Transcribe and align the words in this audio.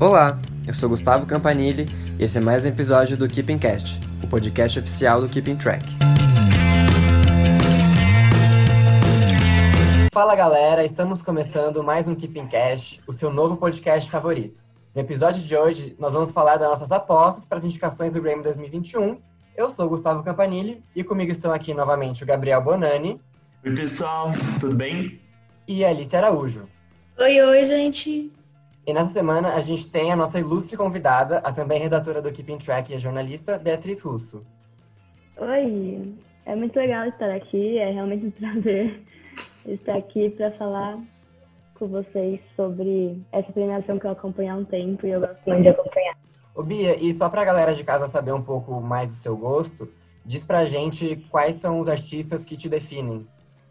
Olá, 0.00 0.40
eu 0.66 0.72
sou 0.72 0.88
Gustavo 0.88 1.26
Campanile 1.26 1.84
e 2.18 2.24
esse 2.24 2.38
é 2.38 2.40
mais 2.40 2.64
um 2.64 2.68
episódio 2.68 3.18
do 3.18 3.28
Keeping 3.28 3.58
Cast, 3.58 4.00
o 4.24 4.26
podcast 4.26 4.78
oficial 4.78 5.20
do 5.20 5.28
Keeping 5.28 5.56
Track. 5.58 5.84
Fala 10.10 10.34
galera, 10.34 10.82
estamos 10.86 11.20
começando 11.20 11.84
mais 11.84 12.08
um 12.08 12.14
Keeping 12.14 12.46
Cast, 12.46 13.02
o 13.06 13.12
seu 13.12 13.30
novo 13.30 13.58
podcast 13.58 14.10
favorito. 14.10 14.64
No 14.94 15.02
episódio 15.02 15.42
de 15.42 15.54
hoje, 15.54 15.94
nós 15.98 16.14
vamos 16.14 16.30
falar 16.30 16.56
das 16.56 16.70
nossas 16.70 16.90
apostas 16.90 17.44
para 17.44 17.58
as 17.58 17.64
indicações 17.64 18.14
do 18.14 18.22
Grammy 18.22 18.42
2021. 18.42 19.20
Eu 19.54 19.68
sou 19.68 19.84
o 19.84 19.90
Gustavo 19.90 20.22
Campanile 20.22 20.82
e 20.96 21.04
comigo 21.04 21.30
estão 21.30 21.52
aqui 21.52 21.74
novamente 21.74 22.24
o 22.24 22.26
Gabriel 22.26 22.62
Bonani. 22.62 23.20
Oi 23.62 23.74
pessoal, 23.74 24.32
tudo 24.58 24.74
bem? 24.74 25.20
E 25.68 25.84
a 25.84 25.90
Alice 25.90 26.16
Araújo. 26.16 26.66
Oi, 27.18 27.38
oi, 27.38 27.64
gente. 27.66 28.32
E 28.90 28.92
nessa 28.92 29.12
semana 29.12 29.54
a 29.54 29.60
gente 29.60 29.88
tem 29.88 30.10
a 30.10 30.16
nossa 30.16 30.40
ilustre 30.40 30.76
convidada, 30.76 31.38
a 31.44 31.52
também 31.52 31.78
redatora 31.78 32.20
do 32.20 32.32
Keeping 32.32 32.58
Track 32.58 32.90
e 32.90 32.96
a 32.96 32.98
jornalista 32.98 33.56
Beatriz 33.56 34.02
Russo. 34.02 34.44
Oi, 35.36 36.12
é 36.44 36.56
muito 36.56 36.76
legal 36.76 37.06
estar 37.06 37.30
aqui, 37.30 37.78
é 37.78 37.92
realmente 37.92 38.26
um 38.26 38.30
prazer 38.34 39.00
estar 39.64 39.96
aqui 39.96 40.30
para 40.30 40.50
falar 40.50 40.98
com 41.76 41.86
vocês 41.86 42.40
sobre 42.56 43.22
essa 43.30 43.52
premiação 43.52 43.96
que 43.96 44.06
eu 44.06 44.10
acompanho 44.10 44.54
há 44.54 44.56
um 44.56 44.64
tempo 44.64 45.06
e 45.06 45.10
eu 45.10 45.20
gosto 45.20 45.40
muito 45.46 45.62
de 45.62 45.68
acompanhar. 45.68 46.18
Ô 46.52 46.64
Bia, 46.64 47.00
e 47.00 47.12
só 47.12 47.28
pra 47.28 47.44
galera 47.44 47.72
de 47.72 47.84
casa 47.84 48.08
saber 48.08 48.32
um 48.32 48.42
pouco 48.42 48.80
mais 48.80 49.06
do 49.06 49.14
seu 49.14 49.36
gosto, 49.36 49.88
diz 50.26 50.42
pra 50.42 50.64
gente 50.64 51.14
quais 51.30 51.54
são 51.54 51.78
os 51.78 51.88
artistas 51.88 52.44
que 52.44 52.56
te 52.56 52.68
definem. 52.68 53.24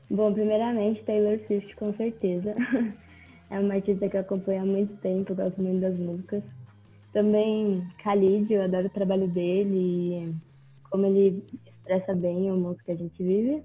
Bom, 0.09 0.31
primeiramente 0.31 1.03
Taylor 1.03 1.38
Swift, 1.45 1.75
com 1.75 1.93
certeza. 1.95 2.55
É 3.49 3.59
uma 3.59 3.73
artista 3.73 4.08
que 4.08 4.16
eu 4.16 4.21
acompanho 4.21 4.62
há 4.62 4.66
muito 4.66 4.95
tempo, 4.98 5.33
gosto 5.33 5.61
muito 5.61 5.81
das 5.81 5.97
músicas. 5.97 6.44
Também 7.11 7.83
Khalid, 8.03 8.53
eu 8.53 8.64
adoro 8.64 8.86
o 8.86 8.91
trabalho 8.91 9.28
dele 9.28 9.75
e 9.75 10.36
como 10.89 11.08
ele 11.08 11.44
expressa 11.66 12.14
bem 12.14 12.50
a 12.50 12.53
música 12.53 12.86
que 12.86 12.91
a 12.91 12.95
gente 12.95 13.23
vive. 13.23 13.64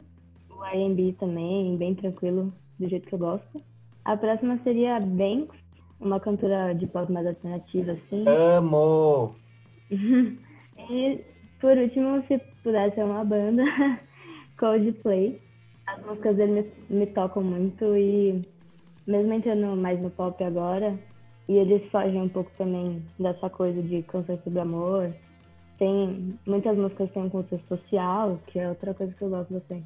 O 0.50 0.64
R&B 0.64 1.14
também, 1.18 1.76
bem 1.76 1.94
tranquilo, 1.94 2.48
do 2.78 2.88
jeito 2.88 3.06
que 3.06 3.14
eu 3.14 3.18
gosto. 3.18 3.62
A 4.04 4.16
próxima 4.16 4.58
seria 4.64 4.98
Banks, 5.00 5.58
uma 6.00 6.18
cantora 6.18 6.74
de 6.74 6.86
pop 6.86 7.10
mais 7.12 7.26
alternativa, 7.26 7.92
assim. 7.92 8.24
Amo! 8.26 9.34
e, 9.90 11.20
por 11.60 11.76
último, 11.76 12.22
se 12.26 12.38
pudesse 12.62 12.94
ser 12.94 13.04
uma 13.04 13.24
banda, 13.24 13.62
Coldplay. 14.58 15.40
As 15.86 16.02
músicas 16.06 16.36
dele 16.36 16.72
me, 16.88 16.98
me 16.98 17.06
tocam 17.06 17.42
muito 17.42 17.84
e 17.96 18.42
mesmo 19.06 19.32
entrando 19.32 19.76
mais 19.76 20.00
no 20.00 20.10
pop 20.10 20.42
agora, 20.42 20.98
e 21.48 21.56
eles 21.56 21.90
fogem 21.90 22.22
um 22.22 22.28
pouco 22.28 22.50
também 22.56 23.04
dessa 23.18 23.50
coisa 23.50 23.82
de 23.82 24.02
conceito 24.02 24.48
do 24.48 24.60
amor. 24.60 25.12
Tem 25.78 26.38
muitas 26.46 26.76
músicas 26.76 27.10
têm 27.10 27.24
um 27.24 27.30
conceito 27.30 27.66
social, 27.68 28.38
que 28.46 28.58
é 28.58 28.68
outra 28.68 28.94
coisa 28.94 29.12
que 29.12 29.22
eu 29.22 29.28
gosto 29.28 29.52
bastante. 29.52 29.84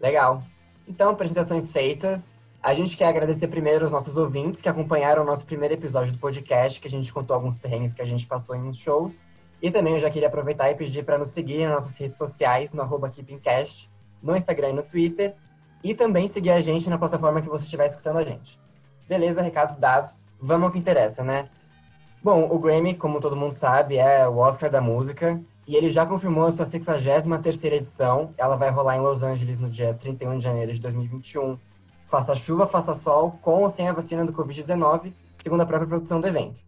Legal. 0.00 0.42
Então, 0.86 1.10
apresentações 1.10 1.70
feitas. 1.72 2.38
A 2.62 2.74
gente 2.74 2.96
quer 2.96 3.06
agradecer 3.06 3.46
primeiro 3.46 3.86
os 3.86 3.92
nossos 3.92 4.16
ouvintes 4.16 4.60
que 4.60 4.68
acompanharam 4.68 5.22
o 5.22 5.24
nosso 5.26 5.44
primeiro 5.44 5.74
episódio 5.74 6.12
do 6.12 6.18
podcast, 6.18 6.80
que 6.80 6.88
a 6.88 6.90
gente 6.90 7.12
contou 7.12 7.34
alguns 7.34 7.56
perrengues 7.56 7.92
que 7.92 8.02
a 8.02 8.04
gente 8.04 8.26
passou 8.26 8.56
em 8.56 8.72
shows. 8.72 9.22
E 9.62 9.70
também 9.70 9.94
eu 9.94 10.00
já 10.00 10.10
queria 10.10 10.28
aproveitar 10.28 10.70
e 10.70 10.74
pedir 10.74 11.04
para 11.04 11.18
nos 11.18 11.30
seguir 11.30 11.64
nas 11.64 11.82
nossas 11.82 11.96
redes 11.96 12.18
sociais, 12.18 12.72
no 12.72 12.82
arroba 12.82 13.10
KeepingCast, 13.10 13.90
no 14.22 14.36
Instagram 14.36 14.70
e 14.70 14.72
no 14.72 14.82
Twitter. 14.82 15.34
E 15.82 15.94
também 15.94 16.28
seguir 16.28 16.50
a 16.50 16.60
gente 16.60 16.90
na 16.90 16.98
plataforma 16.98 17.40
que 17.40 17.48
você 17.48 17.64
estiver 17.64 17.86
escutando 17.86 18.18
a 18.18 18.24
gente. 18.24 18.58
Beleza, 19.08 19.42
recados 19.42 19.78
dados. 19.78 20.26
Vamos 20.40 20.66
ao 20.66 20.72
que 20.72 20.78
interessa, 20.78 21.24
né? 21.24 21.48
Bom, 22.22 22.48
o 22.50 22.58
Grammy, 22.58 22.94
como 22.94 23.20
todo 23.20 23.36
mundo 23.36 23.54
sabe, 23.54 23.96
é 23.96 24.26
o 24.28 24.38
Oscar 24.38 24.70
da 24.70 24.80
música. 24.80 25.40
E 25.66 25.76
ele 25.76 25.90
já 25.90 26.04
confirmou 26.04 26.46
a 26.46 26.52
sua 26.52 26.66
63 26.66 27.72
edição. 27.72 28.34
Ela 28.36 28.56
vai 28.56 28.70
rolar 28.70 28.96
em 28.96 29.00
Los 29.00 29.22
Angeles 29.22 29.58
no 29.58 29.68
dia 29.68 29.94
31 29.94 30.38
de 30.38 30.44
janeiro 30.44 30.72
de 30.72 30.80
2021. 30.80 31.58
Faça 32.06 32.34
chuva, 32.34 32.66
faça 32.66 32.94
sol, 32.94 33.38
com 33.42 33.62
ou 33.62 33.68
sem 33.68 33.88
a 33.88 33.92
vacina 33.92 34.24
do 34.24 34.32
Covid-19, 34.32 35.12
segundo 35.42 35.60
a 35.60 35.66
própria 35.66 35.86
produção 35.86 36.20
do 36.20 36.26
evento. 36.26 36.62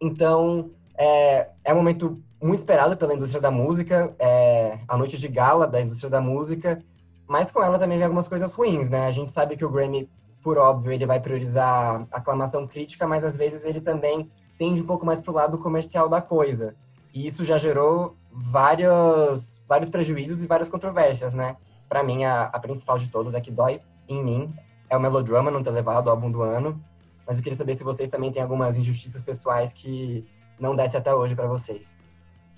Então, 0.00 0.70
é, 0.96 1.48
é 1.64 1.72
um 1.72 1.76
momento 1.76 2.18
muito 2.42 2.60
esperado 2.60 2.96
pela 2.96 3.14
indústria 3.14 3.40
da 3.40 3.50
música, 3.50 4.14
é 4.18 4.78
a 4.88 4.96
noite 4.96 5.18
de 5.18 5.28
gala 5.28 5.66
da 5.66 5.80
indústria 5.80 6.10
da 6.10 6.20
música, 6.20 6.82
mas 7.28 7.50
com 7.50 7.62
ela 7.62 7.78
também 7.78 7.98
vem 7.98 8.04
algumas 8.04 8.28
coisas 8.28 8.52
ruins, 8.52 8.88
né? 8.88 9.06
A 9.06 9.10
gente 9.10 9.32
sabe 9.32 9.56
que 9.56 9.64
o 9.64 9.70
Grammy, 9.70 10.08
por 10.42 10.58
óbvio, 10.58 10.92
ele 10.92 11.06
vai 11.06 11.20
priorizar 11.20 12.06
aclamação 12.10 12.66
crítica, 12.66 13.06
mas 13.06 13.24
às 13.24 13.36
vezes 13.36 13.64
ele 13.64 13.80
também 13.80 14.30
tende 14.58 14.82
um 14.82 14.86
pouco 14.86 15.04
mais 15.04 15.20
pro 15.20 15.32
lado 15.32 15.58
comercial 15.58 16.08
da 16.08 16.20
coisa. 16.20 16.74
E 17.12 17.26
isso 17.26 17.44
já 17.44 17.58
gerou 17.58 18.16
vários, 18.32 19.62
vários 19.68 19.90
prejuízos 19.90 20.42
e 20.42 20.46
várias 20.46 20.68
controvérsias, 20.68 21.34
né? 21.34 21.56
Para 21.88 22.02
mim, 22.02 22.24
a, 22.24 22.44
a 22.44 22.58
principal 22.58 22.98
de 22.98 23.08
todas 23.08 23.34
é 23.34 23.40
que 23.40 23.50
dói 23.50 23.80
em 24.08 24.22
mim 24.24 24.54
é 24.88 24.96
o 24.96 25.00
Melodrama 25.00 25.50
não 25.50 25.62
ter 25.62 25.70
levado 25.70 26.06
o 26.06 26.10
álbum 26.10 26.30
do 26.30 26.42
ano. 26.42 26.80
Mas 27.26 27.38
eu 27.38 27.42
queria 27.42 27.58
saber 27.58 27.74
se 27.74 27.82
vocês 27.82 28.08
também 28.08 28.30
têm 28.30 28.42
algumas 28.42 28.76
injustiças 28.76 29.22
pessoais 29.22 29.72
que 29.72 30.24
não 30.60 30.74
desce 30.74 30.96
até 30.96 31.12
hoje 31.12 31.34
para 31.34 31.46
vocês. 31.46 31.96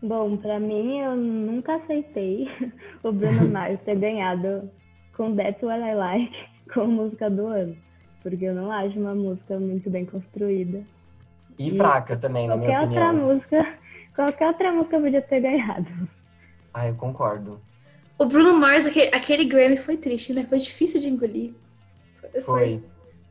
Bom, 0.00 0.36
para 0.36 0.60
mim, 0.60 1.00
eu 1.00 1.16
nunca 1.16 1.76
aceitei 1.76 2.48
o 3.02 3.10
Bruno 3.10 3.48
Mars 3.50 3.80
ter 3.84 3.96
ganhado 3.96 4.70
com 5.16 5.34
That's 5.34 5.62
What 5.62 5.80
I 5.80 5.94
Like 5.94 6.36
como 6.72 7.04
música 7.04 7.28
do 7.28 7.46
ano. 7.46 7.76
Porque 8.22 8.44
eu 8.44 8.54
não 8.54 8.70
acho 8.70 8.98
uma 8.98 9.14
música 9.14 9.58
muito 9.58 9.90
bem 9.90 10.04
construída. 10.04 10.82
E, 11.58 11.68
e 11.68 11.76
fraca 11.76 12.16
também, 12.16 12.46
na 12.46 12.56
minha 12.56 12.82
opinião. 12.82 13.04
Outra 13.04 13.12
música, 13.12 13.78
qualquer 14.14 14.46
outra 14.48 14.72
música 14.72 15.00
podia 15.00 15.22
ter 15.22 15.40
ganhado. 15.40 15.90
Ah, 16.72 16.88
eu 16.88 16.94
concordo. 16.94 17.60
O 18.16 18.26
Bruno 18.26 18.54
Mars, 18.54 18.86
aquele, 18.86 19.14
aquele 19.14 19.44
Grammy 19.44 19.76
foi 19.76 19.96
triste, 19.96 20.32
né? 20.32 20.44
Foi 20.48 20.58
difícil 20.58 21.00
de 21.00 21.08
engolir. 21.08 21.52
Foi. 22.20 22.42
Foi, 22.42 22.82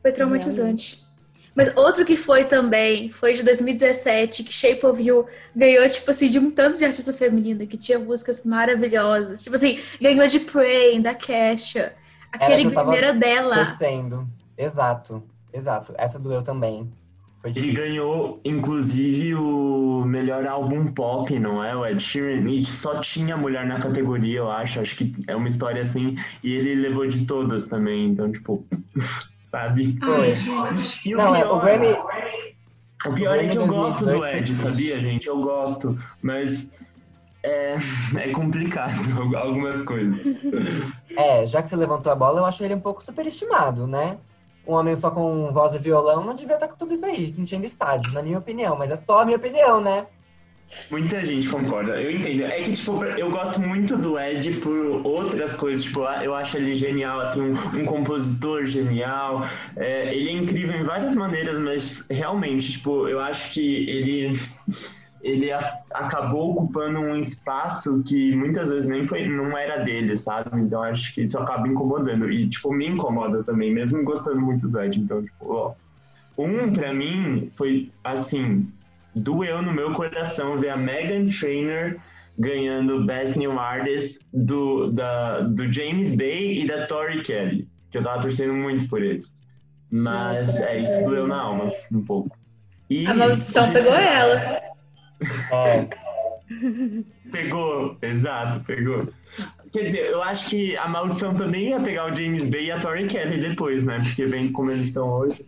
foi 0.02 0.12
traumatizante. 0.12 1.07
Mas 1.54 1.76
outro 1.76 2.04
que 2.04 2.16
foi 2.16 2.44
também, 2.44 3.10
foi 3.10 3.34
de 3.34 3.42
2017, 3.42 4.44
que 4.44 4.52
Shape 4.52 4.84
of 4.86 5.02
You 5.02 5.26
ganhou, 5.54 5.88
tipo 5.88 6.10
assim, 6.10 6.28
de 6.28 6.38
um 6.38 6.50
tanto 6.50 6.78
de 6.78 6.84
artista 6.84 7.12
feminina, 7.12 7.66
que 7.66 7.76
tinha 7.76 7.98
músicas 7.98 8.44
maravilhosas. 8.44 9.42
Tipo 9.42 9.56
assim, 9.56 9.78
ganhou 10.00 10.26
de 10.26 10.40
Praying, 10.40 11.02
da 11.02 11.14
Kesha. 11.14 11.94
Aquele 12.32 12.70
primeiro 12.70 13.18
dela. 13.18 13.64
Torcendo. 13.64 14.28
Exato, 14.56 15.22
exato. 15.52 15.94
Essa 15.96 16.18
doeu 16.18 16.42
também. 16.42 16.90
Foi 17.38 17.52
difícil. 17.52 17.74
Ele 17.74 17.88
ganhou, 17.88 18.40
inclusive, 18.44 19.34
o 19.36 20.04
melhor 20.04 20.44
álbum 20.46 20.92
pop, 20.92 21.38
não 21.38 21.62
é? 21.62 21.74
O 21.74 21.86
Ed 21.86 22.02
Sheeran. 22.02 22.50
E 22.50 22.64
só 22.64 23.00
tinha 23.00 23.36
mulher 23.36 23.64
na 23.64 23.78
categoria, 23.78 24.38
eu 24.38 24.50
acho. 24.50 24.80
Acho 24.80 24.96
que 24.96 25.14
é 25.28 25.36
uma 25.36 25.46
história 25.46 25.82
assim. 25.82 26.18
E 26.42 26.52
ele 26.52 26.74
levou 26.74 27.06
de 27.06 27.24
todas 27.26 27.66
também. 27.66 28.08
Então, 28.08 28.30
tipo, 28.32 28.66
sabe? 29.50 29.98
Ai, 30.02 30.34
gente. 30.34 31.14
Não, 31.14 31.34
é, 31.34 31.46
o 31.46 31.58
Grammy. 31.58 31.96
O 33.06 33.12
pior 33.12 33.36
o 33.36 33.40
é 33.40 33.48
que 33.48 33.56
eu 33.56 33.66
gosto 33.66 34.04
do 34.04 34.26
Ed, 34.26 34.54
sabia, 34.56 35.00
gente? 35.00 35.26
Eu 35.26 35.40
gosto. 35.40 35.98
Mas 36.20 36.72
é, 37.42 37.78
é 38.16 38.32
complicado 38.32 38.92
algumas 39.36 39.82
coisas. 39.82 40.26
É, 41.16 41.46
já 41.46 41.62
que 41.62 41.68
você 41.68 41.76
levantou 41.76 42.12
a 42.12 42.16
bola, 42.16 42.40
eu 42.40 42.44
acho 42.44 42.62
ele 42.64 42.74
um 42.74 42.80
pouco 42.80 43.04
superestimado, 43.04 43.86
né? 43.86 44.18
Um 44.66 44.74
homem 44.74 44.94
só 44.96 45.10
com 45.10 45.50
voz 45.50 45.74
e 45.74 45.78
violão 45.78 46.22
não 46.22 46.34
devia 46.34 46.54
estar 46.54 46.68
com 46.68 46.76
tudo 46.76 46.92
isso 46.92 47.06
aí, 47.06 47.34
enchendo 47.38 47.64
estádio, 47.64 48.12
na 48.12 48.22
minha 48.22 48.38
opinião. 48.38 48.76
Mas 48.76 48.90
é 48.90 48.96
só 48.96 49.22
a 49.22 49.24
minha 49.24 49.38
opinião, 49.38 49.80
né? 49.80 50.06
Muita 50.90 51.24
gente 51.24 51.48
concorda, 51.48 52.00
eu 52.00 52.10
entendo. 52.10 52.44
É 52.44 52.62
que, 52.62 52.72
tipo, 52.72 53.02
eu 53.04 53.30
gosto 53.30 53.60
muito 53.60 53.96
do 53.96 54.18
Ed 54.18 54.60
por 54.60 55.06
outras 55.06 55.54
coisas. 55.54 55.84
Tipo, 55.84 56.00
eu 56.00 56.34
acho 56.34 56.58
ele 56.58 56.76
genial, 56.76 57.20
assim, 57.20 57.40
um, 57.40 57.80
um 57.80 57.84
compositor 57.86 58.66
genial. 58.66 59.46
É, 59.76 60.14
ele 60.14 60.28
é 60.28 60.32
incrível 60.32 60.74
em 60.74 60.84
várias 60.84 61.14
maneiras, 61.14 61.58
mas 61.58 62.04
realmente, 62.10 62.72
tipo, 62.72 63.08
eu 63.08 63.18
acho 63.20 63.52
que 63.52 63.88
ele 63.88 64.38
ele 65.22 65.50
a, 65.50 65.78
acabou 65.92 66.52
ocupando 66.52 67.00
um 67.00 67.16
espaço 67.16 68.02
que 68.06 68.34
muitas 68.36 68.68
vezes 68.68 68.88
nem 68.88 69.06
foi, 69.06 69.26
não 69.26 69.56
era 69.56 69.82
dele, 69.82 70.16
sabe? 70.16 70.60
Então 70.60 70.82
acho 70.82 71.14
que 71.14 71.22
isso 71.22 71.38
acaba 71.38 71.66
incomodando. 71.66 72.30
E, 72.30 72.48
tipo, 72.48 72.72
me 72.72 72.86
incomoda 72.86 73.42
também, 73.42 73.72
mesmo 73.72 74.04
gostando 74.04 74.40
muito 74.40 74.68
do 74.68 74.80
Ed. 74.80 75.00
Então, 75.00 75.22
tipo, 75.22 75.52
ó. 75.52 75.72
Um, 76.36 76.72
pra 76.72 76.94
mim, 76.94 77.50
foi, 77.56 77.90
assim, 78.04 78.68
doeu 79.20 79.62
no 79.62 79.72
meu 79.72 79.92
coração 79.92 80.58
ver 80.58 80.70
a 80.70 80.76
Megan 80.76 81.28
Trainor 81.28 81.96
ganhando 82.38 83.04
Best 83.04 83.36
New 83.38 83.58
Artist 83.58 84.20
do, 84.32 84.92
da, 84.92 85.40
do 85.40 85.70
James 85.72 86.16
Bay 86.16 86.62
e 86.62 86.66
da 86.66 86.86
Tori 86.86 87.22
Kelly. 87.22 87.68
Que 87.90 87.98
eu 87.98 88.02
tava 88.02 88.22
torcendo 88.22 88.54
muito 88.54 88.88
por 88.88 89.02
eles. 89.02 89.34
Mas, 89.90 90.60
é, 90.60 90.80
isso 90.80 91.04
doeu 91.04 91.26
na 91.26 91.40
alma, 91.40 91.72
um 91.90 92.04
pouco. 92.04 92.36
E, 92.88 93.06
a 93.06 93.14
maldição 93.14 93.72
pegou 93.72 93.94
ela. 93.94 94.60
Pegou, 97.30 97.96
exato, 98.00 98.64
pegou. 98.64 99.06
Quer 99.70 99.84
dizer, 99.84 100.06
eu 100.06 100.22
acho 100.22 100.48
que 100.48 100.76
a 100.76 100.88
maldição 100.88 101.34
também 101.34 101.68
ia 101.68 101.80
pegar 101.80 102.10
o 102.10 102.16
James 102.16 102.48
Bay 102.48 102.66
e 102.66 102.70
a 102.70 102.80
Tori 102.80 103.06
Kelly 103.06 103.38
depois, 103.40 103.84
né? 103.84 104.00
Porque 104.02 104.24
vem 104.24 104.50
como 104.50 104.70
eles 104.70 104.86
estão 104.86 105.08
hoje. 105.08 105.44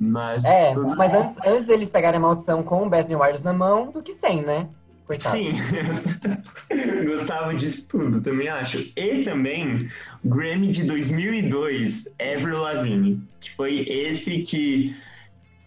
Mas. 0.00 0.44
É, 0.44 0.72
tudo- 0.72 0.96
mas 0.96 1.12
antes, 1.12 1.36
antes 1.46 1.68
eles 1.68 1.88
pegarem 1.90 2.16
a 2.16 2.20
maldição 2.20 2.62
com 2.62 2.86
o 2.86 2.88
Best 2.88 3.14
Artist 3.14 3.44
na 3.44 3.52
mão 3.52 3.90
do 3.92 4.02
que 4.02 4.12
sem, 4.12 4.42
né? 4.42 4.66
Coitado. 5.06 5.36
Sim, 5.36 5.50
gostava 7.04 7.54
disso 7.54 7.86
tudo, 7.88 8.20
também 8.20 8.48
acho. 8.48 8.78
E 8.96 9.22
também, 9.24 9.88
Grammy 10.24 10.68
de 10.72 10.84
2002, 10.84 12.08
Avril 12.36 12.58
Lavigne, 12.60 13.20
que 13.40 13.50
foi 13.56 13.80
esse 13.88 14.42
que, 14.42 14.96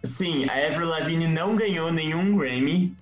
sim, 0.03 0.45
a 0.49 0.67
Avril 0.71 0.87
Lavigne 0.87 1.27
não 1.27 1.55
ganhou 1.55 1.91
nenhum 1.91 2.37
Grammy. 2.37 2.95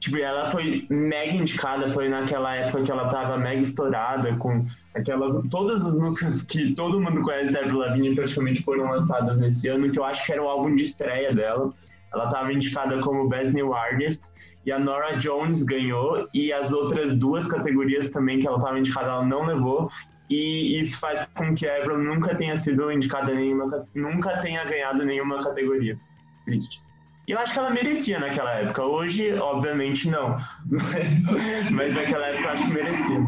Tipo, 0.00 0.18
ela 0.18 0.50
foi 0.50 0.86
mega 0.88 1.32
indicada, 1.32 1.92
foi 1.92 2.08
naquela 2.08 2.54
época 2.54 2.84
que 2.84 2.90
ela 2.90 3.08
tava 3.08 3.36
mega 3.36 3.60
estourada, 3.60 4.36
com 4.36 4.64
aquelas, 4.98 5.42
todas 5.48 5.84
as 5.86 5.98
músicas 5.98 6.42
que 6.42 6.72
todo 6.74 7.00
mundo 7.00 7.22
conhece 7.22 7.52
da 7.52 7.60
Avril 7.60 7.78
Lavigne 7.78 8.14
praticamente 8.14 8.62
foram 8.62 8.90
lançadas 8.90 9.36
nesse 9.38 9.68
ano, 9.68 9.90
que 9.90 9.98
eu 9.98 10.04
acho 10.04 10.24
que 10.24 10.32
era 10.32 10.42
o 10.42 10.48
álbum 10.48 10.74
de 10.74 10.82
estreia 10.82 11.34
dela. 11.34 11.72
Ela 12.12 12.28
tava 12.30 12.52
indicada 12.52 13.00
como 13.00 13.28
Best 13.28 13.52
New 13.54 13.74
Artist, 13.74 14.22
e 14.66 14.72
a 14.72 14.78
Nora 14.78 15.16
Jones 15.16 15.62
ganhou, 15.62 16.28
e 16.34 16.52
as 16.52 16.72
outras 16.72 17.18
duas 17.18 17.46
categorias 17.46 18.10
também 18.10 18.38
que 18.40 18.46
ela 18.46 18.58
estava 18.58 18.78
indicada, 18.78 19.06
ela 19.08 19.24
não 19.24 19.46
levou. 19.46 19.90
E 20.28 20.78
isso 20.78 20.98
faz 20.98 21.26
com 21.34 21.54
que 21.54 21.66
a 21.66 21.76
Avril 21.78 21.98
nunca 21.98 22.34
tenha 22.34 22.54
sido 22.56 22.92
indicada 22.92 23.32
nenhuma, 23.32 23.70
ca- 23.70 23.84
nunca 23.94 24.36
tenha 24.42 24.62
ganhado 24.64 25.02
nenhuma 25.04 25.42
categoria. 25.42 25.98
Triste. 26.44 26.82
E 27.26 27.32
eu 27.32 27.38
acho 27.38 27.52
que 27.52 27.58
ela 27.58 27.70
merecia 27.70 28.18
naquela 28.18 28.52
época. 28.54 28.82
Hoje, 28.84 29.32
obviamente, 29.34 30.08
não. 30.08 30.38
Mas, 30.70 31.70
mas 31.70 31.94
naquela 31.94 32.26
época 32.26 32.44
eu 32.44 32.50
acho 32.50 32.64
que 32.66 32.72
merecia. 32.72 33.20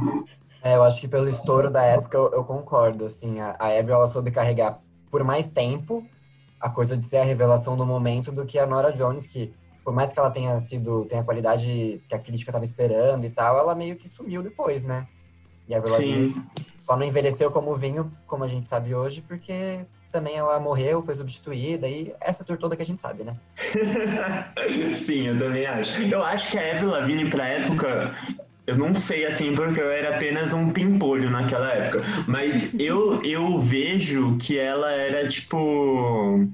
É, 0.62 0.76
eu 0.76 0.82
acho 0.82 1.00
que 1.00 1.08
pelo 1.08 1.28
estouro 1.28 1.70
da 1.70 1.82
época 1.82 2.16
eu, 2.16 2.32
eu 2.32 2.44
concordo, 2.44 3.06
assim, 3.06 3.40
a, 3.40 3.56
a 3.58 3.68
Avril 3.78 3.94
ela 3.94 4.06
soube 4.06 4.30
carregar 4.30 4.78
por 5.10 5.24
mais 5.24 5.50
tempo 5.50 6.04
a 6.60 6.68
coisa 6.68 6.96
de 6.96 7.06
ser 7.06 7.18
a 7.18 7.24
revelação 7.24 7.76
do 7.76 7.86
momento 7.86 8.30
do 8.30 8.44
que 8.44 8.58
a 8.58 8.66
Nora 8.66 8.92
Jones, 8.92 9.26
que 9.26 9.52
por 9.82 9.94
mais 9.94 10.12
que 10.12 10.18
ela 10.18 10.30
tenha 10.30 10.58
sido, 10.60 11.06
tenha 11.06 11.22
a 11.22 11.24
qualidade 11.24 12.02
que 12.06 12.14
a 12.14 12.18
crítica 12.18 12.52
tava 12.52 12.64
esperando 12.64 13.24
e 13.24 13.30
tal, 13.30 13.58
ela 13.58 13.74
meio 13.74 13.96
que 13.96 14.08
sumiu 14.08 14.42
depois, 14.42 14.84
né? 14.84 15.06
E 15.66 15.74
a 15.74 15.78
Avril 15.78 15.92
Lavigne 15.94 16.42
só 16.80 16.96
não 16.96 17.06
envelheceu 17.06 17.50
como 17.50 17.74
vinho, 17.74 18.12
como 18.26 18.44
a 18.44 18.48
gente 18.48 18.68
sabe 18.68 18.94
hoje, 18.94 19.22
porque 19.22 19.86
também 20.12 20.36
ela 20.36 20.58
morreu, 20.60 21.00
foi 21.00 21.14
substituída 21.14 21.88
e 21.88 22.12
essa 22.20 22.44
tour 22.44 22.58
toda 22.58 22.76
que 22.76 22.82
a 22.82 22.86
gente 22.86 23.00
sabe, 23.00 23.24
né? 23.24 23.36
Sim, 24.94 25.28
eu 25.28 25.38
também 25.38 25.66
acho. 25.66 26.00
Eu 26.02 26.22
acho 26.22 26.50
que 26.50 26.58
a 26.58 26.72
Avril 26.74 26.90
Lavigne, 26.90 27.30
pra 27.30 27.46
época, 27.46 28.14
eu 28.66 28.76
não 28.76 28.94
sei 29.00 29.26
assim, 29.26 29.54
porque 29.54 29.80
eu 29.80 29.90
era 29.90 30.16
apenas 30.16 30.52
um 30.52 30.70
pimpolho 30.72 31.30
naquela 31.30 31.72
época, 31.72 32.02
mas 32.28 32.72
eu, 32.78 33.22
eu 33.24 33.58
vejo 33.58 34.36
que 34.38 34.58
ela 34.58 34.90
era 34.92 35.28
tipo. 35.28 36.48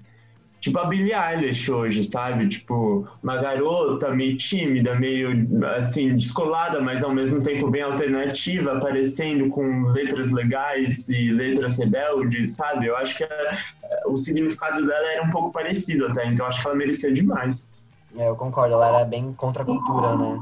Tipo 0.60 0.78
a 0.80 0.86
Billie 0.86 1.12
Eilish 1.14 1.70
hoje, 1.70 2.02
sabe? 2.04 2.48
Tipo, 2.48 3.06
uma 3.22 3.36
garota 3.36 4.10
meio 4.10 4.36
tímida, 4.36 4.94
meio 4.96 5.30
assim, 5.76 6.16
descolada, 6.16 6.80
mas 6.80 7.04
ao 7.04 7.14
mesmo 7.14 7.42
tempo 7.42 7.70
bem 7.70 7.82
alternativa, 7.82 8.72
aparecendo 8.76 9.48
com 9.50 9.84
letras 9.90 10.32
legais 10.32 11.08
e 11.08 11.30
letras 11.30 11.78
rebeldes, 11.78 12.56
sabe? 12.56 12.86
Eu 12.86 12.96
acho 12.96 13.16
que 13.16 13.24
a- 13.24 13.58
o 14.06 14.16
significado 14.16 14.84
dela 14.86 15.12
era 15.12 15.22
um 15.22 15.30
pouco 15.30 15.52
parecido 15.52 16.06
até, 16.06 16.26
então 16.26 16.46
eu 16.46 16.50
acho 16.50 16.60
que 16.62 16.66
ela 16.68 16.76
merecia 16.76 17.12
demais. 17.12 17.75
É, 18.18 18.28
eu 18.28 18.36
concordo, 18.36 18.74
ela 18.74 18.88
era 18.88 19.04
bem 19.04 19.32
contra 19.32 19.62
a 19.62 19.66
cultura, 19.66 20.16
né? 20.16 20.40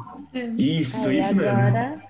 Isso, 0.56 1.08
É, 1.08 1.14
isso 1.14 1.34
mesmo. 1.34 1.42
agora, 1.42 2.02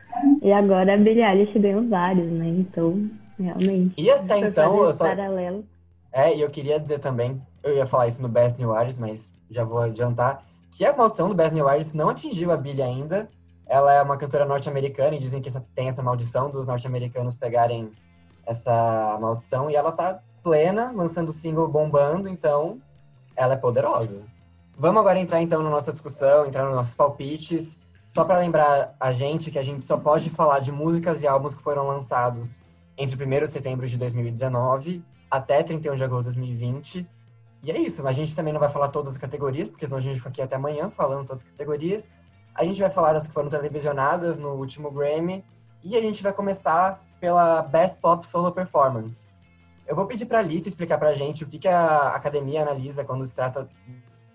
e 0.43 0.52
agora 0.52 0.94
a 0.94 0.96
Billie 0.96 1.22
Eilish 1.25 1.58
ganhou 1.58 1.88
vários, 1.88 2.31
né? 2.31 2.46
Então, 2.49 3.08
realmente. 3.38 3.94
E 3.96 4.11
até 4.11 4.38
então, 4.38 4.76
eu 4.84 4.93
só, 4.93 5.05
paralelo. 5.05 5.64
É, 6.12 6.34
e 6.37 6.40
eu 6.40 6.50
queria 6.50 6.78
dizer 6.78 6.99
também, 6.99 7.40
eu 7.62 7.75
ia 7.76 7.87
falar 7.87 8.06
isso 8.06 8.20
no 8.22 8.28
Best 8.28 8.58
New 8.58 8.72
Artist, 8.75 9.00
mas 9.00 9.32
já 9.50 9.64
vou 9.64 9.78
adiantar, 9.81 10.43
que 10.70 10.84
a 10.84 10.94
maldição 10.96 11.28
do 11.28 11.34
Best 11.34 11.55
New 11.55 11.69
Artist 11.69 11.96
não 11.96 12.08
atingiu 12.08 12.50
a 12.52 12.56
Billie 12.56 12.82
ainda. 12.82 13.28
Ela 13.66 13.94
é 13.94 14.02
uma 14.02 14.16
cantora 14.16 14.44
norte-americana 14.44 15.14
e 15.16 15.19
dizem 15.19 15.40
que 15.40 15.49
essa- 15.49 15.64
tem 15.75 15.88
essa 15.88 16.02
maldição 16.02 16.50
dos 16.50 16.66
norte-americanos 16.66 17.34
pegarem 17.34 17.90
essa 18.46 19.16
maldição. 19.20 19.70
E 19.70 19.75
ela 19.76 19.90
tá 19.93 20.20
plena, 20.43 20.93
lançando 20.94 21.32
single 21.32 21.66
bombando, 21.69 22.28
então 22.28 22.78
ela 23.34 23.55
é 23.55 23.56
poderosa. 23.56 24.22
Vamos 24.76 25.00
agora 25.00 25.21
entrar 25.21 25.41
então 25.41 25.62
na 25.62 25.71
nossa 25.71 25.93
discussão, 25.93 26.47
entrar 26.47 26.65
nos 26.65 26.75
nossos 26.75 26.94
palpites. 26.94 27.79
Só 28.09 28.25
para 28.25 28.38
lembrar 28.38 28.94
a 28.99 29.12
gente 29.12 29.50
que 29.50 29.59
a 29.59 29.62
gente 29.62 29.85
só 29.85 29.97
pode 29.97 30.29
falar 30.31 30.59
de 30.59 30.73
músicas 30.73 31.23
e 31.23 31.26
álbuns 31.26 31.55
que 31.55 31.62
foram 31.62 31.87
lançados 31.87 32.62
entre 32.99 33.25
1 33.25 33.47
de 33.47 33.53
setembro 33.53 33.87
de 33.87 33.97
2019 33.97 35.03
até 35.31 35.62
31 35.62 35.94
de 35.94 36.05
agosto 36.05 36.29
de 36.31 36.37
2020. 36.37 37.09
E 37.62 37.71
é 37.71 37.79
isso, 37.79 38.06
a 38.06 38.12
gente 38.12 38.35
também 38.37 38.53
não 38.53 38.61
vai 38.61 38.69
falar 38.69 38.88
todas 38.88 39.12
as 39.12 39.19
categorias, 39.19 39.69
porque 39.69 39.87
senão 39.87 39.99
a 39.99 40.00
gente 40.00 40.19
fica 40.19 40.29
aqui 40.29 40.43
até 40.43 40.56
amanhã 40.56 40.91
falando 40.91 41.26
todas 41.26 41.43
as 41.43 41.49
categorias. 41.49 42.11
A 42.55 42.65
gente 42.65 42.81
vai 42.81 42.91
falar 42.91 43.12
das 43.12 43.26
que 43.26 43.32
foram 43.32 43.49
televisionadas 43.49 44.38
no 44.38 44.50
último 44.50 44.91
Grammy. 44.91 45.44
E 45.82 45.97
a 45.97 46.00
gente 46.00 46.23
vai 46.23 46.32
começar 46.32 47.03
pela 47.21 47.62
Best 47.62 48.00
Pop 48.00 48.26
Solo 48.26 48.53
Performance. 48.53 49.26
Eu 49.87 49.94
vou 49.94 50.06
pedir 50.06 50.26
para 50.26 50.38
a 50.38 50.41
Alice 50.41 50.69
explicar 50.69 50.99
pra 50.99 51.15
gente 51.15 51.44
o 51.44 51.47
que, 51.47 51.59
que 51.59 51.69
a 51.69 52.09
academia 52.15 52.62
analisa 52.62 53.05
quando 53.05 53.25
se 53.25 53.35
trata 53.35 53.69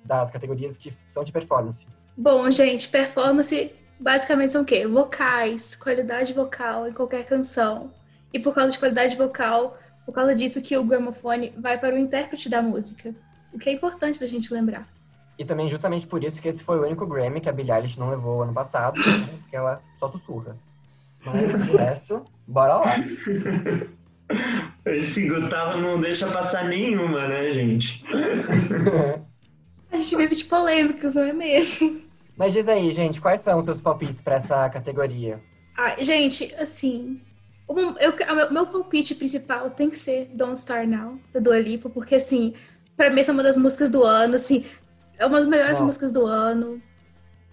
das 0.04 0.32
categorias 0.32 0.78
que 0.78 0.92
são 0.92 1.24
de 1.24 1.32
performance. 1.32 1.88
Bom, 2.18 2.50
gente, 2.50 2.90
performance 2.90 3.72
basicamente 4.00 4.54
são 4.54 4.62
o 4.62 4.66
quê? 4.66 4.88
Vocais, 4.88 5.76
qualidade 5.76 6.34
vocal 6.34 6.88
em 6.88 6.92
qualquer 6.92 7.26
canção. 7.26 7.92
E 8.34 8.40
por 8.40 8.54
causa 8.54 8.72
de 8.72 8.80
qualidade 8.80 9.16
vocal, 9.16 9.78
por 10.06 10.14
causa 10.14 10.34
disso 10.34 10.62
que 10.62 10.78
o 10.78 10.84
gramofone 10.84 11.54
vai 11.58 11.78
para 11.78 11.96
o 11.96 11.98
intérprete 11.98 12.50
da 12.50 12.62
música. 12.62 13.14
O 13.54 13.60
que 13.60 13.70
é 13.70 13.74
importante 13.74 14.20
da 14.20 14.26
gente 14.26 14.54
lembrar. 14.54 14.88
E 15.38 15.46
também 15.46 15.70
justamente 15.70 16.06
por 16.06 16.24
isso 16.24 16.42
que 16.42 16.50
esse 16.50 16.64
foi 16.64 16.78
o 16.78 16.84
único 16.84 17.08
Grammy 17.08 17.40
que 17.40 17.48
a 17.48 17.54
Billie 17.54 17.72
Eilish 17.72 17.98
não 17.98 18.10
levou 18.10 18.44
ano 18.44 18.54
passado, 18.54 18.98
né? 18.98 19.38
porque 19.40 19.56
ela 19.56 19.82
só 19.96 20.08
sussurra. 20.08 20.58
Mas 21.24 21.64
de 21.64 21.72
resto, 21.78 22.26
bora 22.48 22.76
lá. 22.76 22.96
Esse 24.86 25.28
Gustavo 25.28 25.78
não 25.78 26.00
deixa 26.00 26.30
passar 26.30 26.66
nenhuma, 26.66 27.28
né, 27.28 27.52
gente? 27.52 28.04
A 29.92 29.98
gente 29.98 30.16
vive 30.16 30.36
de 30.36 30.46
polêmicas, 30.46 31.16
não 31.16 31.24
é 31.24 31.34
mesmo? 31.34 32.02
Mas 32.38 32.54
diz 32.54 32.68
aí, 32.68 32.92
gente, 32.92 33.20
quais 33.20 33.42
são 33.42 33.60
os 33.60 33.66
seus 33.66 33.82
palpites 33.82 34.22
para 34.22 34.36
essa 34.36 34.70
categoria? 34.70 35.42
Ah, 35.78 35.96
gente, 36.02 36.54
assim, 36.56 37.20
o 37.68 37.74
meu, 37.74 37.96
eu- 37.98 38.36
meu- 38.36 38.52
meu 38.52 38.68
palpite 38.68 39.16
principal 39.16 39.70
tem 39.72 39.90
que 39.90 39.98
ser 40.00 40.30
Don't 40.34 40.58
Start 40.58 40.88
Now, 40.88 41.20
da 41.34 41.40
Dua 41.40 41.60
Lipa, 41.60 41.90
porque, 41.90 42.16
assim, 42.16 42.54
pra 42.96 43.10
mim 43.10 43.20
essa 43.20 43.32
é 43.32 43.34
uma 43.34 43.44
das 43.44 43.58
músicas 43.58 43.90
do 43.90 44.04
ano, 44.04 44.36
assim, 44.36 44.64
é 45.18 45.26
uma 45.26 45.38
das 45.38 45.48
melhores 45.48 45.80
Não. 45.80 45.88
músicas 45.88 46.12
do 46.12 46.26
ano. 46.26 46.82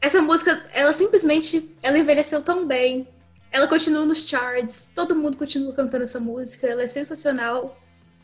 Essa 0.01 0.21
música, 0.21 0.65
ela 0.73 0.93
simplesmente, 0.93 1.75
ela 1.83 1.99
envelheceu 1.99 2.43
tão 2.43 2.67
bem, 2.67 3.09
ela 3.51 3.67
continua 3.67 4.05
nos 4.05 4.25
charts, 4.29 4.91
todo 4.95 5.17
mundo 5.17 5.37
continua 5.39 5.73
cantando 5.73 6.05
essa 6.05 6.21
música, 6.21 6.67
ela 6.67 6.83
é 6.83 6.87
sensacional. 6.87 7.77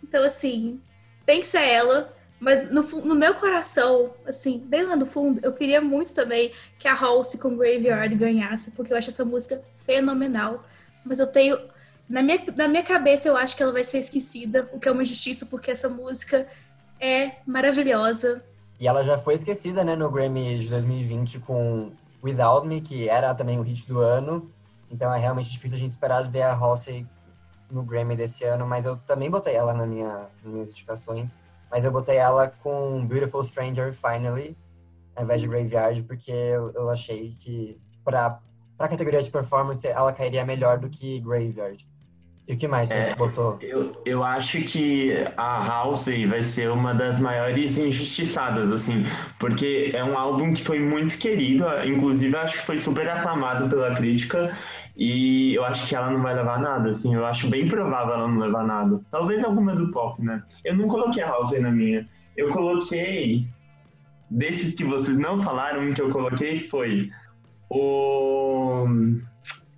Então, 0.02 0.23
assim, 0.23 0.81
tem 1.25 1.40
que 1.40 1.49
ser 1.49 1.62
ela, 1.62 2.14
mas 2.42 2.68
no, 2.72 2.82
no 2.82 3.14
meu 3.14 3.37
coração, 3.37 4.11
assim, 4.26 4.58
bem 4.58 4.82
lá 4.82 4.96
no 4.96 5.06
fundo, 5.06 5.38
eu 5.44 5.52
queria 5.52 5.80
muito 5.80 6.12
também 6.12 6.50
que 6.76 6.88
a 6.88 6.92
Halsey 6.92 7.38
com 7.38 7.56
Graveyard 7.56 8.12
ganhasse, 8.16 8.72
porque 8.72 8.92
eu 8.92 8.96
acho 8.96 9.11
essa 9.11 9.25
música 9.25 9.62
fenomenal. 9.87 10.64
Mas 11.04 11.20
eu 11.20 11.26
tenho. 11.28 11.56
Na 12.08 12.20
minha, 12.20 12.42
na 12.56 12.66
minha 12.66 12.82
cabeça, 12.82 13.28
eu 13.28 13.37
acho 13.37 13.56
que 13.56 13.62
ela 13.62 13.70
vai 13.70 13.84
ser 13.84 13.99
esquecida, 13.99 14.68
o 14.72 14.80
que 14.80 14.88
é 14.88 14.90
uma 14.90 15.04
injustiça, 15.04 15.46
porque 15.46 15.70
essa 15.70 15.88
música 15.88 16.49
é 17.00 17.37
maravilhosa. 17.46 18.42
E 18.80 18.88
ela 18.88 19.04
já 19.04 19.16
foi 19.16 19.34
esquecida, 19.34 19.84
né, 19.84 19.94
no 19.94 20.11
Grammy 20.11 20.58
de 20.58 20.68
2020 20.68 21.38
com 21.38 21.92
Without 22.25 22.66
Me, 22.66 22.80
que 22.80 23.08
era 23.08 23.32
também 23.37 23.61
o 23.61 23.62
hit 23.62 23.87
do 23.87 24.00
ano. 24.00 24.50
Então 24.90 25.14
é 25.14 25.18
realmente 25.18 25.49
difícil 25.49 25.76
a 25.76 25.78
gente 25.78 25.90
esperar 25.90 26.28
ver 26.28 26.42
a 26.42 26.54
Halsey 26.54 27.06
no 27.70 27.84
Grammy 27.84 28.16
desse 28.16 28.42
ano, 28.42 28.66
mas 28.66 28.84
eu 28.84 28.96
também 28.96 29.30
botei 29.30 29.54
ela 29.54 29.72
na 29.72 29.87
minha, 29.87 30.26
nas 30.42 30.52
minhas 30.52 30.70
indicações. 30.70 31.38
Mas 31.73 31.85
eu 31.85 31.91
botei 31.91 32.17
ela 32.17 32.52
com 32.62 33.05
Beautiful 33.07 33.43
Stranger 33.43 33.95
Finally, 33.95 34.55
ao 35.17 35.25
invés 35.25 35.41
de 35.41 35.49
Graveyard, 35.49 36.02
porque 36.02 36.31
eu, 36.31 36.71
eu 36.75 36.91
achei 36.91 37.31
que 37.31 37.81
pra, 38.05 38.38
pra 38.76 38.88
categoria 38.88 39.23
de 39.23 39.31
performance 39.31 39.87
ela 39.87 40.12
cairia 40.12 40.45
melhor 40.45 40.79
do 40.79 40.91
que 40.91 41.19
Graveyard. 41.21 41.91
E 42.47 42.55
o 42.55 42.57
que 42.59 42.67
mais 42.67 42.88
você 42.88 42.95
É. 42.95 43.14
botou? 43.14 43.57
Eu, 43.61 43.93
eu 44.05 44.25
acho 44.25 44.61
que 44.62 45.12
a 45.37 45.64
Halsey 45.64 46.26
vai 46.26 46.43
ser 46.43 46.71
uma 46.71 46.93
das 46.93 47.21
maiores 47.21 47.79
injustiçadas, 47.79 48.71
assim, 48.73 49.05
porque 49.38 49.93
é 49.95 50.02
um 50.05 50.19
álbum 50.19 50.52
que 50.52 50.62
foi 50.64 50.81
muito 50.81 51.17
querido, 51.19 51.64
inclusive 51.87 52.37
acho 52.37 52.59
que 52.59 52.67
foi 52.67 52.79
super 52.79 53.09
aclamado 53.09 53.69
pela 53.71 53.95
crítica, 53.95 54.55
e 54.96 55.54
eu 55.54 55.64
acho 55.64 55.88
que 55.88 55.96
ela 55.96 56.11
não 56.11 56.22
vai 56.22 56.34
levar 56.34 56.61
nada, 56.61 56.90
assim, 56.90 57.14
eu 57.14 57.25
acho 57.25 57.49
bem 57.49 57.68
provável 57.68 58.14
ela 58.14 58.28
não 58.28 58.38
levar 58.38 58.64
nada. 58.64 59.00
Talvez 59.11 59.42
alguma 59.42 59.75
do 59.75 59.90
pop, 59.90 60.22
né? 60.22 60.42
Eu 60.64 60.76
não 60.76 60.87
coloquei 60.87 61.22
a 61.22 61.30
Halsey 61.30 61.61
na 61.61 61.70
minha, 61.70 62.08
eu 62.37 62.50
coloquei, 62.50 63.46
desses 64.30 64.75
que 64.75 64.84
vocês 64.84 65.18
não 65.18 65.42
falaram, 65.42 65.82
um 65.82 65.94
que 65.94 66.02
eu 66.02 66.11
coloquei 66.11 66.61
foi 66.61 67.11
o 67.68 68.87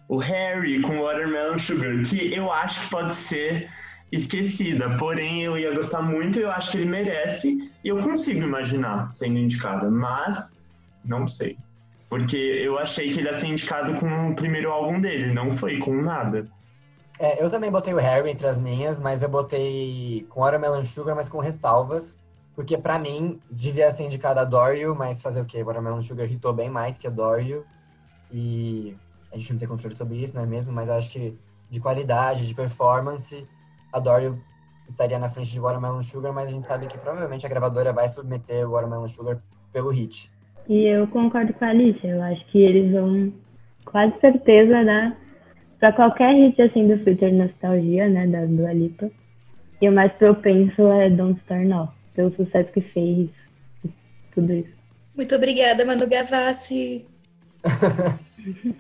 o 0.09 0.19
Harry 0.19 0.81
com 0.83 1.01
Watermelon 1.01 1.59
Sugar, 1.59 2.03
que 2.03 2.33
eu 2.33 2.53
acho 2.53 2.81
que 2.83 2.91
pode 2.91 3.15
ser 3.15 3.71
esquecida. 4.13 4.97
Porém, 4.97 5.43
eu 5.43 5.59
ia 5.59 5.75
gostar 5.75 6.03
muito 6.03 6.39
eu 6.39 6.51
acho 6.51 6.73
que 6.73 6.79
ele 6.79 6.91
merece. 6.91 7.71
E 7.83 7.89
eu 7.89 8.03
consigo 8.03 8.43
imaginar 8.43 9.15
sendo 9.15 9.39
indicada, 9.39 9.91
mas 9.91 10.63
não 11.05 11.29
sei. 11.29 11.57
Porque 12.09 12.37
eu 12.37 12.79
achei 12.79 13.13
que 13.13 13.19
ele 13.19 13.29
ia 13.29 13.35
ser 13.35 13.47
indicado 13.47 13.95
com 13.99 14.31
o 14.31 14.37
primeiro 14.37 14.71
álbum 14.71 15.01
dele, 15.01 15.33
não 15.33 15.57
foi 15.57 15.79
com 15.79 15.95
nada. 16.01 16.47
É, 17.19 17.43
eu 17.43 17.49
também 17.49 17.71
botei 17.71 17.95
o 17.95 17.99
Harry 17.99 18.31
entre 18.31 18.47
as 18.47 18.59
minhas, 18.59 18.99
mas 19.01 19.23
eu 19.23 19.29
botei 19.29 20.27
com 20.29 20.41
Watermelon 20.41 20.83
Sugar, 20.83 21.15
mas 21.15 21.29
com 21.29 21.39
ressalvas. 21.39 22.23
Porque 22.55 22.79
pra 22.79 22.99
mim, 22.99 23.41
devia 23.51 23.91
ser 23.91 24.05
indicada 24.05 24.41
a 24.41 24.45
Dorio, 24.45 24.95
mas 24.95 25.21
fazer 25.23 25.41
o 25.41 25.45
quê? 25.45 25.63
Watermelon 25.63 26.03
Sugar 26.03 26.31
hitou 26.31 26.53
bem 26.53 26.71
mais 26.71 26.99
que 26.99 27.07
a 27.07 27.11
Dorio. 27.11 27.65
E 28.33 28.97
a 29.33 29.37
gente 29.37 29.53
não 29.53 29.59
tem 29.59 29.69
controle 29.69 29.97
sobre 29.97 30.17
isso, 30.17 30.35
não 30.35 30.43
é 30.43 30.47
mesmo? 30.47 30.73
Mas 30.73 30.89
acho 30.89 31.11
que 31.11 31.37
de 31.69 31.81
qualidade, 31.81 32.47
de 32.47 32.55
performance, 32.55 33.47
a 33.93 33.99
Dorio 33.99 34.41
estaria 34.89 35.19
na 35.19 35.29
frente 35.29 35.51
de 35.51 35.61
Watermelon 35.61 36.03
Sugar, 36.03 36.33
mas 36.33 36.49
a 36.49 36.51
gente 36.51 36.67
sabe 36.67 36.87
que 36.87 36.99
provavelmente 36.99 37.47
a 37.47 37.49
gravadora 37.49 37.93
vai 37.93 38.09
submeter 38.09 38.69
o 38.69 38.73
Watermelon 38.73 39.09
Sugar 39.09 39.41
pelo 39.73 39.91
hit. 39.91 40.33
E 40.69 40.85
eu 40.85 41.07
concordo 41.09 41.53
com 41.53 41.65
a 41.65 41.69
Alicia, 41.69 42.11
eu 42.11 42.23
acho 42.23 42.45
que 42.47 42.59
eles 42.59 42.91
vão 42.93 43.33
quase 43.85 44.19
certeza 44.21 44.85
dar 44.85 45.17
para 45.79 45.93
qualquer 45.93 46.35
hit 46.35 46.61
assim 46.63 46.89
do 46.89 46.99
Twitter 47.05 47.33
Nostalgia, 47.33 48.09
né, 48.09 48.27
da 48.27 48.47
Dua 48.47 48.73
Lipa. 48.73 49.11
E 49.81 49.89
o 49.89 49.93
mais 49.93 50.13
propenso 50.13 50.83
é 50.93 51.11
Don't 51.11 51.39
Start 51.41 51.67
Now, 51.67 51.93
pelo 52.15 52.35
sucesso 52.35 52.73
que 52.73 52.81
fez, 52.81 53.29
tudo 54.35 54.53
isso. 54.53 54.73
Muito 55.15 55.35
obrigada, 55.35 55.85
Manu 55.85 56.07
Gavassi. 56.07 57.07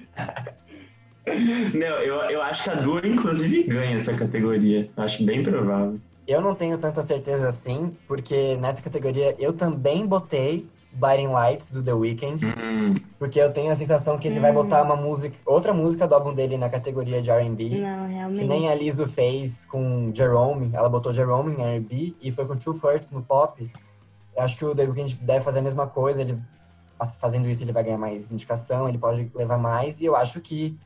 Não, 1.75 1.87
eu, 2.03 2.15
eu 2.31 2.43
acho 2.43 2.65
que 2.65 2.71
a 2.71 2.75
Dua, 2.75 3.07
inclusive, 3.07 3.63
ganha 3.65 3.97
essa 3.97 4.15
categoria. 4.15 4.91
Acho 4.97 5.25
bem 5.25 5.43
provável. 5.43 5.99
Eu 6.27 6.41
não 6.41 6.55
tenho 6.55 6.79
tanta 6.79 7.03
certeza 7.03 7.49
assim, 7.49 7.95
porque 8.07 8.57
nessa 8.57 8.83
categoria 8.83 9.35
eu 9.39 9.53
também 9.53 10.07
botei 10.07 10.67
Blinding 10.95 11.29
Lights 11.29 11.71
do 11.71 11.83
The 11.83 11.93
Weeknd, 11.93 12.45
Hum, 12.47 12.95
porque 13.19 13.41
eu 13.41 13.53
tenho 13.53 13.73
a 13.73 13.75
sensação 13.75 14.17
que 14.19 14.29
ele 14.29 14.39
vai 14.41 14.53
botar 14.53 14.83
uma 14.83 14.97
música, 14.97 15.37
outra 15.45 15.75
música 15.75 16.07
do 16.07 16.15
álbum 16.15 16.33
dele 16.33 16.57
na 16.57 16.69
categoria 16.69 17.21
de 17.21 17.31
R&B, 17.31 17.69
Não, 17.81 18.07
que 18.07 18.13
realmente. 18.15 18.45
nem 18.45 18.69
a 18.69 18.75
Lizzo 18.75 19.07
fez 19.07 19.67
com 19.67 20.11
Jerome, 20.15 20.71
ela 20.73 20.89
botou 20.89 21.13
Jerome 21.13 21.55
em 21.57 21.63
R&B 21.63 22.15
e 22.23 22.31
foi 22.31 22.47
com 22.47 22.57
True 22.57 22.79
First 22.79 23.11
no 23.13 23.23
pop. 23.23 23.71
Eu 24.37 24.43
acho 24.43 24.57
que 24.57 24.65
o 24.65 24.75
The 24.75 24.85
Weeknd 24.85 25.15
deve 25.23 25.45
fazer 25.45 25.59
a 25.59 25.63
mesma 25.63 25.87
coisa, 25.87 26.23
ele 26.23 26.39
fazendo 27.21 27.49
isso 27.49 27.63
ele 27.63 27.73
vai 27.73 27.85
ganhar 27.85 27.99
mais 27.99 28.33
indicação, 28.33 28.89
ele 28.89 28.97
pode 28.99 29.31
levar 29.35 29.59
mais 29.59 30.01
e 30.01 30.05
eu 30.07 30.17
acho 30.17 30.41
que 30.41 30.79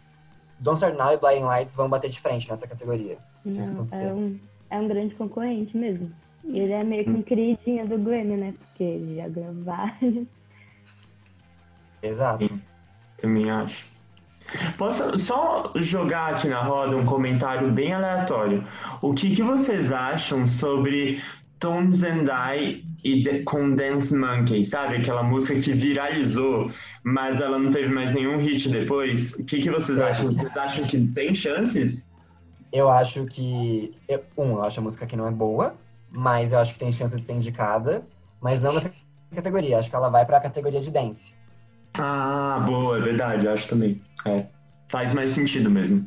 Don't 0.58 0.76
Start 0.76 0.96
Now 0.98 1.12
e 1.12 1.16
Blinding 1.18 1.44
Lights 1.44 1.76
vão 1.76 1.88
bater 1.88 2.10
de 2.10 2.20
frente 2.20 2.48
nessa 2.48 2.66
categoria. 2.66 3.18
Se 3.44 3.50
isso 3.50 3.68
Não, 3.72 3.80
acontecer. 3.82 4.04
é 4.06 4.12
um, 4.12 4.38
é 4.70 4.78
um 4.80 4.88
grande 4.88 5.14
concorrente 5.14 5.76
mesmo. 5.76 6.10
E 6.44 6.60
ele 6.60 6.72
é 6.72 6.82
meio 6.84 7.04
que 7.04 7.10
um 7.10 7.22
queridinho 7.22 7.86
do 7.86 7.98
Grammy, 7.98 8.36
né? 8.36 8.54
Porque 8.58 8.84
ele 8.84 9.16
já 9.16 9.28
gravou 9.28 9.62
vários. 9.64 10.26
Exato. 12.02 12.60
também 13.20 13.50
acho. 13.50 13.86
Posso 14.78 15.18
só 15.18 15.72
jogar 15.76 16.34
aqui 16.34 16.48
na 16.48 16.62
roda 16.62 16.96
um 16.96 17.04
comentário 17.04 17.70
bem 17.70 17.92
aleatório? 17.92 18.64
O 19.02 19.12
que, 19.12 19.34
que 19.34 19.42
vocês 19.42 19.92
acham 19.92 20.46
sobre 20.46 21.20
Tones 21.58 22.02
and 22.02 22.24
I 22.30 22.82
e 23.04 23.22
The- 23.24 23.42
com 23.42 23.74
Dance 23.74 24.14
Monkey, 24.16 24.64
sabe? 24.64 24.96
Aquela 24.96 25.22
música 25.22 25.60
que 25.60 25.72
viralizou, 25.72 26.70
mas 27.02 27.40
ela 27.40 27.58
não 27.58 27.70
teve 27.70 27.88
mais 27.92 28.14
nenhum 28.14 28.38
hit 28.38 28.68
depois. 28.70 29.34
O 29.34 29.44
que, 29.44 29.60
que 29.60 29.70
vocês 29.70 30.00
acham? 30.00 30.26
Vocês 30.26 30.56
acham 30.56 30.86
que 30.86 30.98
tem 31.08 31.34
chances? 31.34 32.10
Eu 32.72 32.88
acho 32.88 33.26
que. 33.26 33.92
eu- 34.08 34.22
um, 34.36 34.52
eu 34.52 34.62
acho 34.62 34.80
a 34.80 34.82
música 34.82 35.04
que 35.06 35.16
não 35.16 35.26
é 35.26 35.30
boa, 35.30 35.74
mas 36.10 36.52
eu 36.52 36.58
acho 36.58 36.72
que 36.72 36.78
tem 36.78 36.92
chance 36.92 37.16
de 37.16 37.24
ser 37.24 37.34
indicada, 37.34 38.06
mas 38.40 38.60
não 38.60 38.72
na 38.72 38.82
categoria. 39.34 39.78
Acho 39.78 39.90
que 39.90 39.96
ela 39.96 40.08
vai 40.08 40.24
pra 40.24 40.40
categoria 40.40 40.80
de 40.80 40.90
dance. 40.90 41.34
Ah, 41.98 42.64
boa, 42.66 42.98
é 42.98 43.00
verdade, 43.00 43.48
acho 43.48 43.68
também. 43.68 44.00
É. 44.24 44.46
Faz 44.88 45.12
mais 45.12 45.32
sentido 45.32 45.70
mesmo. 45.70 46.06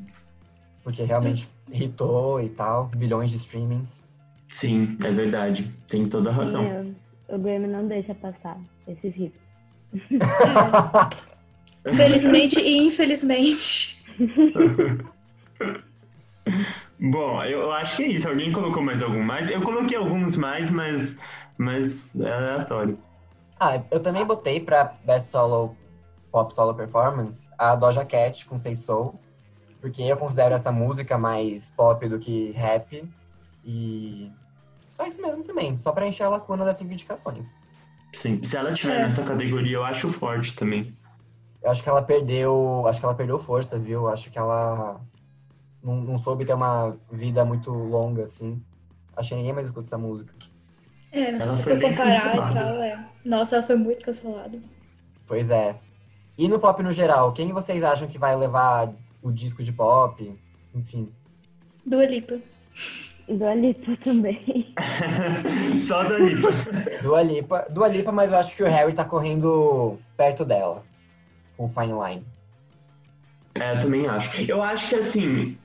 Porque 0.83 1.03
realmente 1.03 1.49
hitou 1.71 2.41
e 2.41 2.49
tal, 2.49 2.87
bilhões 2.87 3.31
de 3.31 3.37
streamings. 3.37 4.03
Sim, 4.49 4.97
é 5.03 5.11
verdade. 5.11 5.71
Tem 5.87 6.07
toda 6.07 6.29
a 6.29 6.33
razão. 6.33 6.63
E, 6.63 6.95
o 7.33 7.37
Grammy 7.37 7.67
não 7.67 7.87
deixa 7.87 8.15
passar 8.15 8.57
esses 8.87 9.15
hits. 9.15 9.39
Felizmente 11.95 12.59
e 12.59 12.87
infelizmente. 12.87 14.03
Bom, 16.99 17.43
eu 17.43 17.71
acho 17.71 17.97
que 17.97 18.03
é 18.03 18.07
isso. 18.07 18.27
Alguém 18.29 18.51
colocou 18.51 18.81
mais 18.83 19.01
algum 19.01 19.23
mais? 19.23 19.49
Eu 19.49 19.61
coloquei 19.61 19.97
alguns 19.97 20.35
mais, 20.35 20.69
mas, 20.69 21.17
mas 21.57 22.15
é 22.19 22.31
aleatório. 22.31 22.97
Ah, 23.59 23.81
eu 23.91 23.99
também 23.99 24.25
botei 24.25 24.59
pra 24.59 24.95
Best 25.03 25.27
Solo 25.27 25.75
Pop 26.31 26.53
Solo 26.53 26.73
Performance 26.73 27.49
a 27.57 27.75
Doja 27.75 28.05
Cat 28.05 28.45
com 28.45 28.57
Say 28.57 28.75
Soul, 28.75 29.19
porque 29.79 30.01
eu 30.01 30.17
considero 30.17 30.55
essa 30.55 30.71
música 30.71 31.17
mais 31.17 31.71
pop 31.75 32.07
do 32.07 32.17
que 32.19 32.51
rap. 32.51 33.03
E 33.63 34.31
só 34.93 35.05
isso 35.05 35.21
mesmo 35.21 35.43
também, 35.43 35.77
só 35.77 35.91
pra 35.91 36.07
encher 36.07 36.23
a 36.23 36.29
lacuna 36.29 36.65
das 36.65 36.77
cinco 36.77 36.91
indicações. 36.93 37.51
Sim, 38.13 38.43
se 38.43 38.57
ela 38.57 38.73
tiver 38.73 38.99
É. 38.99 39.03
nessa 39.03 39.23
categoria, 39.23 39.77
eu 39.77 39.83
acho 39.83 40.11
forte 40.11 40.55
também. 40.55 40.95
Eu 41.63 41.69
acho 41.69 41.83
que 41.83 41.89
ela 41.89 42.01
perdeu. 42.01 42.83
Acho 42.87 42.99
que 42.99 43.05
ela 43.05 43.13
perdeu 43.15 43.37
força, 43.37 43.77
viu? 43.77 44.07
Acho 44.09 44.31
que 44.31 44.37
ela 44.39 44.99
não, 45.83 45.95
não 45.95 46.17
soube 46.17 46.45
ter 46.45 46.53
uma 46.53 46.97
vida 47.11 47.43
muito 47.43 47.71
longa, 47.71 48.23
assim. 48.23 48.61
Acho 49.15 49.29
que 49.29 49.35
ninguém 49.35 49.53
mais 49.53 49.67
escuta 49.67 49.87
essa 49.87 49.97
música. 49.97 50.33
É, 51.11 51.31
não 51.31 51.39
sei 51.39 51.47
Ela 51.47 51.57
se 51.57 51.63
foi 51.63 51.79
comparar 51.79 52.35
e 52.35 52.53
tal, 52.53 52.75
é. 52.81 53.05
Nossa, 53.25 53.55
ela 53.57 53.63
foi 53.63 53.75
muito 53.75 54.03
cancelada. 54.03 54.59
Pois 55.27 55.51
é. 55.51 55.75
E 56.37 56.47
no 56.47 56.59
pop 56.59 56.81
no 56.81 56.93
geral, 56.93 57.33
quem 57.33 57.51
vocês 57.51 57.83
acham 57.83 58.07
que 58.07 58.17
vai 58.17 58.35
levar 58.35 58.93
o 59.21 59.31
disco 59.31 59.61
de 59.61 59.71
pop? 59.71 60.33
Enfim. 60.73 61.11
Dua 61.85 62.05
Lipa. 62.05 62.39
Do 63.27 63.45
Alipa 63.45 63.95
também. 63.97 64.73
Só 65.77 66.03
da 66.03 66.17
Lipa. 66.17 66.49
Dua 67.01 67.21
Lipa. 67.21 67.65
Dua 67.69 67.87
Lipa, 67.87 68.11
mas 68.11 68.31
eu 68.31 68.37
acho 68.37 68.55
que 68.55 68.63
o 68.63 68.67
Harry 68.67 68.93
tá 68.93 69.05
correndo 69.05 69.97
perto 70.17 70.43
dela. 70.43 70.83
Com 71.55 71.65
o 71.65 71.69
Fine 71.69 71.93
Line. 71.93 72.25
É, 73.55 73.75
eu 73.77 73.81
também 73.81 74.07
acho. 74.07 74.49
Eu 74.49 74.61
acho 74.61 74.89
que 74.89 74.95
assim, 74.95 75.57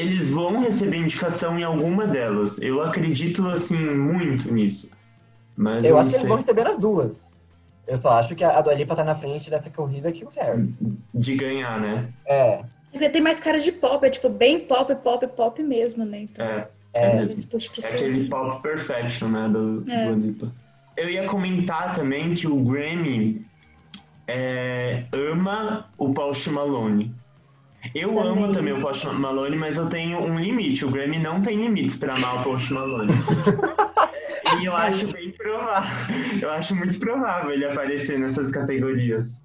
eles 0.00 0.30
vão 0.30 0.60
receber 0.60 0.96
indicação 0.96 1.58
em 1.58 1.62
alguma 1.62 2.06
delas. 2.06 2.60
Eu 2.60 2.82
acredito 2.82 3.46
assim 3.48 3.76
muito 3.76 4.52
nisso. 4.52 4.90
Mas 5.56 5.84
Eu 5.84 5.92
não 5.92 6.00
acho 6.00 6.10
que 6.10 6.16
eles 6.16 6.28
vão 6.28 6.36
receber 6.36 6.66
as 6.66 6.78
duas. 6.78 7.34
Eu 7.86 7.96
só 7.96 8.10
acho 8.12 8.34
que 8.34 8.44
a 8.44 8.60
Dua 8.60 8.74
Lipa 8.74 8.94
tá 8.94 9.04
na 9.04 9.14
frente 9.14 9.50
dessa 9.50 9.68
corrida 9.70 10.12
que 10.12 10.24
o 10.24 10.28
Harry. 10.36 10.72
de 11.12 11.34
ganhar, 11.34 11.80
né? 11.80 12.08
É. 12.24 12.62
Porque 12.90 13.08
tem 13.08 13.20
mais 13.22 13.38
cara 13.38 13.58
de 13.58 13.72
pop, 13.72 14.04
é 14.04 14.10
tipo 14.10 14.28
bem 14.28 14.60
pop, 14.60 14.94
pop, 14.96 15.26
pop 15.28 15.62
mesmo, 15.62 16.04
né? 16.04 16.20
Então, 16.22 16.44
É, 16.46 16.68
É. 16.94 17.24
É 17.24 17.28
cima. 17.28 17.94
aquele 17.96 18.28
pop 18.28 18.62
perfection, 18.62 19.28
né, 19.28 19.48
do, 19.48 19.84
É. 19.90 20.06
do 20.06 20.14
Lipa. 20.14 20.52
Eu 20.96 21.08
ia 21.10 21.26
comentar 21.26 21.94
também 21.94 22.34
que 22.34 22.46
o 22.46 22.56
Grammy 22.56 23.44
é, 24.26 25.04
ama 25.12 25.86
o 25.98 26.12
Post 26.12 26.48
Malone. 26.50 27.14
Eu 27.94 28.08
Também. 28.14 28.28
amo 28.28 28.52
também 28.52 28.72
o 28.74 28.80
Post 28.80 29.06
Malone, 29.06 29.56
mas 29.56 29.76
eu 29.76 29.88
tenho 29.88 30.18
um 30.20 30.38
limite. 30.38 30.84
O 30.84 30.90
Grammy 30.90 31.18
não 31.18 31.40
tem 31.40 31.56
limites 31.56 31.96
pra 31.96 32.14
amar 32.14 32.40
o 32.40 32.44
Post 32.44 32.72
Malone. 32.72 33.10
e 34.60 34.64
eu 34.66 34.76
acho 34.76 35.06
bem 35.08 35.30
provável. 35.32 35.90
Eu 36.40 36.50
acho 36.50 36.74
muito 36.74 36.98
provável 36.98 37.50
ele 37.50 37.64
aparecer 37.64 38.18
nessas 38.18 38.50
categorias. 38.50 39.42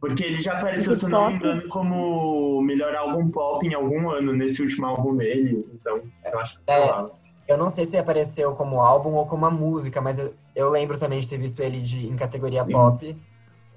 Porque 0.00 0.22
ele 0.24 0.40
já 0.40 0.58
apareceu, 0.58 0.92
se 0.92 1.04
eu 1.06 1.08
não 1.08 1.28
me 1.30 1.36
engano, 1.36 1.68
como 1.68 2.60
melhor 2.62 2.94
álbum 2.94 3.28
pop 3.30 3.66
em 3.66 3.74
algum 3.74 4.10
ano, 4.10 4.32
nesse 4.32 4.62
último 4.62 4.86
álbum 4.86 5.16
dele. 5.16 5.66
Então, 5.74 6.00
eu 6.32 6.38
acho 6.38 6.58
É. 6.66 6.80
provável. 6.86 7.12
Eu 7.48 7.56
não 7.56 7.70
sei 7.70 7.84
se 7.86 7.96
apareceu 7.96 8.52
como 8.52 8.80
álbum 8.80 9.14
ou 9.14 9.24
como 9.26 9.46
uma 9.46 9.50
música, 9.50 10.00
mas 10.02 10.18
eu, 10.18 10.34
eu 10.54 10.68
lembro 10.68 10.98
também 10.98 11.18
de 11.18 11.26
ter 11.28 11.38
visto 11.38 11.60
ele 11.62 11.80
de, 11.80 12.06
em 12.06 12.14
categoria 12.14 12.62
Sim. 12.64 12.72
pop. 12.72 13.16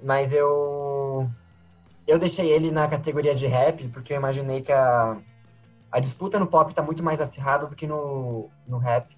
Mas 0.02 0.32
eu. 0.34 1.01
Eu 2.06 2.18
deixei 2.18 2.50
ele 2.50 2.70
na 2.70 2.88
categoria 2.88 3.34
de 3.34 3.46
rap, 3.46 3.88
porque 3.88 4.12
eu 4.12 4.16
imaginei 4.16 4.60
que 4.60 4.72
a, 4.72 5.18
a 5.90 6.00
disputa 6.00 6.38
no 6.38 6.46
pop 6.46 6.74
tá 6.74 6.82
muito 6.82 7.02
mais 7.02 7.20
acirrada 7.20 7.66
do 7.66 7.76
que 7.76 7.86
no, 7.86 8.48
no 8.66 8.78
rap. 8.78 9.16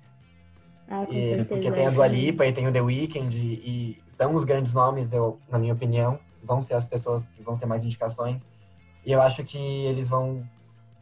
Ah, 0.88 1.04
E- 1.04 1.30
certeza. 1.30 1.44
porque 1.46 1.72
tem 1.72 1.86
a 1.86 1.90
Dua 1.90 2.06
Lipa 2.06 2.46
e 2.46 2.52
tem 2.52 2.68
o 2.68 2.72
The 2.72 2.82
Weeknd, 2.82 3.34
e, 3.36 3.98
e 3.98 4.02
são 4.06 4.34
os 4.34 4.44
grandes 4.44 4.74
nomes, 4.74 5.12
eu, 5.12 5.38
na 5.48 5.58
minha 5.58 5.72
opinião. 5.72 6.18
Vão 6.42 6.60
ser 6.60 6.74
as 6.74 6.84
pessoas 6.84 7.28
que 7.28 7.42
vão 7.42 7.56
ter 7.56 7.64
mais 7.64 7.84
indicações. 7.84 8.46
E 9.04 9.10
eu 9.12 9.22
acho 9.22 9.42
que 9.44 9.58
eles 9.58 10.08
vão, 10.08 10.46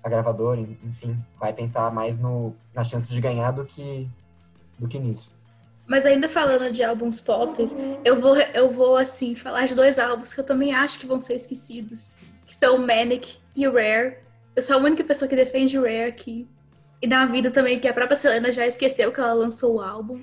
a 0.05 0.09
gravadora, 0.09 0.61
enfim, 0.61 1.19
vai 1.39 1.53
pensar 1.53 1.91
mais 1.93 2.17
no, 2.19 2.55
nas 2.73 2.89
chances 2.89 3.09
de 3.09 3.21
ganhar 3.21 3.51
do 3.51 3.65
que, 3.65 4.09
do 4.79 4.87
que 4.87 5.01
nisso. 5.01 5.32
Mas 5.93 6.07
ainda 6.07 6.27
falando 6.27 6.73
de 6.73 6.83
álbuns 6.83 7.21
pop, 7.21 7.67
eu 8.03 8.19
vou, 8.19 8.35
eu 8.35 8.73
vou 8.73 8.97
assim, 8.97 9.35
falar 9.35 9.67
de 9.67 9.75
dois 9.75 9.99
álbuns 9.99 10.33
que 10.33 10.41
eu 10.41 10.45
também 10.45 10.73
acho 10.73 10.99
que 10.99 11.05
vão 11.05 11.21
ser 11.21 11.35
esquecidos. 11.35 12.15
Que 12.47 12.55
são 12.55 12.77
o 12.77 12.79
Manic 12.79 13.37
e 13.55 13.69
o 13.69 13.75
Rare. 13.75 14.17
Eu 14.57 14.63
sou 14.63 14.77
a 14.77 14.79
única 14.79 15.05
pessoa 15.05 15.29
que 15.29 15.37
defende 15.37 15.79
o 15.79 15.83
Rare 15.83 16.09
aqui. 16.09 16.49
E 17.03 17.07
na 17.07 17.27
vida 17.27 17.51
também, 17.51 17.79
que 17.79 17.87
a 17.87 17.93
própria 17.93 18.17
Selena 18.17 18.51
já 18.51 18.67
esqueceu 18.67 19.13
que 19.13 19.21
ela 19.21 19.35
lançou 19.35 19.75
o 19.75 19.81
álbum. 19.83 20.23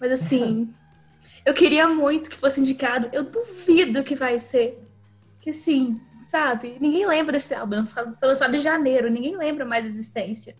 Mas 0.00 0.12
assim, 0.12 0.72
eu 1.44 1.54
queria 1.54 1.88
muito 1.88 2.30
que 2.30 2.36
fosse 2.36 2.60
indicado. 2.60 3.08
Eu 3.12 3.24
duvido 3.24 4.04
que 4.04 4.14
vai 4.14 4.38
ser. 4.38 4.80
Que 5.40 5.50
assim, 5.50 6.00
sabe? 6.24 6.76
Ninguém 6.80 7.04
lembra 7.04 7.32
desse 7.32 7.52
álbum. 7.52 7.84
Foi 7.84 8.28
lançado 8.28 8.54
em 8.54 8.60
janeiro, 8.60 9.10
ninguém 9.10 9.36
lembra 9.36 9.64
mais 9.64 9.82
da 9.82 9.90
existência. 9.90 10.54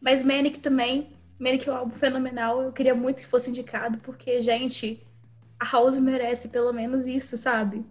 Mas 0.00 0.24
Manic 0.24 0.58
também. 0.58 1.14
Manic 1.38 1.68
é 1.68 1.72
um 1.72 1.76
álbum 1.76 1.94
fenomenal. 1.94 2.62
Eu 2.62 2.72
queria 2.72 2.94
muito 2.94 3.22
que 3.22 3.26
fosse 3.28 3.50
indicado, 3.50 3.98
porque, 3.98 4.40
gente, 4.40 5.02
a 5.60 5.64
House 5.70 5.98
merece 5.98 6.48
pelo 6.48 6.72
menos 6.72 7.06
isso, 7.06 7.36
sabe? 7.36 7.84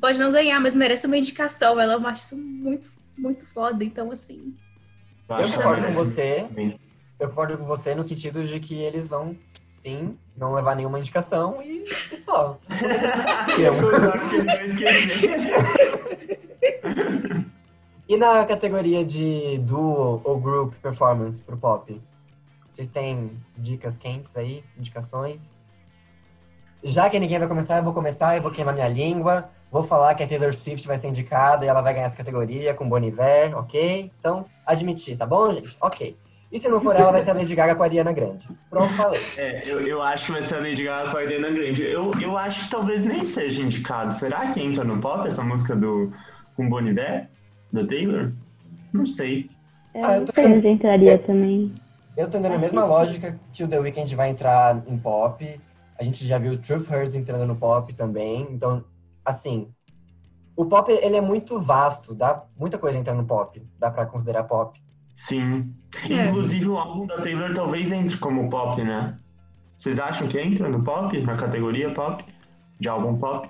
Pode 0.00 0.18
não 0.18 0.32
ganhar, 0.32 0.58
mas 0.60 0.74
merece 0.74 1.06
uma 1.06 1.16
indicação. 1.16 1.78
Ela 1.80 1.92
é 1.94 1.96
uma 1.96 2.08
artista 2.08 2.34
muito, 2.34 2.92
muito 3.16 3.46
foda. 3.46 3.84
Então, 3.84 4.10
assim. 4.10 4.54
Eu 5.28 5.52
concordo 5.52 5.86
com 5.86 5.92
você. 5.92 6.48
Eu 7.18 7.28
concordo 7.28 7.58
com 7.58 7.64
você 7.64 7.94
no 7.94 8.02
sentido 8.02 8.44
de 8.44 8.58
que 8.58 8.74
eles 8.74 9.06
vão 9.06 9.36
sim 9.46 10.18
não 10.36 10.52
levar 10.52 10.74
nenhuma 10.74 10.98
indicação 10.98 11.62
e, 11.62 11.84
e 12.10 12.16
só. 12.16 12.58
e 18.08 18.16
na 18.16 18.44
categoria 18.44 19.04
de 19.04 19.58
duo 19.58 20.20
ou 20.24 20.40
group 20.40 20.74
performance 20.82 21.42
pro 21.42 21.56
pop? 21.56 22.00
Vocês 22.72 22.88
têm 22.88 23.32
dicas 23.56 23.98
quentes 23.98 24.34
aí? 24.34 24.64
Indicações? 24.78 25.52
Já 26.82 27.10
que 27.10 27.20
ninguém 27.20 27.38
vai 27.38 27.46
começar, 27.46 27.76
eu 27.76 27.82
vou 27.84 27.92
começar, 27.92 28.34
eu 28.34 28.42
vou 28.42 28.50
queimar 28.50 28.72
minha 28.72 28.88
língua. 28.88 29.50
Vou 29.70 29.84
falar 29.84 30.14
que 30.14 30.22
a 30.22 30.26
Taylor 30.26 30.54
Swift 30.54 30.86
vai 30.86 30.96
ser 30.96 31.08
indicada 31.08 31.64
e 31.64 31.68
ela 31.68 31.82
vai 31.82 31.92
ganhar 31.92 32.06
essa 32.06 32.16
categoria 32.16 32.72
com 32.72 32.88
Boniver, 32.88 33.56
ok? 33.56 34.10
Então, 34.18 34.46
admitir, 34.66 35.18
tá 35.18 35.26
bom, 35.26 35.52
gente? 35.52 35.76
Ok. 35.80 36.16
E 36.50 36.58
se 36.58 36.68
não 36.68 36.80
for 36.80 36.96
ela, 36.96 37.12
vai 37.12 37.22
ser 37.22 37.30
a 37.30 37.34
Lady 37.34 37.54
Gaga 37.54 37.74
com 37.74 37.82
a 37.82 37.86
Ariana 37.86 38.12
Grande. 38.12 38.48
Pronto, 38.68 38.92
falei. 38.94 39.20
É, 39.36 39.62
eu, 39.66 39.86
eu 39.86 40.02
acho 40.02 40.26
que 40.26 40.32
vai 40.32 40.42
ser 40.42 40.56
a 40.56 40.60
Lady 40.60 40.84
Gaga 40.84 41.10
com 41.10 41.16
a 41.18 41.20
Ariana 41.20 41.50
Grande. 41.50 41.82
Eu, 41.82 42.12
eu 42.20 42.36
acho 42.38 42.64
que 42.64 42.70
talvez 42.70 43.04
nem 43.04 43.22
seja 43.22 43.62
indicado. 43.62 44.14
Será 44.14 44.46
que 44.48 44.60
entra 44.60 44.82
no 44.82 45.00
pop 45.00 45.26
essa 45.26 45.42
música 45.42 45.76
do 45.76 46.12
com 46.56 46.68
Bon 46.68 46.80
Iver, 46.80 47.28
da 47.70 47.86
Taylor? 47.86 48.32
Não 48.92 49.06
sei. 49.06 49.50
É, 49.94 50.04
ah, 50.04 50.16
eu 50.18 50.24
tô... 50.26 50.40
Entraria 50.40 51.18
também. 51.18 51.72
Eu 52.16 52.28
tô 52.28 52.38
indo 52.38 52.46
a 52.46 52.58
mesma 52.58 52.84
lógica 52.84 53.38
que 53.52 53.64
o 53.64 53.68
The 53.68 53.78
Weeknd 53.78 54.14
vai 54.14 54.30
entrar 54.30 54.82
em 54.86 54.98
pop. 54.98 55.60
A 55.98 56.04
gente 56.04 56.26
já 56.26 56.38
viu 56.38 56.52
o 56.52 56.58
Truth 56.58 56.90
Hurts 56.90 57.14
entrando 57.14 57.46
no 57.46 57.56
pop 57.56 57.92
também. 57.94 58.42
Então, 58.50 58.84
assim, 59.24 59.72
o 60.56 60.66
pop 60.66 60.90
ele 60.90 61.16
é 61.16 61.20
muito 61.20 61.58
vasto, 61.58 62.14
dá 62.14 62.44
muita 62.58 62.78
coisa 62.78 62.98
entrar 62.98 63.14
no 63.14 63.24
pop, 63.24 63.62
dá 63.78 63.90
para 63.90 64.04
considerar 64.04 64.44
pop. 64.44 64.78
Sim. 65.16 65.74
É. 66.08 66.28
Inclusive 66.28 66.68
o 66.68 66.76
álbum 66.76 67.06
da 67.06 67.20
Taylor 67.20 67.54
talvez 67.54 67.92
entre 67.92 68.18
como 68.18 68.50
pop, 68.50 68.82
né? 68.82 69.16
Vocês 69.76 69.98
acham 69.98 70.28
que 70.28 70.38
entra 70.38 70.68
no 70.68 70.82
pop, 70.82 71.18
na 71.22 71.36
categoria 71.36 71.92
pop, 71.94 72.24
de 72.78 72.88
álbum 72.88 73.16
pop? 73.16 73.48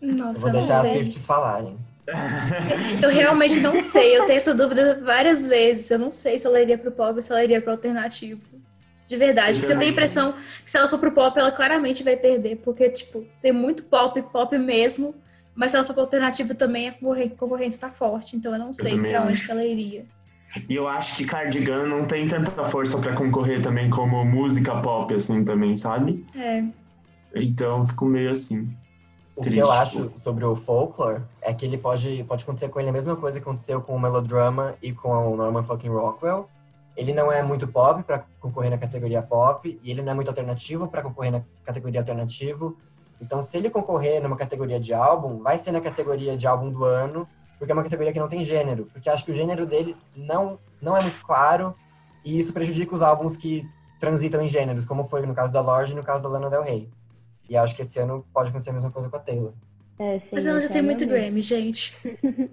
Nossa, 0.00 0.42
vou 0.42 0.50
deixar 0.50 0.84
as 0.84 0.92
Fifties 0.92 1.24
falarem. 1.24 1.78
Eu 3.02 3.10
realmente 3.10 3.60
não 3.60 3.80
sei, 3.80 4.16
eu 4.16 4.26
tenho 4.26 4.36
essa 4.36 4.54
dúvida 4.54 5.00
várias 5.02 5.46
vezes. 5.46 5.90
Eu 5.90 5.98
não 5.98 6.12
sei 6.12 6.38
se 6.38 6.46
ela 6.46 6.60
iria 6.60 6.76
pro 6.76 6.92
pop 6.92 7.16
ou 7.16 7.22
se 7.22 7.30
ela 7.32 7.42
iria 7.42 7.60
pro 7.60 7.72
alternativo. 7.72 8.42
De 9.06 9.16
verdade, 9.16 9.60
porque 9.60 9.72
eu 9.72 9.78
tenho 9.78 9.90
a 9.90 9.92
impressão 9.92 10.34
que 10.64 10.70
se 10.70 10.78
ela 10.78 10.88
for 10.88 10.98
pro 10.98 11.12
pop, 11.12 11.38
ela 11.38 11.52
claramente 11.52 12.02
vai 12.02 12.16
perder, 12.16 12.56
porque, 12.56 12.88
tipo, 12.88 13.26
tem 13.38 13.52
muito 13.52 13.84
pop, 13.84 14.20
pop 14.32 14.56
mesmo, 14.56 15.14
mas 15.54 15.70
se 15.70 15.76
ela 15.76 15.84
for 15.84 15.92
pro 15.92 16.02
alternativo 16.02 16.54
também, 16.54 16.88
a 16.88 16.94
concorrência 17.36 17.80
tá 17.80 17.90
forte, 17.90 18.34
então 18.34 18.52
eu 18.54 18.58
não 18.58 18.72
sei 18.72 18.98
para 18.98 19.22
onde 19.22 19.44
que 19.44 19.50
ela 19.50 19.64
iria. 19.64 20.06
E 20.68 20.74
eu 20.74 20.88
acho 20.88 21.16
que 21.16 21.24
Cardigan 21.26 21.84
não 21.86 22.06
tem 22.06 22.28
tanta 22.28 22.64
força 22.66 22.96
para 22.96 23.12
concorrer 23.14 23.60
também 23.60 23.90
como 23.90 24.24
música 24.24 24.80
pop, 24.80 25.12
assim, 25.12 25.44
também, 25.44 25.76
sabe? 25.76 26.24
É. 26.34 26.64
Então, 27.34 27.86
fico 27.86 28.06
meio 28.06 28.30
assim. 28.30 28.74
O 29.36 29.42
triste. 29.42 29.56
que 29.56 29.62
eu 29.62 29.70
acho 29.70 30.12
sobre 30.16 30.44
o 30.44 30.54
folklore 30.54 31.22
é 31.40 31.52
que 31.52 31.66
ele 31.66 31.76
pode, 31.76 32.22
pode 32.24 32.44
acontecer 32.44 32.68
com 32.68 32.78
ele 32.78 32.88
a 32.88 32.92
mesma 32.92 33.16
coisa 33.16 33.38
que 33.38 33.44
aconteceu 33.44 33.80
com 33.80 33.94
o 33.94 34.00
Melodrama 34.00 34.74
e 34.80 34.92
com 34.92 35.10
o 35.32 35.36
Norman 35.36 35.62
fucking 35.62 35.88
Rockwell. 35.88 36.48
Ele 36.96 37.12
não 37.12 37.32
é 37.32 37.42
muito 37.42 37.66
pop 37.66 38.02
para 38.04 38.24
concorrer 38.38 38.70
na 38.70 38.78
categoria 38.78 39.20
pop 39.20 39.80
e 39.82 39.90
ele 39.90 40.02
não 40.02 40.12
é 40.12 40.14
muito 40.14 40.28
alternativo 40.28 40.86
para 40.86 41.02
concorrer 41.02 41.32
na 41.32 41.42
categoria 41.64 42.00
alternativo. 42.00 42.76
Então, 43.20 43.42
se 43.42 43.56
ele 43.56 43.70
concorrer 43.70 44.22
numa 44.22 44.36
categoria 44.36 44.78
de 44.78 44.94
álbum, 44.94 45.42
vai 45.42 45.58
ser 45.58 45.72
na 45.72 45.80
categoria 45.80 46.36
de 46.36 46.46
álbum 46.46 46.70
do 46.70 46.84
ano 46.84 47.26
porque 47.58 47.72
é 47.72 47.74
uma 47.74 47.82
categoria 47.82 48.12
que 48.12 48.20
não 48.20 48.28
tem 48.28 48.44
gênero, 48.44 48.86
porque 48.92 49.08
acho 49.08 49.24
que 49.24 49.30
o 49.30 49.34
gênero 49.34 49.66
dele 49.66 49.96
não, 50.14 50.58
não 50.80 50.96
é 50.96 51.00
muito 51.00 51.20
claro 51.22 51.74
e 52.24 52.38
isso 52.38 52.52
prejudica 52.52 52.94
os 52.94 53.02
álbuns 53.02 53.36
que 53.36 53.68
transitam 53.98 54.42
em 54.42 54.48
gêneros, 54.48 54.84
como 54.84 55.04
foi 55.04 55.24
no 55.24 55.34
caso 55.34 55.52
da 55.52 55.60
Lorde 55.60 55.92
e 55.92 55.94
no 55.94 56.02
caso 56.02 56.22
da 56.22 56.28
Lana 56.28 56.50
Del 56.50 56.62
Rey. 56.62 56.90
E 57.48 57.56
acho 57.56 57.74
que 57.76 57.82
esse 57.82 57.98
ano 57.98 58.26
pode 58.32 58.50
acontecer 58.50 58.70
a 58.70 58.74
mesma 58.74 58.90
coisa 58.90 59.08
com 59.08 59.16
a 59.16 59.20
Taylor. 59.20 59.52
É, 59.98 60.18
sim, 60.18 60.26
Mas 60.32 60.46
ela 60.46 60.60
já 60.60 60.68
tem 60.68 60.82
muito 60.82 61.06
Grammy, 61.06 61.40
gente. 61.40 61.96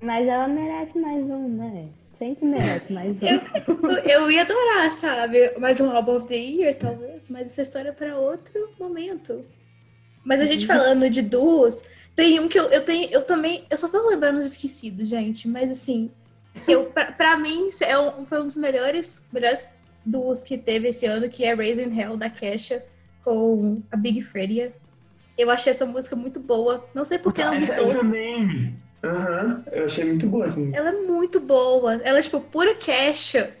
Mas 0.00 0.26
ela 0.26 0.48
merece 0.48 0.98
mais 0.98 1.24
um, 1.24 1.48
né? 1.48 1.88
Sempre 2.18 2.46
merece 2.46 2.92
mais 2.92 3.16
um. 3.16 3.26
Eu, 3.88 3.98
eu 3.98 4.30
ia 4.30 4.42
adorar, 4.42 4.90
sabe? 4.90 5.58
Mais 5.58 5.80
um 5.80 5.90
Album 5.90 6.16
of 6.16 6.26
the 6.26 6.36
Year, 6.36 6.74
talvez. 6.74 7.28
Mas 7.30 7.46
essa 7.46 7.62
história 7.62 7.90
é 7.90 7.92
para 7.92 8.16
outro 8.16 8.70
momento. 8.78 9.44
Mas 10.24 10.40
a 10.40 10.46
gente 10.46 10.62
uhum. 10.62 10.76
falando 10.76 11.08
de 11.08 11.22
duos, 11.22 11.84
tem 12.14 12.40
um 12.40 12.48
que 12.48 12.58
eu, 12.58 12.64
eu 12.64 12.84
tenho, 12.84 13.08
eu 13.10 13.22
também, 13.22 13.64
eu 13.70 13.76
só 13.76 13.88
tô 13.88 14.08
lembrando 14.08 14.36
os 14.36 14.44
esquecidos, 14.44 15.08
gente, 15.08 15.46
mas 15.48 15.70
assim, 15.70 16.10
eu, 16.66 16.86
pra, 16.86 17.12
pra 17.12 17.36
mim, 17.36 17.68
é 17.80 17.98
um, 17.98 18.26
foi 18.26 18.42
um 18.42 18.46
dos 18.46 18.56
melhores, 18.56 19.24
melhores 19.32 19.66
duos 20.04 20.42
que 20.42 20.58
teve 20.58 20.88
esse 20.88 21.06
ano, 21.06 21.28
que 21.28 21.44
é 21.44 21.54
Raising 21.54 21.98
Hell, 21.98 22.16
da 22.16 22.28
Kesha, 22.28 22.84
com 23.24 23.82
a 23.90 23.96
Big 23.96 24.22
Fredia. 24.22 24.72
Eu 25.36 25.50
achei 25.50 25.70
essa 25.70 25.86
música 25.86 26.16
muito 26.16 26.40
boa. 26.40 26.84
Não 26.94 27.04
sei 27.04 27.18
por 27.18 27.32
que 27.32 27.42
ela 27.42 27.54
não 27.54 27.60
Eu 27.60 27.90
também. 27.90 28.76
Aham, 29.02 29.62
uhum, 29.66 29.72
eu 29.72 29.86
achei 29.86 30.04
muito 30.04 30.26
boa, 30.26 30.46
assim. 30.46 30.74
Ela 30.74 30.88
é 30.88 30.92
muito 30.92 31.38
boa. 31.38 31.94
Ela 32.02 32.18
é, 32.18 32.22
tipo, 32.22 32.40
pura 32.40 32.74
Kesha. 32.74 33.54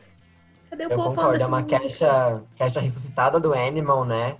Cadê 0.68 0.86
o 0.86 0.90
eu 0.90 0.96
povo 0.96 1.10
concordo, 1.10 1.42
é 1.42 1.46
uma 1.46 1.62
Kesha, 1.62 2.42
Kesha 2.56 2.80
ressuscitada 2.80 3.38
do 3.38 3.54
Animal, 3.54 4.04
né? 4.04 4.36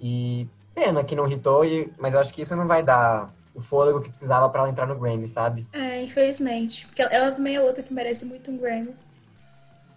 E 0.00 0.48
Pena 0.74 1.04
que 1.04 1.14
não 1.14 1.30
hitou, 1.30 1.62
mas 1.98 2.14
eu 2.14 2.20
acho 2.20 2.34
que 2.34 2.42
isso 2.42 2.56
não 2.56 2.66
vai 2.66 2.82
dar 2.82 3.32
o 3.54 3.60
fôlego 3.60 4.00
que 4.00 4.08
precisava 4.08 4.48
para 4.48 4.62
ela 4.62 4.70
entrar 4.70 4.86
no 4.86 4.98
Grammy, 4.98 5.28
sabe? 5.28 5.64
É, 5.72 6.02
infelizmente. 6.02 6.86
Porque 6.86 7.00
ela 7.00 7.30
também 7.30 7.54
é 7.54 7.60
outra 7.60 7.82
que 7.82 7.94
merece 7.94 8.24
muito 8.24 8.50
um 8.50 8.58
Grammy. 8.58 8.96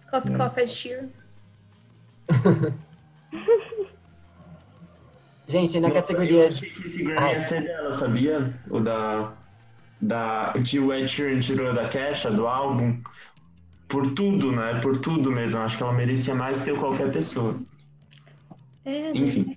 Coffee 0.08 0.32
hum. 0.32 0.36
Coffee 0.36 0.62
Ed 0.62 0.70
Sheeran. 0.70 1.08
Gente, 5.48 5.80
na 5.80 5.88
Nossa, 5.88 6.02
categoria 6.02 6.44
eu 6.44 6.50
achei 6.50 6.70
que 6.70 6.86
esse 6.86 7.02
Grammy 7.02 7.32
ia 7.32 7.40
ser 7.40 7.62
dela, 7.62 7.92
sabia? 7.94 8.54
O 8.68 8.80
da, 8.80 9.32
da... 9.98 10.52
Que 10.62 10.78
o 10.78 10.92
Ed 10.92 11.08
Sheeran 11.08 11.40
tirou 11.40 11.74
da 11.74 11.88
caixa, 11.88 12.30
do 12.30 12.46
álbum. 12.46 13.00
Por 13.88 14.12
tudo, 14.14 14.52
né? 14.52 14.78
Por 14.82 14.98
tudo 14.98 15.32
mesmo. 15.32 15.60
Acho 15.60 15.78
que 15.78 15.82
ela 15.82 15.92
merecia 15.94 16.34
mais 16.34 16.62
que 16.62 16.74
qualquer 16.74 17.10
pessoa. 17.10 17.58
É, 18.84 19.10
Enfim. 19.16 19.46
Né? 19.48 19.56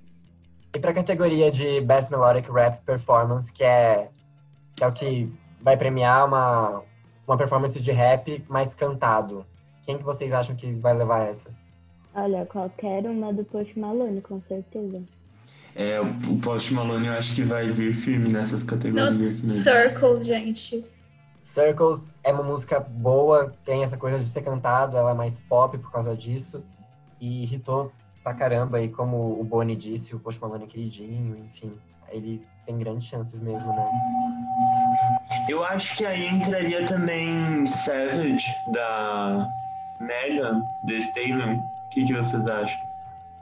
E 0.74 0.80
pra 0.80 0.94
categoria 0.94 1.52
de 1.52 1.82
Best 1.82 2.10
Melodic 2.10 2.50
Rap 2.50 2.82
Performance, 2.86 3.52
que 3.52 3.62
é, 3.62 4.10
que 4.74 4.86
é 4.86 4.88
o 4.88 4.94
que 4.94 5.30
vai 5.60 5.76
premiar 5.76 6.26
uma, 6.26 6.84
uma 7.28 7.36
performance 7.36 7.78
de 7.82 7.92
rap 7.92 8.42
mais 8.48 8.74
cantado. 8.74 9.46
Quem 9.84 9.98
que 9.98 10.04
vocês 10.06 10.32
acham 10.32 10.56
que 10.56 10.72
vai 10.72 10.94
levar 10.94 11.28
essa? 11.28 11.54
Olha, 12.16 12.46
qualquer 12.46 13.04
uma 13.06 13.34
do 13.34 13.44
Post 13.44 13.78
Malone, 13.78 14.22
com 14.22 14.42
certeza. 14.48 15.04
É, 15.76 16.00
o 16.02 16.38
Post 16.42 16.74
Malone 16.74 17.08
eu 17.08 17.14
acho 17.14 17.34
que 17.34 17.44
vai 17.44 17.72
vir 17.72 17.96
firme 17.96 18.32
nessas 18.32 18.64
categorias. 18.64 19.18
Nossa. 19.18 19.48
Circle, 19.48 20.24
gente. 20.24 20.86
Circles 21.44 22.14
é 22.24 22.32
uma 22.32 22.44
música 22.44 22.80
boa, 22.80 23.54
tem 23.66 23.84
essa 23.84 23.98
coisa 23.98 24.20
de 24.20 24.26
ser 24.26 24.42
cantado, 24.42 24.98
ela 24.98 25.12
é 25.12 25.14
mais 25.14 25.40
pop 25.40 25.78
por 25.78 25.92
causa 25.92 26.16
disso. 26.16 26.64
E 27.20 27.46
hitou 27.46 27.92
pra 28.24 28.34
caramba. 28.34 28.82
E 28.82 28.90
como 28.90 29.40
o 29.40 29.44
Boni 29.44 29.76
disse, 29.76 30.16
o 30.16 30.20
Post 30.20 30.42
Malone 30.42 30.66
é 30.66 30.68
queridinho, 30.68 31.38
enfim. 31.38 31.72
Ele 32.10 32.42
tem 32.66 32.78
grandes 32.78 33.08
chances 33.08 33.40
mesmo, 33.40 33.68
né? 33.74 33.90
Eu 35.48 35.64
acho 35.64 35.96
que 35.98 36.06
aí 36.06 36.28
entraria 36.28 36.86
também 36.88 37.66
Savage, 37.66 38.46
da 38.74 39.48
Megan, 40.00 40.62
The 40.88 40.98
Stallion. 40.98 41.58
O 41.58 41.90
que, 41.90 42.06
que 42.06 42.14
vocês 42.14 42.46
acham? 42.48 42.91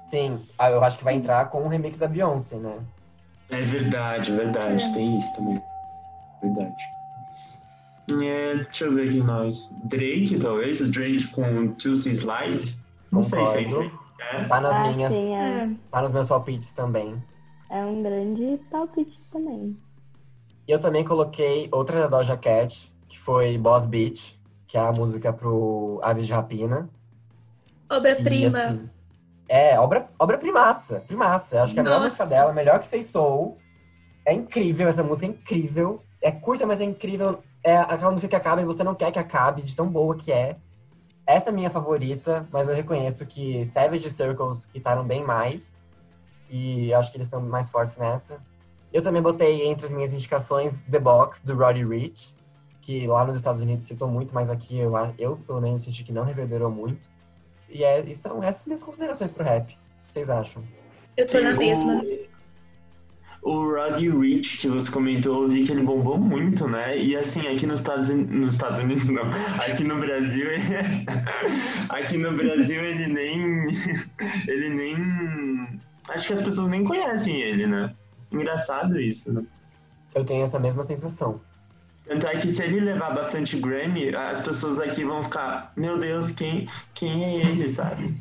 Sim, 0.09 0.41
ah, 0.57 0.71
eu 0.71 0.83
acho 0.83 0.97
que 0.97 1.03
vai 1.03 1.13
entrar 1.13 1.49
com 1.49 1.63
o 1.63 1.67
remix 1.67 1.99
da 1.99 2.07
Beyoncé, 2.07 2.57
né? 2.57 2.79
É 3.49 3.61
verdade, 3.61 4.31
verdade. 4.31 4.83
É. 4.83 4.93
Tem 4.93 5.17
isso 5.17 5.33
também. 5.35 5.61
Verdade. 6.41 6.83
É, 8.23 8.55
deixa 8.55 8.85
eu 8.85 8.93
ver 8.95 9.09
aqui 9.09 9.21
mais. 9.21 9.59
Drake, 9.85 10.39
talvez? 10.39 10.79
Drake 10.89 11.27
com 11.27 11.75
Juicy 11.77 12.11
Slide? 12.11 12.75
Não 13.11 13.21
Concordo. 13.21 13.51
sei 13.51 13.69
se 13.69 13.75
é 13.75 13.91
é. 14.19 14.45
Tá 14.45 14.59
nas 14.59 14.73
ah, 14.73 14.91
minhas. 14.91 15.11
Sim, 15.11 15.35
é. 15.35 15.69
Tá 15.91 16.01
nos 16.01 16.11
meus 16.11 16.27
palpites 16.27 16.73
também. 16.73 17.15
É 17.69 17.85
um 17.85 18.01
grande 18.01 18.59
palpite 18.71 19.19
também. 19.31 19.77
E 20.67 20.71
eu 20.71 20.79
também 20.79 21.03
coloquei 21.03 21.69
outra 21.71 22.01
da 22.01 22.07
Doja 22.07 22.37
Cat, 22.37 22.91
que 23.07 23.17
foi 23.17 23.57
Boss 23.57 23.85
Beach, 23.85 24.39
que 24.67 24.77
é 24.77 24.81
a 24.81 24.91
música 24.91 25.31
pro 25.31 25.99
Aves 26.03 26.27
de 26.27 26.33
Rapina. 26.33 26.89
Obra-prima. 27.89 28.59
Assim, 28.59 28.89
é, 29.49 29.79
obra, 29.79 30.05
obra 30.19 30.37
primaça, 30.37 31.03
primaça. 31.07 31.63
Acho 31.63 31.73
que 31.73 31.79
a 31.79 31.83
melhor 31.83 32.01
música 32.01 32.27
dela, 32.27 32.53
melhor 32.53 32.79
que 32.79 32.85
Say 32.85 33.01
Soul. 33.01 33.57
É 34.23 34.31
incrível, 34.31 34.87
essa 34.87 35.03
música 35.03 35.25
é 35.25 35.29
incrível. 35.29 36.03
É 36.21 36.31
curta, 36.31 36.67
mas 36.67 36.79
é 36.79 36.83
incrível. 36.83 37.39
É 37.63 37.77
aquela 37.77 38.11
música 38.11 38.27
que 38.27 38.35
acaba 38.35 38.61
e 38.61 38.65
você 38.65 38.83
não 38.83 38.93
quer 38.93 39.11
que 39.11 39.17
acabe, 39.17 39.63
de 39.63 39.75
tão 39.75 39.87
boa 39.89 40.15
que 40.15 40.31
é. 40.31 40.55
Essa 41.25 41.49
é 41.49 41.51
a 41.51 41.55
minha 41.55 41.69
favorita, 41.69 42.47
mas 42.51 42.69
eu 42.69 42.75
reconheço 42.75 43.25
que 43.25 43.65
Savage 43.65 44.09
Circles 44.11 44.67
guitaram 44.67 45.03
bem 45.03 45.23
mais. 45.23 45.73
E 46.47 46.93
acho 46.93 47.11
que 47.11 47.17
eles 47.17 47.25
estão 47.27 47.41
mais 47.41 47.71
fortes 47.71 47.97
nessa. 47.97 48.39
Eu 48.93 49.01
também 49.01 49.21
botei 49.21 49.67
entre 49.67 49.85
as 49.85 49.91
minhas 49.91 50.13
indicações 50.13 50.81
The 50.81 50.99
Box, 50.99 51.43
do 51.43 51.55
Roddy 51.55 51.85
Rich, 51.85 52.35
que 52.81 53.07
lá 53.07 53.25
nos 53.25 53.35
Estados 53.35 53.61
Unidos 53.61 53.85
citou 53.85 54.07
muito, 54.07 54.33
mas 54.33 54.49
aqui 54.49 54.77
eu, 54.77 54.93
eu 55.17 55.37
pelo 55.37 55.61
menos 55.61 55.83
senti 55.83 56.03
que 56.03 56.11
não 56.11 56.23
reverberou 56.23 56.69
muito. 56.69 57.09
E, 57.69 57.83
é, 57.83 57.99
e 58.01 58.13
são 58.15 58.43
essas 58.43 58.65
minhas 58.65 58.83
considerações 58.83 59.31
pro 59.31 59.43
rap. 59.43 59.63
O 59.63 59.67
que 59.67 59.77
vocês 60.13 60.29
acham? 60.29 60.63
Eu 61.15 61.27
tô 61.27 61.39
na 61.39 61.51
O- 61.51 61.57
mesma. 61.57 62.03
O 63.41 63.71
Roddy 63.73 64.09
Rich, 64.09 64.57
que 64.57 64.67
você 64.67 64.91
comentou, 64.91 65.43
eu 65.43 65.49
vi 65.49 65.63
que 65.65 65.71
ele 65.71 65.81
bombou 65.83 66.17
muito, 66.17 66.67
né? 66.67 66.97
E 66.97 67.15
assim, 67.15 67.47
aqui 67.47 67.65
nos 67.65 67.79
Estados, 67.79 68.09
Uni- 68.09 68.25
nos 68.25 68.55
Estados 68.55 68.79
Unidos, 68.79 69.07
não. 69.09 69.23
Aqui 69.55 69.83
no 69.85 69.97
Brasil, 69.97 70.45
ele- 70.51 71.05
aqui 71.89 72.17
no 72.17 72.33
Brasil 72.35 72.83
ele 72.83 73.07
nem. 73.07 73.67
Ele 74.47 74.69
nem. 74.69 75.79
Acho 76.09 76.27
que 76.27 76.33
as 76.33 76.41
pessoas 76.41 76.69
nem 76.69 76.83
conhecem 76.83 77.39
ele, 77.41 77.65
né? 77.65 77.93
Engraçado 78.31 78.99
isso, 78.99 79.31
né? 79.31 79.43
Eu 80.13 80.25
tenho 80.25 80.43
essa 80.43 80.59
mesma 80.59 80.83
sensação. 80.83 81.39
Tanto 82.09 82.25
é 82.25 82.37
que 82.37 82.51
se 82.51 82.63
ele 82.63 82.79
levar 82.79 83.13
bastante 83.13 83.55
Grammy, 83.59 84.15
as 84.15 84.41
pessoas 84.41 84.79
aqui 84.79 85.05
vão 85.05 85.23
ficar, 85.23 85.71
meu 85.75 85.99
Deus, 85.99 86.31
quem, 86.31 86.67
quem 86.95 87.23
é 87.23 87.35
ele, 87.35 87.69
sabe? 87.69 88.19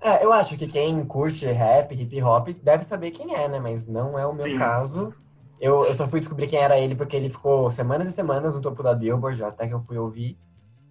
É, 0.00 0.24
eu 0.24 0.32
acho 0.32 0.56
que 0.56 0.66
quem 0.66 1.04
curte 1.04 1.46
rap, 1.46 1.94
hip 1.94 2.20
hop, 2.20 2.48
deve 2.60 2.82
saber 2.82 3.12
quem 3.12 3.36
é, 3.36 3.46
né? 3.46 3.60
Mas 3.60 3.86
não 3.86 4.18
é 4.18 4.26
o 4.26 4.34
meu 4.34 4.46
Sim. 4.46 4.58
caso. 4.58 5.14
Eu, 5.60 5.84
eu 5.84 5.94
só 5.94 6.08
fui 6.08 6.18
descobrir 6.18 6.48
quem 6.48 6.58
era 6.58 6.76
ele 6.76 6.96
porque 6.96 7.14
ele 7.14 7.30
ficou 7.30 7.70
semanas 7.70 8.08
e 8.08 8.12
semanas 8.12 8.56
no 8.56 8.60
topo 8.60 8.82
da 8.82 8.92
Billboard, 8.92 9.44
até 9.44 9.68
que 9.68 9.72
eu 9.72 9.80
fui 9.80 9.96
ouvir. 9.96 10.36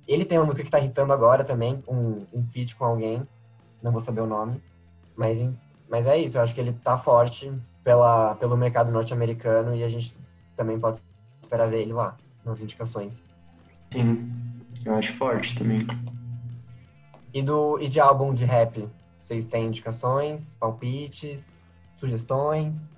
Ele 0.08 0.23
tem 0.23 0.38
uma 0.38 0.45
música 0.45 0.63
que 0.63 0.71
tá 0.71 0.79
hitando 0.79 1.12
agora 1.12 1.43
também, 1.43 1.84
um, 1.89 2.25
um 2.34 2.45
feat 2.45 2.73
com 2.77 2.86
alguém. 2.86 3.21
Não 3.82 3.91
vou 3.91 3.99
saber 3.99 4.21
o 4.21 4.25
nome. 4.25 4.63
Mas, 5.13 5.45
mas 5.89 6.08
é 6.08 6.17
isso, 6.17 6.38
eu 6.38 6.41
acho 6.41 6.56
que 6.56 6.62
ele 6.62 6.71
tá 6.71 6.95
forte 6.95 7.51
pela, 7.84 8.34
pelo 8.36 8.56
mercado 8.56 8.93
norte-americano 8.93 9.75
e 9.75 9.84
a 9.84 9.89
gente 9.89 10.15
também 10.56 10.79
pode 10.79 11.01
esperar 11.43 11.69
ver 11.69 11.82
ele 11.82 11.93
lá, 11.93 12.15
nas 12.43 12.62
indicações. 12.62 13.23
Sim, 13.91 14.32
eu 14.86 14.95
acho 14.95 15.13
forte 15.13 15.58
também. 15.58 15.86
E, 17.34 17.41
do, 17.41 17.79
e 17.79 17.88
de 17.88 17.99
álbum 17.99 18.34
de 18.34 18.45
rap, 18.45 18.88
vocês 19.19 19.45
têm 19.45 19.67
indicações, 19.67 20.56
palpites, 20.56 21.62
sugestões? 21.95 22.91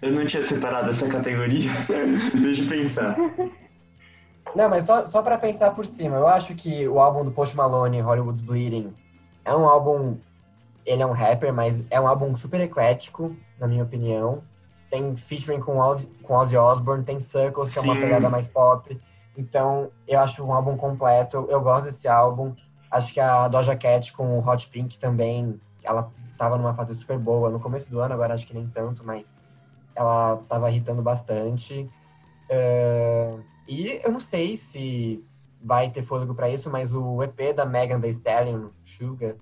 Eu 0.00 0.12
não 0.12 0.26
tinha 0.26 0.42
separado 0.42 0.90
essa 0.90 1.06
categoria. 1.08 1.70
Deixa 2.34 2.62
eu 2.64 2.68
pensar. 2.68 3.16
Não, 4.54 4.68
mas 4.68 4.84
só, 4.84 5.06
só 5.06 5.22
pra 5.22 5.38
pensar 5.38 5.70
por 5.70 5.86
cima, 5.86 6.16
eu 6.16 6.26
acho 6.26 6.54
que 6.54 6.86
o 6.88 6.98
álbum 6.98 7.24
do 7.24 7.30
Post 7.30 7.56
Malone, 7.56 8.00
Hollywood's 8.00 8.40
Bleeding, 8.40 8.92
é 9.44 9.54
um 9.54 9.66
álbum. 9.66 10.18
Ele 10.84 11.02
é 11.02 11.06
um 11.06 11.12
rapper, 11.12 11.52
mas 11.52 11.84
é 11.90 12.00
um 12.00 12.06
álbum 12.06 12.36
super 12.36 12.60
eclético, 12.60 13.36
na 13.58 13.68
minha 13.68 13.84
opinião. 13.84 14.42
Tem 14.92 15.16
featuring 15.16 15.58
com, 15.58 15.78
Ozzy- 15.78 16.06
com 16.22 16.34
Ozzy 16.34 16.54
Osbourne, 16.54 17.02
tem 17.02 17.18
Circles, 17.18 17.70
que 17.70 17.78
é 17.78 17.80
uma 17.80 17.94
Sim. 17.94 18.00
pegada 18.02 18.28
mais 18.28 18.46
pop. 18.46 19.00
Então, 19.38 19.90
eu 20.06 20.20
acho 20.20 20.44
um 20.44 20.52
álbum 20.52 20.76
completo. 20.76 21.46
Eu, 21.48 21.62
gosto 21.62 21.86
desse 21.86 22.06
álbum. 22.06 22.54
Acho 22.90 23.10
que 23.14 23.18
a 23.18 23.48
Doja 23.48 23.74
Cat 23.74 24.12
com 24.12 24.38
o 24.38 24.46
Hot 24.46 24.68
Pink 24.68 24.98
também, 24.98 25.58
ela 25.82 26.12
tava 26.36 26.58
numa 26.58 26.74
fase 26.74 26.94
super 26.94 27.18
boa 27.18 27.48
no 27.48 27.58
começo 27.58 27.90
do 27.90 28.00
ano, 28.00 28.12
agora 28.12 28.34
acho 28.34 28.46
que 28.46 28.52
nem 28.52 28.66
tanto, 28.66 29.02
mas 29.02 29.34
ela 29.96 30.36
tava 30.46 30.70
irritando 30.70 31.00
bastante. 31.00 31.88
É, 32.50 33.34
e 33.66 33.98
eu 34.04 34.12
não 34.12 34.20
sei 34.20 34.58
se 34.58 35.24
vai 35.62 35.88
ter 35.88 36.02
fôlego 36.02 36.34
pra 36.34 36.50
isso, 36.50 36.68
mas 36.68 36.92
o 36.92 37.22
EP 37.22 37.54
da 37.54 37.64
Megan 37.64 37.98
Thee 37.98 38.10
Stallion, 38.10 38.68
Sugar, 38.84 39.36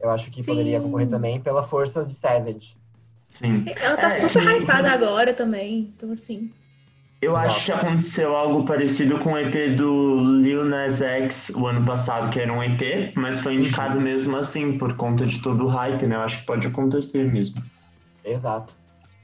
eu 0.00 0.10
acho 0.10 0.32
que 0.32 0.42
Sim. 0.42 0.50
poderia 0.50 0.80
concorrer 0.80 1.08
também 1.08 1.40
pela 1.40 1.62
força 1.62 2.04
de 2.04 2.14
Savage. 2.14 2.76
Sim. 3.32 3.64
Ela 3.80 3.96
tá 3.96 4.06
É, 4.08 4.10
super 4.10 4.42
que- 4.42 4.62
hypada 4.62 4.90
agora 4.92 5.32
também. 5.32 5.90
Então, 5.96 6.12
assim. 6.12 6.50
Eu 7.22 7.32
Exato. 7.32 7.48
acho 7.48 7.64
que 7.66 7.72
aconteceu 7.72 8.34
algo 8.34 8.64
parecido 8.64 9.18
com 9.18 9.32
o 9.34 9.38
EP 9.38 9.74
do 9.76 10.40
Lil 10.40 10.64
Nas 10.64 11.02
X 11.02 11.50
o 11.54 11.66
ano 11.66 11.84
passado, 11.84 12.30
que 12.30 12.40
era 12.40 12.50
um 12.50 12.62
EP, 12.62 13.12
mas 13.14 13.40
foi 13.40 13.56
indicado 13.56 14.00
mesmo 14.00 14.36
assim, 14.38 14.78
por 14.78 14.94
conta 14.96 15.26
de 15.26 15.40
todo 15.42 15.64
o 15.66 15.68
hype, 15.68 16.06
né? 16.06 16.16
Eu 16.16 16.20
acho 16.22 16.38
que 16.40 16.46
pode 16.46 16.66
acontecer 16.66 17.30
mesmo. 17.30 17.62
Exato. 18.24 18.74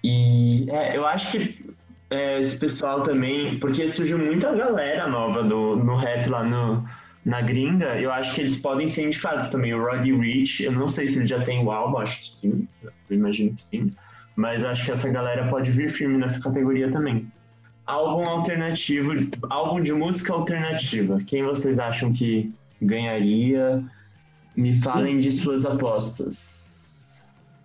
E 0.05 0.67
é, 0.71 0.95
eu 0.97 1.07
acho 1.07 1.33
que 1.33 1.75
é, 2.11 2.39
esse 2.39 2.59
pessoal 2.59 3.03
também, 3.03 3.59
porque 3.59 3.89
surgiu 3.89 4.19
muita 4.19 4.55
galera 4.55 5.07
nova 5.09 5.43
do, 5.43 5.77
no 5.77 5.97
rap 5.97 6.29
lá 6.29 6.45
no, 6.45 6.87
na 7.25 7.41
gringa, 7.41 7.99
eu 7.99 8.13
acho 8.13 8.35
que 8.35 8.43
eles 8.43 8.59
podem 8.59 8.89
ser 8.89 9.07
indicados 9.07 9.49
também. 9.49 9.73
O 9.73 9.83
Roddy 9.83 10.13
Rich, 10.15 10.63
eu 10.65 10.73
não 10.73 10.91
sei 10.91 11.09
se 11.09 11.19
ele 11.19 11.27
já 11.27 11.43
tem 11.43 11.65
o 11.65 11.73
álbum, 11.73 11.97
acho 11.99 12.21
que 12.21 12.29
sim, 12.29 12.69
eu 13.11 13.17
imagino 13.17 13.55
que 13.55 13.63
sim, 13.63 13.93
mas 14.35 14.63
acho 14.65 14.85
que 14.85 14.93
essa 14.93 15.09
galera 15.09 15.49
pode 15.49 15.71
vir 15.71 15.91
firme 15.91 16.19
nessa 16.19 16.41
categoria 16.41 16.91
também. 16.91 17.31
Álbum 17.87 18.29
alternativo, 18.29 19.13
álbum 19.49 19.81
de 19.81 19.93
música 19.93 20.33
alternativa, 20.33 21.21
quem 21.27 21.45
vocês 21.45 21.79
acham 21.79 22.13
que 22.13 22.53
ganharia? 22.83 23.83
Me 24.57 24.75
falem 24.81 25.19
de 25.19 25.31
suas 25.31 25.65
apostas. 25.67 27.23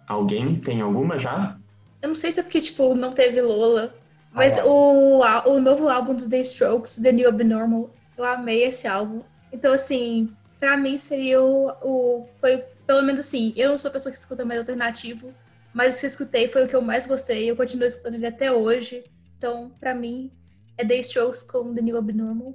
Alguém 0.07 0.55
tem 0.59 0.81
alguma 0.81 1.17
já? 1.17 1.57
Eu 2.01 2.09
não 2.09 2.15
sei 2.15 2.31
se 2.31 2.39
é 2.39 2.43
porque, 2.43 2.59
tipo, 2.59 2.93
não 2.95 3.13
teve 3.13 3.41
Lola. 3.41 3.93
Mas 4.33 4.53
Ah, 4.53 4.59
é. 4.59 4.63
o, 4.65 5.21
o 5.47 5.59
novo 5.59 5.89
álbum 5.89 6.13
do 6.13 6.27
The 6.29 6.39
Strokes, 6.41 6.99
The 7.01 7.11
New 7.11 7.29
Abnormal, 7.29 7.89
eu 8.17 8.23
amei 8.25 8.63
esse 8.63 8.87
álbum. 8.87 9.21
Então, 9.51 9.73
assim, 9.73 10.29
pra 10.59 10.77
mim 10.77 10.97
seria 10.97 11.41
o, 11.41 11.69
o. 11.81 12.27
Foi, 12.39 12.63
pelo 12.91 13.03
menos 13.03 13.21
assim, 13.21 13.53
eu 13.55 13.69
não 13.69 13.79
sou 13.79 13.87
a 13.87 13.91
pessoa 13.93 14.11
que 14.11 14.19
escuta 14.19 14.43
mais 14.43 14.59
alternativo, 14.59 15.31
mas 15.73 15.95
o 15.95 15.99
que 16.01 16.05
eu 16.05 16.09
escutei 16.09 16.49
foi 16.49 16.65
o 16.65 16.67
que 16.67 16.75
eu 16.75 16.81
mais 16.81 17.07
gostei. 17.07 17.49
Eu 17.49 17.55
continuo 17.55 17.87
escutando 17.87 18.15
ele 18.15 18.27
até 18.27 18.51
hoje. 18.51 19.05
Então, 19.37 19.71
pra 19.79 19.95
mim, 19.95 20.29
é 20.77 20.85
The 20.85 20.97
Strokes 20.97 21.41
com 21.41 21.73
The 21.73 21.81
New 21.81 21.97
Abnormal. 21.97 22.53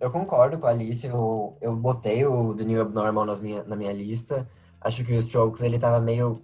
Eu 0.00 0.08
concordo 0.12 0.56
com 0.56 0.68
a 0.68 0.70
Alice, 0.70 1.04
eu, 1.04 1.56
eu 1.60 1.74
botei 1.74 2.24
o 2.24 2.54
The 2.54 2.62
New 2.62 2.80
Abnormal 2.80 3.24
nas 3.24 3.40
minha, 3.40 3.64
na 3.64 3.74
minha 3.74 3.92
lista. 3.92 4.48
Acho 4.80 5.04
que 5.04 5.14
o 5.14 5.18
Strokes 5.18 5.62
ele 5.62 5.80
tava 5.80 6.00
meio 6.00 6.40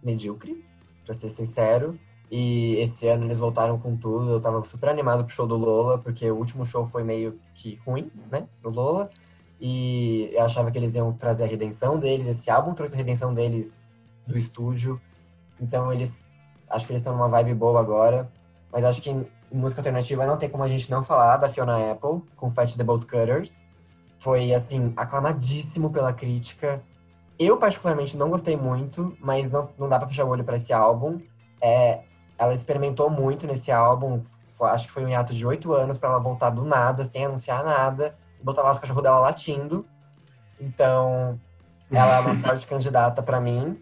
medíocre, 0.00 0.64
pra 1.04 1.12
ser 1.12 1.28
sincero. 1.28 1.98
E 2.30 2.76
esse 2.76 3.08
ano 3.08 3.24
eles 3.24 3.40
voltaram 3.40 3.80
com 3.80 3.96
tudo. 3.96 4.30
Eu 4.30 4.40
tava 4.40 4.64
super 4.64 4.90
animado 4.90 5.24
pro 5.24 5.34
show 5.34 5.46
do 5.48 5.56
Lola, 5.56 5.98
porque 5.98 6.30
o 6.30 6.36
último 6.36 6.64
show 6.64 6.84
foi 6.84 7.02
meio 7.02 7.36
que 7.52 7.80
ruim, 7.84 8.12
né? 8.30 8.46
No 8.62 8.70
Lola. 8.70 9.10
E 9.60 10.30
eu 10.32 10.44
achava 10.44 10.70
que 10.70 10.78
eles 10.78 10.94
iam 10.94 11.12
trazer 11.12 11.44
a 11.44 11.46
redenção 11.46 11.98
deles. 11.98 12.26
Esse 12.26 12.50
álbum 12.50 12.74
trouxe 12.74 12.94
a 12.94 12.98
redenção 12.98 13.32
deles 13.32 13.88
do 14.26 14.36
estúdio. 14.36 15.00
Então 15.60 15.92
eles. 15.92 16.26
Acho 16.68 16.86
que 16.86 16.92
eles 16.92 17.00
estão 17.00 17.14
numa 17.14 17.28
vibe 17.28 17.54
boa 17.54 17.80
agora. 17.80 18.30
Mas 18.72 18.84
acho 18.84 19.00
que 19.00 19.10
em 19.10 19.26
música 19.52 19.80
alternativa 19.80 20.26
não 20.26 20.36
tem 20.36 20.48
como 20.48 20.64
a 20.64 20.68
gente 20.68 20.90
não 20.90 21.02
falar 21.02 21.36
da 21.36 21.48
Fiona 21.48 21.92
Apple, 21.92 22.22
com 22.36 22.50
Fat 22.50 22.76
the 22.76 22.84
Bolt 22.84 23.02
Cutters. 23.02 23.62
Foi, 24.18 24.52
assim, 24.52 24.92
aclamadíssimo 24.96 25.90
pela 25.90 26.12
crítica. 26.12 26.82
Eu, 27.38 27.58
particularmente, 27.58 28.16
não 28.16 28.30
gostei 28.30 28.56
muito, 28.56 29.16
mas 29.20 29.50
não, 29.50 29.68
não 29.78 29.88
dá 29.88 29.98
pra 29.98 30.08
fechar 30.08 30.24
o 30.24 30.28
olho 30.28 30.42
pra 30.42 30.56
esse 30.56 30.72
álbum. 30.72 31.20
É, 31.60 32.00
ela 32.38 32.52
experimentou 32.52 33.10
muito 33.10 33.46
nesse 33.46 33.70
álbum. 33.70 34.20
Acho 34.60 34.86
que 34.86 34.92
foi 34.92 35.04
um 35.04 35.08
hiato 35.08 35.34
de 35.34 35.46
oito 35.46 35.72
anos 35.72 35.98
pra 35.98 36.08
ela 36.08 36.18
voltar 36.18 36.50
do 36.50 36.64
nada, 36.64 37.04
sem 37.04 37.24
anunciar 37.24 37.62
nada. 37.62 38.16
Botar 38.42 38.62
lá 38.62 38.72
os 38.72 38.78
cachorros 38.78 39.02
dela 39.02 39.18
latindo. 39.18 39.86
Então, 40.60 41.38
ela 41.90 42.16
é 42.16 42.20
uma 42.20 42.38
forte 42.40 42.66
candidata 42.66 43.22
pra 43.22 43.40
mim. 43.40 43.80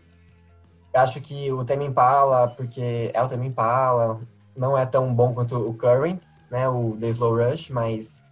Eu 0.93 1.01
acho 1.01 1.21
que 1.21 1.51
o 1.53 1.65
Tame 1.65 1.87
Impala, 1.87 2.49
porque 2.49 3.11
é 3.13 3.23
o 3.23 3.29
Tame 3.29 3.47
Impala, 3.47 4.21
não 4.57 4.79
é 4.79 4.87
tão 4.87 5.13
bom 5.13 5.35
quanto 5.35 5.57
o 5.57 5.75
Currents, 5.75 6.43
né? 6.51 6.69
O 6.69 6.97
The 6.99 7.09
Slow 7.09 7.37
Rush, 7.37 7.71
mas... 7.71 8.25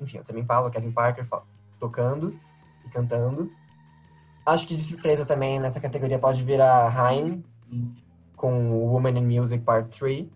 Enfim, 0.00 0.18
o 0.18 0.24
Tame 0.24 0.40
Impala, 0.40 0.68
o 0.68 0.70
Kevin 0.70 0.92
Parker 0.92 1.24
tocando 1.78 2.38
e 2.84 2.88
cantando. 2.88 3.50
Acho 4.44 4.66
que 4.66 4.76
de 4.76 4.82
surpresa 4.82 5.26
também 5.26 5.60
nessa 5.60 5.80
categoria 5.80 6.18
pode 6.18 6.42
vir 6.42 6.60
a 6.60 6.88
Haim, 6.88 7.44
com 8.36 8.70
o 8.70 8.92
Woman 8.92 9.18
in 9.18 9.38
Music 9.38 9.62
Part 9.62 9.96
3. 9.98 10.26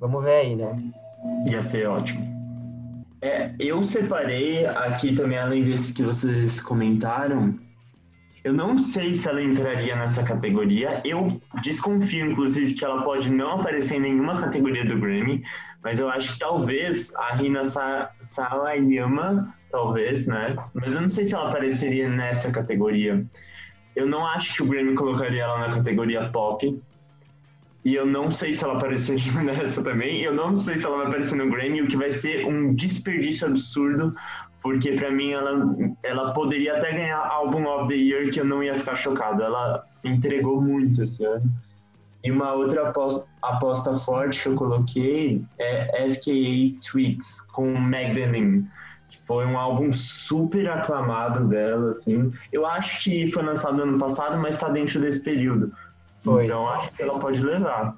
Vamos 0.00 0.22
ver 0.22 0.34
aí, 0.34 0.56
né? 0.56 0.92
Ia 1.46 1.62
ser 1.62 1.86
ótimo. 1.88 2.37
É, 3.20 3.52
eu 3.58 3.82
separei 3.82 4.64
aqui 4.66 5.14
também, 5.14 5.38
além 5.38 5.64
desses 5.64 5.92
que 5.92 6.02
vocês 6.02 6.60
comentaram, 6.60 7.58
eu 8.44 8.52
não 8.52 8.78
sei 8.78 9.14
se 9.14 9.28
ela 9.28 9.42
entraria 9.42 9.96
nessa 9.96 10.22
categoria. 10.22 11.02
Eu 11.04 11.40
desconfio, 11.62 12.30
inclusive, 12.30 12.74
que 12.74 12.84
ela 12.84 13.02
pode 13.02 13.30
não 13.30 13.60
aparecer 13.60 13.96
em 13.96 14.00
nenhuma 14.00 14.38
categoria 14.38 14.84
do 14.84 14.96
Grammy, 14.96 15.42
mas 15.82 15.98
eu 15.98 16.08
acho 16.08 16.34
que 16.34 16.38
talvez 16.38 17.14
a 17.16 17.34
Rina 17.34 17.64
Sa 17.64 18.10
Sawayama 18.20 19.54
talvez, 19.70 20.26
né? 20.26 20.56
Mas 20.72 20.94
eu 20.94 21.00
não 21.00 21.10
sei 21.10 21.24
se 21.24 21.34
ela 21.34 21.48
apareceria 21.48 22.08
nessa 22.08 22.50
categoria. 22.50 23.24
Eu 23.94 24.06
não 24.06 24.26
acho 24.26 24.54
que 24.54 24.62
o 24.62 24.66
Grammy 24.66 24.94
colocaria 24.94 25.42
ela 25.42 25.58
na 25.58 25.74
categoria 25.74 26.28
pop. 26.30 26.80
E 27.84 27.94
eu 27.94 28.04
não 28.04 28.30
sei 28.30 28.52
se 28.52 28.64
ela 28.64 28.74
apareceria 28.74 29.32
nessa 29.42 29.82
também. 29.82 30.20
Eu 30.22 30.34
não 30.34 30.58
sei 30.58 30.76
se 30.76 30.86
ela 30.86 30.98
vai 30.98 31.06
aparecer 31.06 31.36
no 31.36 31.50
Grammy, 31.50 31.82
o 31.82 31.88
que 31.88 31.96
vai 31.96 32.12
ser 32.12 32.46
um 32.46 32.74
desperdício 32.74 33.46
absurdo, 33.46 34.14
porque 34.60 34.92
para 34.92 35.10
mim 35.10 35.32
ela, 35.32 35.76
ela 36.02 36.32
poderia 36.32 36.76
até 36.76 36.92
ganhar 36.92 37.18
Album 37.18 37.66
of 37.66 37.88
the 37.88 37.94
Year, 37.94 38.30
que 38.30 38.40
eu 38.40 38.44
não 38.44 38.62
ia 38.62 38.76
ficar 38.76 38.96
chocado. 38.96 39.42
Ela 39.42 39.84
entregou 40.04 40.60
muito 40.60 41.02
esse 41.02 41.24
ano. 41.24 41.50
E 42.24 42.32
uma 42.32 42.52
outra 42.52 42.88
aposta, 42.88 43.28
aposta 43.40 43.94
forte 43.94 44.42
que 44.42 44.48
eu 44.48 44.54
coloquei 44.56 45.44
é 45.58 46.10
FKA 46.10 46.76
Twigs, 46.90 47.40
com 47.52 47.72
Magdalene 47.74 48.66
que 49.08 49.18
foi 49.26 49.46
um 49.46 49.58
álbum 49.58 49.92
super 49.92 50.68
aclamado 50.68 51.48
dela, 51.48 51.90
assim. 51.90 52.32
Eu 52.52 52.66
acho 52.66 53.02
que 53.02 53.26
foi 53.28 53.42
lançado 53.42 53.82
ano 53.82 53.98
passado, 53.98 54.36
mas 54.38 54.54
está 54.54 54.68
dentro 54.68 55.00
desse 55.00 55.20
período. 55.20 55.72
Foi. 56.18 56.46
Então 56.46 56.68
acho 56.68 56.92
que 56.92 57.02
ela 57.02 57.18
pode 57.18 57.40
levar. 57.40 57.96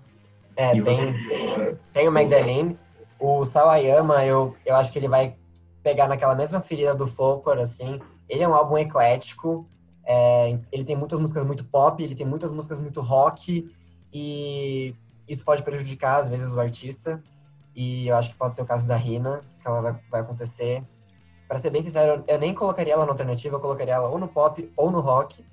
É, 0.56 0.72
tem, 0.72 0.83
você... 0.83 1.78
tem 1.92 2.09
o 2.09 2.12
Magdalene. 2.12 2.78
O 3.18 3.44
Sawayama, 3.44 4.24
eu, 4.24 4.56
eu 4.64 4.76
acho 4.76 4.92
que 4.92 4.98
ele 4.98 5.09
vai 5.09 5.37
pegar 5.83 6.09
naquela 6.09 6.35
mesma 6.35 6.61
ferida 6.61 6.94
do 6.94 7.06
Folklore, 7.06 7.61
assim. 7.61 8.00
Ele 8.28 8.42
é 8.42 8.48
um 8.48 8.54
álbum 8.54 8.78
eclético. 8.78 9.66
É, 10.04 10.59
ele 10.72 10.85
tem 10.85 10.96
muitas 10.96 11.18
músicas 11.18 11.44
muito 11.44 11.64
pop, 11.64 12.02
ele 12.02 12.14
tem 12.14 12.26
muitas 12.26 12.52
músicas 12.52 12.80
muito 12.80 13.00
rock. 13.00 13.70
E 14.12 14.94
isso 15.28 15.44
pode 15.44 15.62
prejudicar, 15.62 16.20
às 16.20 16.28
vezes, 16.28 16.52
o 16.52 16.61
artista. 16.61 17.22
E 17.74 18.09
eu 18.09 18.16
acho 18.16 18.30
que 18.30 18.37
pode 18.37 18.56
ser 18.56 18.62
o 18.62 18.66
caso 18.66 18.88
da 18.88 18.96
Rina, 18.96 19.42
que 19.61 19.66
ela 19.66 19.80
vai, 19.80 20.00
vai 20.11 20.20
acontecer. 20.20 20.83
Para 21.46 21.59
ser 21.59 21.70
bem 21.70 21.83
sincero, 21.83 22.22
eu 22.26 22.38
nem 22.38 22.54
colocaria 22.54 22.92
ela 22.92 23.04
na 23.04 23.12
alternativa, 23.12 23.56
eu 23.56 23.61
colocaria 23.61 23.94
ela 23.94 24.09
ou 24.09 24.18
no 24.18 24.28
pop 24.28 24.72
ou 24.76 24.90
no 24.90 25.00
rock. 25.00 25.44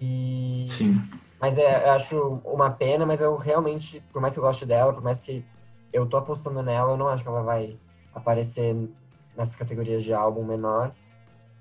E... 0.00 0.68
Sim. 0.70 1.02
Mas 1.40 1.56
é, 1.56 1.86
eu 1.86 1.92
acho 1.92 2.40
uma 2.44 2.70
pena, 2.70 3.06
mas 3.06 3.20
eu 3.20 3.36
realmente, 3.36 4.02
por 4.12 4.20
mais 4.20 4.34
que 4.34 4.40
eu 4.40 4.44
goste 4.44 4.66
dela, 4.66 4.92
por 4.92 5.02
mais 5.02 5.22
que 5.22 5.44
eu 5.92 6.06
tô 6.06 6.16
apostando 6.16 6.62
nela, 6.62 6.92
eu 6.92 6.96
não 6.96 7.08
acho 7.08 7.22
que 7.22 7.28
ela 7.28 7.42
vai 7.42 7.78
aparecer 8.14 8.76
nessas 9.36 9.54
categorias 9.54 10.02
de 10.02 10.12
álbum 10.12 10.44
menor. 10.44 10.92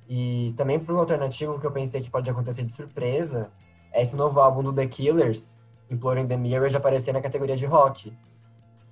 E 0.10 0.54
também 0.58 0.80
pro 0.80 0.98
alternativo 0.98 1.60
que 1.60 1.68
eu 1.68 1.72
pensei 1.72 2.02
que 2.02 2.10
pode 2.10 2.30
acontecer 2.30 2.64
de 2.64 2.72
surpresa, 2.72 3.52
é 3.92 4.02
esse 4.02 4.16
novo 4.16 4.40
álbum 4.40 4.64
do 4.64 4.74
The 4.74 4.88
Killers, 4.88 5.60
Imploring 5.90 6.28
the 6.28 6.38
Mirror, 6.38 6.70
de 6.70 6.78
aparecer 6.78 7.14
na 7.14 7.22
categoria 7.22 7.56
de 7.56 7.66
rock. 7.66 8.12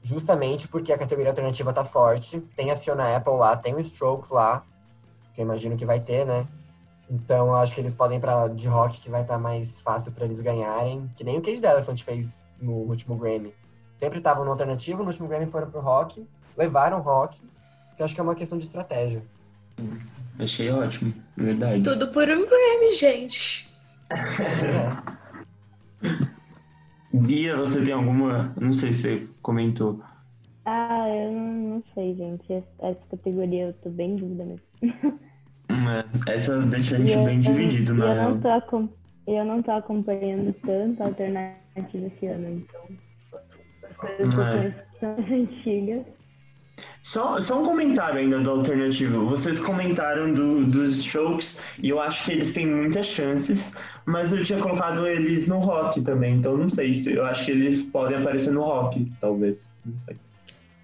Justamente 0.03 0.67
porque 0.67 0.93
a 0.93 0.97
categoria 0.97 1.31
alternativa 1.31 1.73
tá 1.73 1.83
forte, 1.83 2.39
tem 2.55 2.69
a 2.69 2.77
Fiona 2.77 3.15
Apple 3.15 3.33
lá, 3.33 3.57
tem 3.57 3.73
o 3.73 3.79
Strokes 3.79 4.29
lá, 4.29 4.63
que 5.33 5.41
eu 5.41 5.45
imagino 5.45 5.75
que 5.75 5.85
vai 5.85 5.99
ter, 5.99 6.25
né? 6.25 6.45
Então 7.09 7.47
eu 7.47 7.55
acho 7.55 7.73
que 7.73 7.81
eles 7.81 7.93
podem 7.93 8.17
ir 8.17 8.21
pra 8.21 8.47
de 8.47 8.67
rock 8.67 8.99
que 8.99 9.09
vai 9.09 9.21
estar 9.21 9.35
tá 9.35 9.39
mais 9.39 9.81
fácil 9.81 10.11
para 10.11 10.25
eles 10.25 10.41
ganharem. 10.41 11.09
Que 11.15 11.23
nem 11.23 11.37
o 11.37 11.41
Cage 11.41 11.61
the 11.61 11.69
Elephant 11.69 12.01
fez 12.01 12.45
no 12.59 12.73
último 12.73 13.15
Grammy. 13.15 13.53
Sempre 13.95 14.17
estavam 14.17 14.43
no 14.43 14.51
alternativo, 14.51 15.03
no 15.03 15.09
último 15.09 15.27
Grammy 15.27 15.45
foram 15.47 15.69
pro 15.69 15.79
rock, 15.79 16.27
levaram 16.57 16.99
rock, 17.01 17.41
que 17.95 18.01
eu 18.01 18.05
acho 18.05 18.13
que 18.13 18.19
é 18.19 18.23
uma 18.23 18.35
questão 18.35 18.57
de 18.57 18.65
estratégia. 18.65 19.23
Achei 20.37 20.69
ótimo, 20.69 21.13
verdade. 21.37 21.83
Tudo 21.83 22.11
por 22.11 22.29
um 22.29 22.45
Grammy, 22.45 22.93
gente. 22.93 23.69
é. 24.11 25.15
Bia, 27.13 27.55
você 27.55 27.81
tem 27.81 27.93
alguma. 27.93 28.53
Não 28.59 28.73
sei 28.73 28.91
se 28.91 29.01
você 29.01 29.27
comentou. 29.41 30.01
Ah, 30.65 31.07
eu 31.07 31.31
não, 31.31 31.83
sei, 31.93 32.15
gente. 32.15 32.51
Essa 32.51 32.99
categoria 33.09 33.67
eu 33.67 33.73
tô 33.73 33.89
bem 33.89 34.11
em 34.11 34.15
dúvida 34.17 34.43
mesmo. 34.43 35.19
É, 35.69 36.33
essa 36.33 36.59
deixa 36.61 36.95
a 36.95 36.99
gente 36.99 37.17
bem 37.17 37.39
dividido, 37.39 37.93
na 37.93 38.15
eu 38.15 38.29
não, 38.29 38.39
tô, 38.39 38.89
eu 39.27 39.45
não 39.45 39.61
tô 39.61 39.71
acompanhando 39.71 40.53
tanto 40.65 41.01
a 41.01 41.07
alternativa 41.07 42.07
esse 42.07 42.27
ano, 42.27 42.49
então. 42.49 42.81
As 43.89 43.95
coisas 43.97 44.39
é. 44.39 44.85
são 44.99 45.15
antigas. 45.31 46.05
Só, 47.01 47.39
só 47.39 47.61
um 47.61 47.65
comentário 47.65 48.19
ainda 48.19 48.39
do 48.39 48.49
alternativo. 48.49 49.25
Vocês 49.27 49.61
comentaram 49.61 50.33
do, 50.33 50.65
dos 50.65 51.03
shows 51.03 51.57
e 51.81 51.89
eu 51.89 51.99
acho 52.01 52.25
que 52.25 52.31
eles 52.33 52.51
têm 52.51 52.67
muitas 52.67 53.05
chances, 53.05 53.73
mas 54.05 54.33
eu 54.33 54.43
tinha 54.43 54.59
colocado 54.59 55.07
eles 55.07 55.47
no 55.47 55.59
rock 55.59 56.01
também, 56.01 56.35
então 56.35 56.57
não 56.57 56.69
sei 56.69 56.93
se 56.93 57.13
eu 57.13 57.25
acho 57.25 57.45
que 57.45 57.51
eles 57.51 57.83
podem 57.83 58.17
aparecer 58.17 58.51
no 58.51 58.63
rock, 58.63 59.09
talvez. 59.21 59.71
Não 59.85 59.97
sei. 59.99 60.17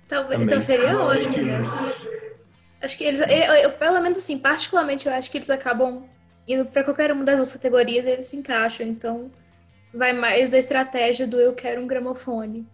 Talvez, 0.07 0.31
também. 0.31 0.47
então 0.47 0.61
seria 0.61 0.97
ótimo, 0.99 1.37
né? 1.37 1.63
Acho 2.81 2.97
que 2.97 3.03
eles, 3.03 3.19
eu, 3.19 3.27
eu, 3.27 3.71
pelo 3.73 4.01
menos 4.01 4.17
assim, 4.17 4.37
particularmente, 4.37 5.07
eu 5.07 5.13
acho 5.13 5.29
que 5.29 5.37
eles 5.37 5.49
acabam 5.49 6.03
indo 6.47 6.65
para 6.65 6.83
qualquer 6.83 7.11
uma 7.11 7.23
das 7.23 7.35
duas 7.35 7.53
categorias, 7.53 8.05
eles 8.05 8.25
se 8.25 8.37
encaixam. 8.37 8.85
Então, 8.85 9.29
vai 9.93 10.13
mais 10.13 10.51
da 10.51 10.57
estratégia 10.57 11.27
do 11.27 11.39
eu 11.39 11.53
quero 11.53 11.81
um 11.81 11.87
gramofone. 11.87 12.65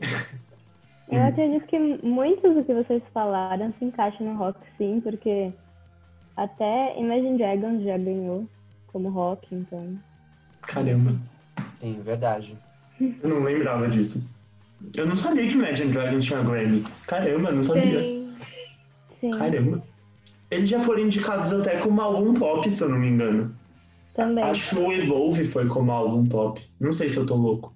Eu 1.08 1.22
acredito 1.22 1.64
que 1.66 1.78
muitos 1.78 2.52
do 2.52 2.64
que 2.64 2.74
vocês 2.74 3.00
falaram 3.14 3.72
se 3.78 3.84
encaixam 3.84 4.26
no 4.26 4.36
rock, 4.36 4.58
sim, 4.76 5.00
porque 5.00 5.52
até 6.36 6.98
Imagine 6.98 7.38
Dragons 7.38 7.84
já 7.84 7.96
ganhou 7.96 8.48
como 8.88 9.08
rock, 9.08 9.46
então. 9.54 9.94
Caramba. 10.62 11.16
Sim, 11.78 12.00
verdade. 12.02 12.58
Eu 13.00 13.28
não 13.28 13.42
lembrava 13.44 13.88
disso. 13.88 14.20
Eu 14.96 15.06
não 15.06 15.14
sabia 15.14 15.46
que 15.46 15.54
Imagine 15.54 15.92
Dragons 15.92 16.24
tinha 16.24 16.42
Grammy. 16.42 16.84
Caramba, 17.06 17.50
eu 17.50 17.54
não 17.54 17.62
sabia. 17.62 18.00
Sim. 18.00 18.25
Sim. 19.26 19.38
Caramba. 19.38 19.82
Eles 20.50 20.68
já 20.68 20.80
foram 20.84 21.00
indicados 21.00 21.52
até 21.52 21.78
como 21.78 22.00
álbum 22.00 22.34
pop, 22.34 22.70
se 22.70 22.82
eu 22.82 22.88
não 22.88 22.98
me 22.98 23.08
engano. 23.08 23.54
Também. 24.14 24.44
Acho 24.44 24.70
que 24.70 24.80
o 24.80 24.92
Evolve 24.92 25.46
foi 25.48 25.66
como 25.66 25.90
álbum 25.90 26.24
pop. 26.26 26.62
Não 26.80 26.92
sei 26.92 27.08
se 27.08 27.16
eu 27.16 27.26
tô 27.26 27.34
louco. 27.34 27.74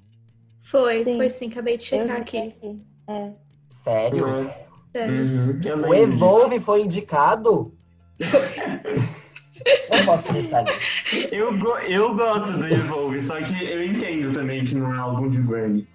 Foi, 0.62 1.04
sim. 1.04 1.16
foi 1.16 1.30
sim. 1.30 1.48
Acabei 1.48 1.76
de 1.76 1.82
checar 1.82 2.16
aqui. 2.16 2.38
aqui. 2.38 2.82
É. 3.08 3.32
Sério? 3.68 4.28
É. 4.28 4.66
Sério. 4.92 5.14
Uhum. 5.14 5.88
O 5.88 5.94
Evolve 5.94 6.54
disso. 6.54 6.64
foi 6.64 6.82
indicado? 6.82 7.74
eu 8.20 10.04
posso 10.06 10.28
acreditar 10.28 10.62
nisso. 10.62 11.28
Eu, 11.32 11.52
eu 11.86 12.14
gosto 12.14 12.58
do 12.58 12.66
Evolve, 12.66 13.20
só 13.20 13.42
que 13.42 13.64
eu 13.64 13.82
entendo 13.82 14.32
também 14.32 14.64
que 14.64 14.74
não 14.74 14.94
é 14.94 14.98
álbum 14.98 15.28
de 15.28 15.42
Grammy. 15.42 15.86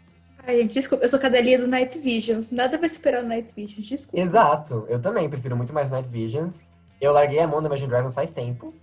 Ai, 0.48 0.64
desculpa, 0.66 1.04
eu 1.04 1.10
sou 1.10 1.20
cadelinha 1.20 1.58
do 1.58 1.68
Night 1.68 1.98
Visions. 2.00 2.52
Nada 2.52 2.78
vai 2.78 2.88
superar 2.88 3.24
o 3.24 3.28
Night 3.28 3.52
Visions, 3.56 3.88
desculpa. 3.88 4.20
Exato, 4.24 4.86
eu 4.88 5.02
também 5.02 5.28
prefiro 5.28 5.58
muito 5.58 5.74
mais 5.74 5.90
Night 5.90 6.08
Visions. 6.08 6.68
Eu 7.02 7.12
larguei 7.12 7.40
a 7.40 7.48
mão 7.48 7.62
do 7.62 7.68
Imagine 7.68 7.90
Dragons 7.90 8.14
faz 8.14 8.30
tempo. 8.32 8.74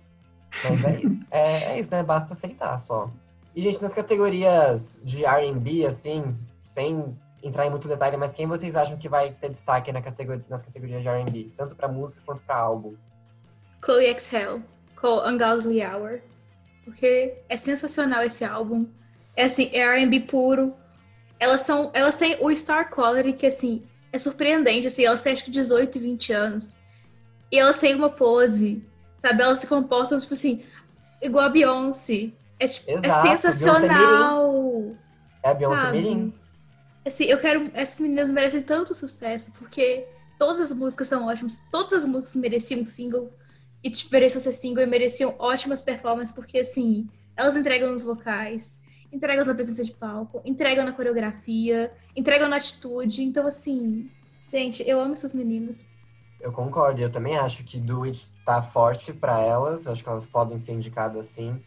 Mas 0.63 0.83
é, 0.83 1.01
é, 1.31 1.63
é 1.73 1.79
isso, 1.79 1.89
né? 1.91 2.03
Basta 2.03 2.33
aceitar 2.33 2.77
só. 2.77 3.09
E, 3.55 3.61
gente, 3.61 3.81
nas 3.81 3.93
categorias 3.93 4.99
de 5.03 5.23
RB, 5.23 5.85
assim, 5.85 6.35
sem 6.63 7.15
entrar 7.41 7.65
em 7.65 7.69
muito 7.69 7.87
detalhe, 7.87 8.17
mas 8.17 8.33
quem 8.33 8.45
vocês 8.45 8.75
acham 8.75 8.97
que 8.97 9.07
vai 9.07 9.31
ter 9.31 9.49
destaque 9.49 9.91
na 9.91 10.01
categoria, 10.01 10.43
nas 10.49 10.61
categorias 10.61 11.01
de 11.01 11.09
RB? 11.09 11.53
Tanto 11.55 11.75
pra 11.75 11.87
música 11.87 12.21
quanto 12.25 12.43
pra 12.43 12.57
álbum? 12.57 12.95
Chloe 13.83 14.05
Exhale, 14.05 14.61
com 14.95 15.27
Ungodly 15.27 15.81
Hour. 15.81 16.19
Porque 16.83 17.35
é 17.47 17.55
sensacional 17.55 18.23
esse 18.23 18.43
álbum. 18.43 18.85
É 19.35 19.43
assim, 19.43 19.69
é 19.73 20.03
RB 20.03 20.21
puro 20.21 20.73
elas 21.39 21.61
são. 21.61 21.91
Elas 21.93 22.15
têm 22.15 22.37
o 22.39 22.55
Star 22.55 22.89
Quality, 22.89 23.33
que 23.33 23.45
assim, 23.45 23.83
é 24.11 24.17
surpreendente, 24.17 24.87
assim, 24.87 25.03
elas 25.03 25.21
têm 25.21 25.33
acho 25.33 25.43
que 25.43 25.51
18 25.51 25.97
e 25.97 26.01
20 26.01 26.33
anos. 26.33 26.77
E 27.51 27.57
elas 27.57 27.77
têm 27.77 27.95
uma 27.95 28.09
pose, 28.09 28.83
sabe? 29.17 29.41
Elas 29.41 29.59
se 29.59 29.67
comportam, 29.67 30.19
tipo 30.19 30.33
assim, 30.33 30.63
igual 31.21 31.45
a 31.45 31.49
Beyoncé. 31.49 32.31
É, 32.59 32.67
tipo, 32.67 32.89
é 32.89 32.93
Exato, 32.93 33.27
é 33.27 33.37
sensacional. 33.37 34.95
É 35.43 35.49
a 35.49 35.53
Beyoncé 35.53 35.81
sabe? 35.81 35.97
Mirim. 35.97 36.33
Assim, 37.05 37.25
eu 37.25 37.37
quero. 37.37 37.69
Essas 37.73 37.99
meninas 37.99 38.29
merecem 38.29 38.61
tanto 38.61 38.93
sucesso, 38.93 39.51
porque 39.57 40.07
todas 40.37 40.59
as 40.59 40.73
músicas 40.73 41.07
são 41.07 41.27
ótimas. 41.27 41.65
Todas 41.71 41.93
as 41.93 42.05
músicas 42.05 42.35
mereciam 42.35 42.81
um 42.81 42.85
single. 42.85 43.31
E 43.83 43.89
tipo, 43.89 44.11
mereciam 44.13 44.39
ser 44.39 44.53
single 44.53 44.83
e 44.83 44.87
mereciam 44.87 45.35
ótimas 45.37 45.81
performances, 45.81 46.33
porque 46.33 46.59
assim, 46.59 47.07
elas 47.35 47.55
entregam 47.55 47.91
nos 47.91 48.03
vocais 48.03 48.79
entregam 49.13 49.45
na 49.45 49.53
presença 49.53 49.83
de 49.83 49.93
palco, 49.93 50.41
entregam 50.43 50.83
na 50.83 50.91
coreografia, 50.91 51.91
entregam 52.15 52.49
na 52.49 52.57
atitude. 52.57 53.23
Então, 53.23 53.45
assim, 53.45 54.09
gente, 54.51 54.83
eu 54.87 54.99
amo 54.99 55.13
essas 55.13 55.33
meninas. 55.33 55.85
Eu 56.41 56.51
concordo, 56.51 56.99
eu 56.99 57.09
também 57.09 57.37
acho 57.37 57.63
que 57.63 57.79
Do 57.79 58.03
It 58.03 58.27
tá 58.43 58.61
forte 58.61 59.13
para 59.13 59.39
elas, 59.39 59.87
acho 59.87 60.03
que 60.03 60.09
elas 60.09 60.25
podem 60.25 60.57
ser 60.57 60.73
indicadas 60.73 61.27
assim, 61.27 61.57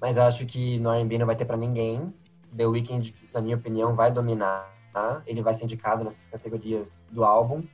mas 0.00 0.16
acho 0.16 0.46
que 0.46 0.78
no 0.78 0.90
R&B 0.90 1.18
não 1.18 1.26
vai 1.26 1.36
ter 1.36 1.44
para 1.44 1.56
ninguém. 1.56 2.14
The 2.56 2.66
Weeknd, 2.66 3.14
na 3.34 3.40
minha 3.40 3.56
opinião, 3.56 3.94
vai 3.94 4.10
dominar, 4.10 4.72
tá? 4.92 5.20
ele 5.26 5.42
vai 5.42 5.52
ser 5.52 5.64
indicado 5.64 6.04
nessas 6.04 6.28
categorias 6.28 7.04
do 7.10 7.24
álbum, 7.24 7.64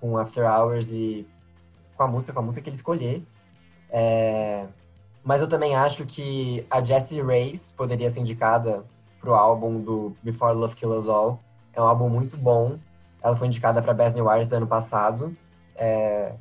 com 0.00 0.18
After 0.18 0.44
Hours 0.44 0.92
e 0.92 1.26
com 1.96 2.02
a 2.02 2.08
música, 2.08 2.32
com 2.32 2.40
a 2.40 2.42
música 2.42 2.62
que 2.62 2.68
ele 2.68 2.76
escolher. 2.76 3.22
É... 3.88 4.66
Mas 5.24 5.40
eu 5.40 5.48
também 5.48 5.74
acho 5.74 6.04
que 6.04 6.66
a 6.70 6.84
Jessie 6.84 7.22
Reyes 7.22 7.72
poderia 7.74 8.10
ser 8.10 8.20
indicada 8.20 8.84
pro 9.18 9.34
álbum 9.34 9.80
do 9.80 10.14
Before 10.22 10.54
Love 10.54 10.76
Kill 10.76 10.94
Us 10.94 11.08
All. 11.08 11.40
É 11.72 11.80
um 11.80 11.86
álbum 11.86 12.10
muito 12.10 12.36
bom. 12.36 12.78
Ela 13.22 13.34
foi 13.34 13.46
indicada 13.46 13.80
para 13.80 13.94
Best 13.94 14.14
New 14.14 14.28
Artist 14.28 14.54
ano 14.54 14.66
passado. 14.66 15.34
É, 15.74 16.34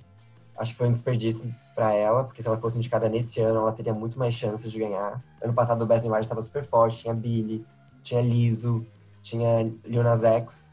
acho 0.57 0.73
que 0.73 0.77
foi 0.77 0.89
um 0.89 0.91
desperdício 0.91 1.49
para 1.73 1.93
ela, 1.93 2.25
porque 2.25 2.41
se 2.41 2.47
ela 2.47 2.57
fosse 2.57 2.77
indicada 2.77 3.07
nesse 3.07 3.39
ano, 3.39 3.59
ela 3.59 3.71
teria 3.71 3.93
muito 3.93 4.19
mais 4.19 4.33
chances 4.33 4.69
de 4.69 4.77
ganhar. 4.77 5.23
Ano 5.41 5.53
passado 5.53 5.81
o 5.81 5.85
Best 5.85 6.05
New 6.05 6.13
Artist 6.13 6.27
estava 6.27 6.41
super 6.41 6.61
forte, 6.61 6.99
tinha 6.99 7.13
Billy, 7.13 7.65
tinha 8.01 8.21
Lizzo, 8.21 8.85
tinha 9.21 9.63
Lil 9.85 10.03
Nas 10.03 10.25
X. 10.25 10.69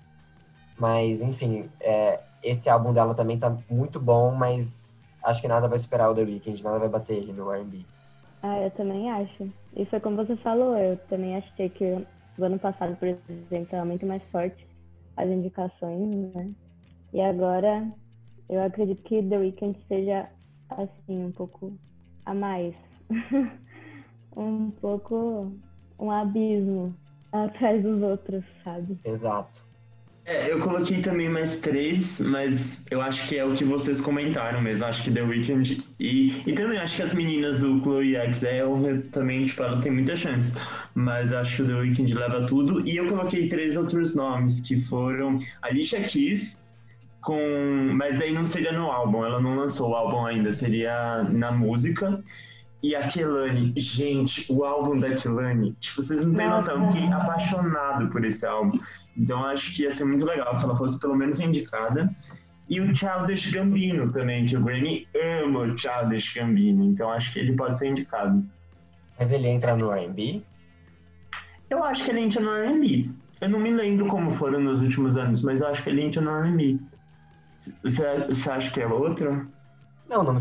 Mas, 0.77 1.23
enfim, 1.23 1.71
é, 1.81 2.19
esse 2.43 2.69
álbum 2.69 2.93
dela 2.93 3.15
também 3.15 3.39
tá 3.39 3.57
muito 3.71 4.01
bom, 4.01 4.33
mas 4.33 4.91
acho 5.23 5.41
que 5.41 5.47
nada 5.47 5.69
vai 5.69 5.79
superar 5.79 6.11
o 6.11 6.15
The 6.15 6.23
Weeknd, 6.23 6.65
nada 6.65 6.79
vai 6.79 6.89
bater 6.89 7.17
ele 7.17 7.33
no 7.33 7.53
R&B. 7.53 7.87
Ah, 8.43 8.59
eu 8.61 8.71
também 8.71 9.11
acho. 9.11 9.53
E 9.77 9.85
foi 9.87 10.01
como 10.01 10.17
você 10.17 10.37
falou, 10.37 10.77
eu 10.77 10.97
também 11.09 11.37
achei 11.37 11.69
que 11.69 11.85
o 12.39 12.45
ano 12.45 12.59
passado, 12.59 12.97
por 12.97 13.09
exemplo, 13.09 13.69
era 13.73 13.85
muito 13.85 14.07
mais 14.07 14.23
forte 14.31 14.67
as 15.17 15.29
indicações, 15.29 16.33
né? 16.35 16.47
E 17.13 17.21
agora 17.21 17.87
eu 18.49 18.63
acredito 18.63 19.03
que 19.03 19.23
The 19.23 19.39
Weeknd 19.39 19.79
seja 19.87 20.29
assim, 20.71 21.25
um 21.25 21.33
pouco 21.33 21.73
a 22.25 22.35
mais. 22.35 22.75
um 24.37 24.71
pouco 24.71 25.53
um 25.99 26.11
abismo 26.11 26.95
atrás 27.33 27.83
dos 27.83 28.01
outros, 28.03 28.45
sabe? 28.65 28.99
Exato. 29.05 29.70
É, 30.27 30.53
eu 30.53 30.61
coloquei 30.61 31.01
também 31.01 31.29
mais 31.29 31.57
três, 31.57 32.21
mas 32.21 32.85
eu 32.91 33.01
acho 33.01 33.27
que 33.27 33.37
é 33.37 33.45
o 33.45 33.53
que 33.53 33.65
vocês 33.65 34.01
comentaram 34.01 34.61
mesmo. 34.61 34.87
Acho 34.87 35.03
que 35.03 35.11
The 35.11 35.23
Weeknd 35.23 35.85
e, 35.99 36.43
e 36.47 36.53
também 36.55 36.79
acho 36.79 36.97
que 36.97 37.03
as 37.03 37.15
meninas 37.15 37.59
do 37.59 37.81
Chloe 37.81 38.15
X 38.17 38.45
é 38.45 38.63
também, 39.11 39.47
tipo, 39.47 39.63
elas 39.63 39.81
têm 39.81 39.93
muita 39.93 40.15
chance. 40.17 40.53
Mas 40.95 41.33
acho 41.33 41.57
que 41.57 41.63
o 41.63 41.67
The 41.67 41.75
Weeknd 41.75 42.15
leva 42.15 42.47
tudo. 42.47 42.87
E 42.87 42.97
eu 42.97 43.09
coloquei 43.09 43.49
três 43.49 43.77
outros 43.77 44.15
nomes, 44.15 44.61
que 44.61 44.81
foram 44.85 45.41
Alicia 45.63 46.03
Keys, 46.05 46.63
com. 47.23 47.93
Mas 47.95 48.19
daí 48.19 48.33
não 48.33 48.47
seria 48.47 48.73
no 48.73 48.91
álbum, 48.91 49.25
ela 49.25 49.41
não 49.41 49.57
lançou 49.57 49.91
o 49.91 49.95
álbum 49.95 50.27
ainda, 50.27 50.53
seria 50.53 51.25
na 51.25 51.51
música. 51.51 52.23
E 52.83 52.95
a 52.95 53.07
Kelani, 53.07 53.75
gente, 53.77 54.51
o 54.51 54.65
álbum 54.65 54.97
da 54.97 55.13
Kelani, 55.13 55.73
tipo, 55.81 56.01
vocês 56.01 56.25
não 56.25 56.35
têm 56.35 56.49
noção, 56.49 56.83
eu 56.83 56.93
fiquei 56.93 57.13
apaixonado 57.13 58.09
por 58.09 58.25
esse 58.25 58.47
álbum. 58.47 58.79
Então 59.17 59.45
acho 59.45 59.75
que 59.75 59.83
ia 59.83 59.91
ser 59.91 60.05
muito 60.05 60.25
legal 60.25 60.55
se 60.55 60.65
ela 60.65 60.77
fosse 60.77 60.99
pelo 60.99 61.17
menos 61.17 61.41
indicada. 61.41 62.15
E 62.69 62.81
o 62.81 62.95
Childish 62.95 63.51
Gambino 63.53 64.13
também, 64.13 64.47
que 64.47 64.57
o 64.57 64.63
Grammy 64.63 65.07
ama 65.43 65.61
o 65.61 65.77
Childish 65.77 66.33
Gambino, 66.35 66.85
então 66.85 67.11
acho 67.11 67.33
que 67.33 67.41
ele 67.41 67.55
pode 67.57 67.79
ser 67.79 67.89
indicado. 67.89 68.45
Mas 69.19 69.33
ele 69.33 69.49
entra 69.49 69.77
no 69.77 69.91
R&B? 69.91 70.43
Eu 71.69 71.83
acho 71.83 72.05
que 72.05 72.11
ele 72.11 72.21
entra 72.21 72.41
no 72.41 72.51
R&B. 72.51 73.11
Eu 73.41 73.49
não 73.49 73.59
me 73.59 73.71
lembro 73.71 74.07
como 74.07 74.31
foram 74.33 74.61
nos 74.61 74.81
últimos 74.81 75.17
anos, 75.17 75.43
mas 75.43 75.61
eu 75.61 75.67
acho 75.67 75.83
que 75.83 75.91
ele 75.91 76.03
entra 76.03 76.21
no 76.21 76.31
R&B. 76.31 76.79
Você, 77.83 78.27
você 78.27 78.51
acha 78.51 78.71
que 78.71 78.81
é 78.81 78.87
outro? 78.87 79.45
Não, 80.09 80.23
não 80.23 80.37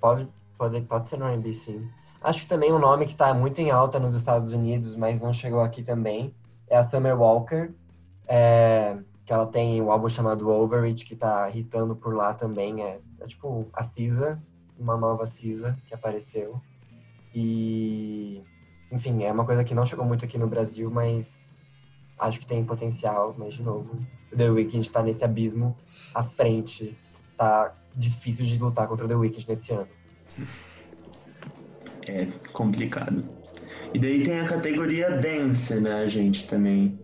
pode, 0.00 0.28
pode, 0.56 0.80
pode 0.82 1.08
ser 1.08 1.18
no 1.18 1.26
R&B, 1.26 1.52
sim. 1.52 1.88
Acho 2.22 2.42
que 2.42 2.46
também 2.46 2.72
um 2.72 2.78
nome 2.78 3.04
que 3.04 3.12
está 3.12 3.34
muito 3.34 3.60
em 3.60 3.70
alta 3.70 3.98
nos 3.98 4.14
Estados 4.14 4.52
Unidos, 4.52 4.94
mas 4.94 5.20
não 5.20 5.32
chegou 5.32 5.60
aqui 5.60 5.82
também, 5.82 6.32
é 6.68 6.76
a 6.76 6.82
Summer 6.82 7.20
Walker, 7.20 7.70
é, 8.34 8.96
que 9.26 9.32
ela 9.32 9.46
tem 9.46 9.82
um 9.82 9.92
álbum 9.92 10.08
chamado 10.08 10.48
Overreach, 10.48 11.04
que 11.04 11.12
está 11.12 11.50
hitando 11.50 11.94
por 11.94 12.14
lá 12.14 12.32
também. 12.32 12.82
É, 12.82 12.98
é 13.20 13.26
tipo 13.26 13.68
a 13.74 13.82
Cisa, 13.82 14.42
uma 14.78 14.96
nova 14.96 15.26
Cisa 15.26 15.76
que 15.86 15.92
apareceu. 15.92 16.58
E, 17.34 18.42
enfim, 18.90 19.22
é 19.22 19.30
uma 19.30 19.44
coisa 19.44 19.62
que 19.62 19.74
não 19.74 19.84
chegou 19.84 20.06
muito 20.06 20.24
aqui 20.24 20.38
no 20.38 20.46
Brasil, 20.46 20.90
mas 20.90 21.54
acho 22.18 22.40
que 22.40 22.46
tem 22.46 22.64
potencial. 22.64 23.34
Mas, 23.36 23.52
de 23.52 23.62
novo, 23.62 23.98
The 24.34 24.48
Weeknd 24.48 24.80
está 24.80 25.02
nesse 25.02 25.22
abismo 25.22 25.76
à 26.14 26.22
frente. 26.22 26.96
Tá 27.36 27.74
difícil 27.94 28.46
de 28.46 28.58
lutar 28.58 28.88
contra 28.88 29.06
The 29.06 29.14
Weeknd 29.14 29.46
nesse 29.46 29.72
ano. 29.74 29.88
É 32.04 32.26
complicado. 32.52 33.24
E 33.94 33.98
daí 34.00 34.24
tem 34.24 34.40
a 34.40 34.48
categoria 34.48 35.08
Dance, 35.08 35.72
né, 35.76 36.08
gente, 36.08 36.48
também. 36.48 36.98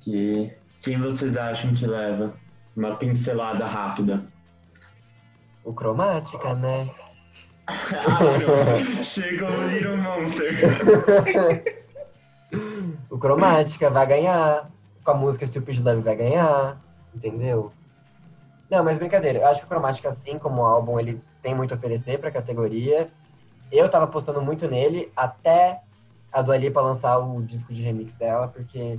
Que 0.00 0.52
quem 0.82 1.00
vocês 1.00 1.36
acham 1.36 1.72
que 1.74 1.86
leva? 1.86 2.34
Uma 2.76 2.96
pincelada 2.96 3.66
rápida. 3.66 4.24
O 5.64 5.72
Cromática, 5.72 6.54
né? 6.54 6.90
ah, 7.68 9.02
Chegou 9.02 9.48
o 9.48 9.68
Little 9.68 9.96
Monster. 9.96 10.52
o 13.08 13.18
Cromática 13.18 13.88
vai 13.90 14.06
ganhar. 14.06 14.68
Com 15.04 15.10
a 15.10 15.14
música 15.14 15.46
Stupid 15.46 15.80
Love 15.84 16.00
vai 16.00 16.16
ganhar. 16.16 16.80
Entendeu? 17.14 17.72
Não, 18.68 18.82
mas 18.82 18.98
brincadeira. 18.98 19.40
Eu 19.40 19.46
acho 19.46 19.60
que 19.60 19.66
o 19.66 19.68
Cromática, 19.68 20.08
assim 20.08 20.38
como 20.38 20.62
o 20.62 20.64
álbum, 20.64 20.98
ele 20.98 21.22
tem 21.40 21.54
muito 21.54 21.74
a 21.74 21.76
oferecer 21.76 22.18
pra 22.18 22.30
categoria. 22.30 23.08
Eu 23.70 23.88
tava 23.88 24.06
apostando 24.06 24.42
muito 24.42 24.68
nele 24.68 25.12
até 25.16 25.80
a 26.32 26.42
Dua 26.42 26.56
Lipa 26.56 26.80
lançar 26.80 27.18
o 27.18 27.42
disco 27.42 27.72
de 27.72 27.82
remix 27.82 28.14
dela, 28.14 28.48
porque 28.48 28.98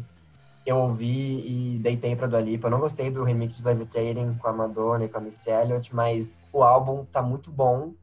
eu 0.65 0.77
ouvi 0.77 1.75
e 1.75 1.79
deitei 1.79 2.15
pra 2.15 2.27
Dua 2.27 2.39
Lipa. 2.39 2.67
Eu 2.67 2.71
não 2.71 2.79
gostei 2.79 3.11
do 3.11 3.23
remix 3.23 3.57
de 3.57 3.65
Levitating 3.65 4.35
com 4.35 4.47
a 4.47 4.53
Madonna 4.53 5.05
e 5.05 5.09
com 5.09 5.17
a 5.17 5.21
Missy 5.21 5.49
Elliott, 5.49 5.93
mas 5.93 6.45
o 6.53 6.63
álbum 6.63 7.05
tá 7.05 7.21
muito 7.21 7.51
bom. 7.51 7.93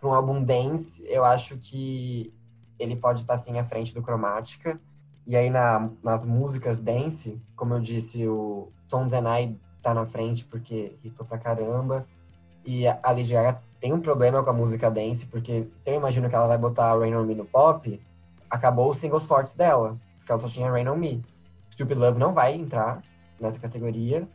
Para 0.00 0.08
um 0.08 0.12
álbum 0.12 0.42
dance, 0.42 1.04
eu 1.08 1.24
acho 1.24 1.58
que 1.58 2.32
ele 2.78 2.96
pode 2.96 3.20
estar 3.20 3.36
sim 3.36 3.58
à 3.58 3.64
frente 3.64 3.94
do 3.94 4.02
Cromática. 4.02 4.80
E 5.26 5.36
aí 5.36 5.50
na, 5.50 5.90
nas 6.02 6.24
músicas 6.24 6.80
dance, 6.80 7.40
como 7.54 7.74
eu 7.74 7.80
disse, 7.80 8.26
o 8.26 8.72
Tones 8.88 9.12
and 9.12 9.38
I 9.38 9.60
tá 9.82 9.94
na 9.94 10.04
frente 10.04 10.44
porque 10.44 10.96
hitou 11.04 11.26
pra 11.26 11.38
caramba. 11.38 12.06
E 12.64 12.86
a 12.86 13.00
Lady 13.06 13.32
Gaga 13.32 13.60
tem 13.80 13.92
um 13.92 14.00
problema 14.00 14.42
com 14.42 14.50
a 14.50 14.52
música 14.52 14.90
dance, 14.90 15.26
porque 15.26 15.68
se 15.74 15.90
eu 15.90 15.94
imagino 15.94 16.28
que 16.28 16.34
ela 16.34 16.48
vai 16.48 16.58
botar 16.58 16.98
Rain 16.98 17.14
On 17.14 17.24
Me 17.24 17.34
no 17.34 17.44
pop, 17.44 18.00
acabou 18.50 18.90
os 18.90 18.96
singles 18.96 19.24
fortes 19.24 19.54
dela, 19.54 19.96
porque 20.16 20.32
ela 20.32 20.40
só 20.40 20.48
tinha 20.48 20.70
Rain 20.70 20.88
On 20.88 20.96
Me. 20.96 21.24
Stupid 21.78 21.96
Love 21.96 22.18
não 22.18 22.34
vai 22.34 22.54
entrar 22.54 23.00
nessa 23.40 23.60
categoria, 23.60 24.28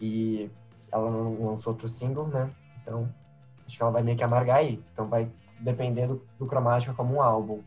e 0.00 0.50
ela 0.90 1.10
não 1.10 1.44
lançou 1.44 1.74
outro 1.74 1.88
single, 1.88 2.26
né? 2.26 2.50
Então, 2.80 3.12
acho 3.66 3.76
que 3.76 3.82
ela 3.82 3.92
vai 3.92 4.02
meio 4.02 4.16
que 4.16 4.24
amargar 4.24 4.58
aí. 4.58 4.82
Então 4.92 5.06
vai 5.06 5.30
depender 5.60 6.06
do, 6.06 6.26
do 6.38 6.46
Cromática 6.46 6.94
como 6.94 7.16
um 7.16 7.20
álbum. 7.20 7.62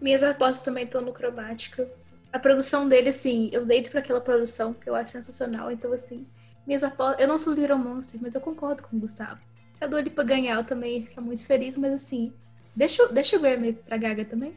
Minhas 0.00 0.24
apostas 0.24 0.62
também 0.62 0.84
estão 0.84 1.00
no 1.00 1.12
Cromática. 1.12 1.88
A 2.32 2.40
produção 2.40 2.88
dele, 2.88 3.10
assim, 3.10 3.50
eu 3.52 3.64
deito 3.64 3.88
para 3.88 4.00
aquela 4.00 4.20
produção 4.20 4.74
que 4.74 4.90
eu 4.90 4.96
acho 4.96 5.12
sensacional, 5.12 5.70
então 5.70 5.92
assim 5.92 6.26
minhas 6.66 6.82
apostas. 6.82 7.20
Eu 7.20 7.28
não 7.28 7.38
sou 7.38 7.52
Little 7.52 7.78
Monster, 7.78 8.20
mas 8.20 8.34
eu 8.34 8.40
concordo 8.40 8.82
com 8.82 8.96
o 8.96 9.00
Gustavo. 9.00 9.40
Se 9.72 9.84
a 9.84 9.86
Dua 9.86 10.00
Lipa 10.00 10.24
ganhar, 10.24 10.56
eu 10.56 10.64
também 10.64 11.04
ficar 11.04 11.20
muito 11.20 11.46
feliz, 11.46 11.76
mas 11.76 11.92
assim, 11.92 12.32
deixa, 12.74 13.06
deixa 13.08 13.36
o 13.36 13.40
Grammy 13.40 13.74
pra 13.74 13.96
Gaga 13.96 14.24
também. 14.24 14.54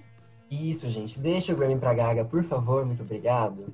Isso, 0.50 0.90
gente, 0.90 1.20
deixa 1.20 1.54
o 1.54 1.56
Grammy 1.56 1.78
pra 1.78 1.94
Gaga, 1.94 2.24
por 2.26 2.44
favor, 2.44 2.86
muito 2.86 3.04
obrigado. 3.04 3.74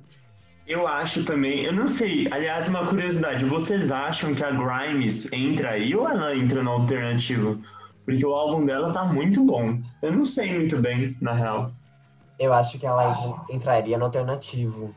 Eu 0.66 0.86
acho 0.86 1.24
também, 1.24 1.64
eu 1.64 1.72
não 1.72 1.88
sei, 1.88 2.28
aliás, 2.30 2.68
uma 2.68 2.86
curiosidade, 2.86 3.44
vocês 3.44 3.90
acham 3.90 4.34
que 4.34 4.44
a 4.44 4.50
Grimes 4.50 5.30
entra 5.32 5.70
aí 5.70 5.94
ou 5.94 6.08
ela 6.08 6.34
entra 6.36 6.62
no 6.62 6.70
alternativo? 6.70 7.60
Porque 8.04 8.24
o 8.24 8.32
álbum 8.32 8.64
dela 8.64 8.92
tá 8.92 9.04
muito 9.04 9.44
bom. 9.44 9.80
Eu 10.00 10.12
não 10.12 10.24
sei 10.24 10.52
muito 10.54 10.78
bem, 10.78 11.16
na 11.20 11.32
real. 11.32 11.70
Eu 12.38 12.52
acho 12.52 12.78
que 12.78 12.86
ela 12.86 13.44
entraria 13.50 13.98
no 13.98 14.04
alternativo, 14.04 14.94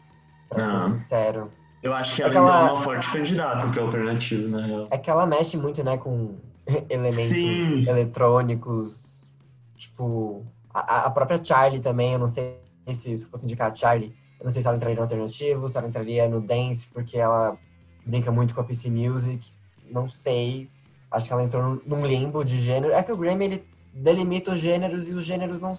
pra 0.50 0.60
ser 0.62 0.90
sincero. 0.90 1.52
Eu 1.84 1.94
acho 1.94 2.16
que 2.16 2.24
ela 2.24 2.34
é, 2.34 2.38
ela... 2.38 2.70
é 2.70 2.72
uma 2.72 2.84
forte 2.84 3.12
candidata 3.12 3.68
para 3.68 3.82
alternativo, 3.82 4.48
na 4.48 4.66
real. 4.66 4.88
É 4.90 4.98
que 4.98 5.10
ela 5.10 5.26
mexe 5.26 5.58
muito, 5.58 5.84
né, 5.84 5.98
com 5.98 6.36
elementos 6.90 7.60
Sim. 7.60 7.88
eletrônicos, 7.88 9.32
tipo, 9.78 10.44
a, 10.74 11.06
a, 11.06 11.10
própria 11.10 11.44
Charlie 11.44 11.80
também, 11.80 12.14
eu 12.14 12.20
não 12.20 12.28
sei 12.28 12.60
se, 12.92 13.16
se 13.16 13.26
fosse 13.26 13.46
indicar 13.46 13.72
a 13.72 13.76
Charlie, 13.76 14.16
eu 14.46 14.50
não 14.50 14.52
sei 14.52 14.62
se 14.62 14.68
ela 14.68 14.78
entraria 14.78 14.96
no 14.96 15.02
alternativo, 15.02 15.68
se 15.68 15.76
ela 15.76 15.88
entraria 15.88 16.30
no 16.30 16.40
dance, 16.40 16.88
porque 16.94 17.18
ela 17.18 17.58
brinca 18.06 18.32
muito 18.32 18.54
com 18.54 18.62
a 18.62 18.64
PC 18.64 18.92
Music, 18.92 19.52
não 19.90 20.08
sei. 20.08 20.70
Acho 21.10 21.26
que 21.26 21.34
ela 21.34 21.42
entrou 21.42 21.82
num 21.84 22.06
limbo 22.06 22.44
de 22.46 22.56
gênero. 22.56 22.94
É 22.94 23.02
que 23.02 23.12
o 23.12 23.18
Grammy, 23.18 23.46
ele 23.46 23.66
delimita 23.92 24.52
os 24.52 24.60
gêneros 24.60 25.10
e 25.10 25.16
os 25.16 25.26
gêneros 25.26 25.60
não, 25.60 25.74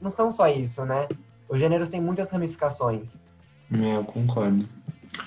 não 0.00 0.08
são 0.08 0.30
só 0.30 0.48
isso, 0.48 0.86
né? 0.86 1.06
Os 1.50 1.60
gêneros 1.60 1.90
têm 1.90 2.00
muitas 2.00 2.30
ramificações. 2.30 3.20
É, 3.70 3.96
eu 3.96 4.04
concordo. 4.04 4.66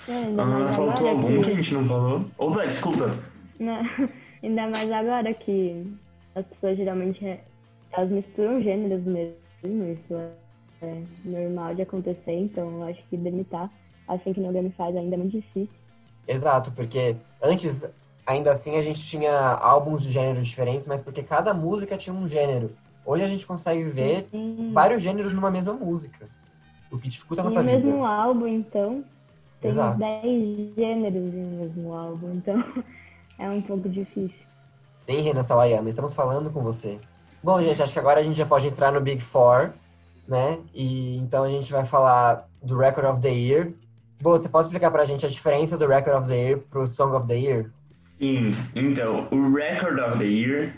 É, 0.07 0.23
ah, 0.39 0.75
faltou 0.75 1.07
algum 1.07 1.38
que... 1.38 1.43
que... 1.43 1.51
a 1.51 1.55
gente 1.57 1.73
não 1.75 1.88
falou? 1.88 2.25
Opa, 2.39 2.65
desculpa. 2.65 3.15
Não, 3.59 3.79
ainda 4.41 4.67
mais 4.69 4.91
agora 4.91 5.32
que 5.36 5.86
as 6.34 6.43
pessoas 6.47 6.77
geralmente 6.77 7.23
é, 7.27 7.43
elas 7.91 8.09
misturam 8.09 8.59
gêneros 8.59 9.03
mesmo, 9.03 9.36
isso 9.63 10.15
é 10.82 11.03
normal 11.23 11.75
de 11.75 11.82
acontecer, 11.82 12.34
então 12.34 12.82
eu 12.82 12.84
acho 12.84 13.01
que 13.09 13.17
delimitar 13.17 13.69
assim 14.07 14.34
que 14.34 14.39
o 14.39 14.51
Grammy 14.51 14.71
faz 14.71 14.95
ainda 14.95 15.15
é 15.15 15.17
muito 15.17 15.32
difícil. 15.32 15.69
Exato, 16.27 16.71
porque 16.71 17.15
antes, 17.41 17.89
ainda 18.25 18.51
assim, 18.51 18.75
a 18.75 18.82
gente 18.82 18.99
tinha 18.99 19.32
álbuns 19.34 20.03
de 20.03 20.11
gêneros 20.11 20.47
diferentes, 20.47 20.88
mas 20.88 21.01
porque 21.01 21.23
cada 21.23 21.53
música 21.53 21.97
tinha 21.97 22.13
um 22.13 22.27
gênero. 22.27 22.71
Hoje 23.05 23.23
a 23.23 23.27
gente 23.27 23.45
consegue 23.45 23.84
ver 23.84 24.27
Sim. 24.32 24.71
vários 24.73 25.01
gêneros 25.01 25.34
numa 25.34 25.49
mesma 25.49 25.73
música, 25.73 26.27
o 26.91 26.97
que 26.97 27.07
dificulta 27.07 27.41
a 27.41 27.45
nossa 27.45 27.63
vida. 27.63 27.79
No 27.79 27.86
mesmo 27.86 28.05
álbum, 28.05 28.47
então, 28.47 29.03
tem 29.59 29.71
Exato. 29.71 29.99
10 29.99 30.75
gêneros 30.75 31.34
no 31.34 31.47
mesmo 31.61 31.93
álbum, 31.93 32.34
então 32.36 32.63
é 33.39 33.49
um 33.49 33.61
pouco 33.61 33.89
difícil. 33.89 34.39
Sim, 34.93 35.21
Renan 35.21 35.41
Sawayama, 35.41 35.89
estamos 35.89 36.13
falando 36.13 36.51
com 36.51 36.61
você. 36.61 36.99
Bom, 37.43 37.59
gente, 37.61 37.82
acho 37.82 37.93
que 37.93 37.99
agora 37.99 38.19
a 38.19 38.23
gente 38.23 38.38
já 38.38 38.45
pode 38.45 38.67
entrar 38.67 38.91
no 38.91 39.01
Big 39.01 39.19
Four, 39.19 39.71
né? 40.32 40.59
E 40.73 41.17
então 41.17 41.43
a 41.43 41.49
gente 41.49 41.69
vai 41.71 41.86
falar 41.86 42.47
do 42.63 42.77
Record 42.77 43.05
of 43.05 43.21
the 43.21 43.29
Year. 43.29 43.73
Bom, 44.21 44.32
você 44.32 44.47
pode 44.47 44.67
explicar 44.67 44.89
pra 44.89 45.03
gente 45.03 45.25
a 45.25 45.29
diferença 45.29 45.77
do 45.77 45.86
Record 45.86 46.21
of 46.21 46.29
the 46.29 46.38
Year 46.38 46.59
pro 46.69 46.88
Song 46.88 47.13
of 47.13 47.27
the 47.27 47.38
Year? 47.38 47.69
Sim, 48.17 48.55
então, 48.73 49.27
o 49.29 49.53
Record 49.53 49.99
of 49.99 50.19
the 50.19 50.25
Year, 50.25 50.73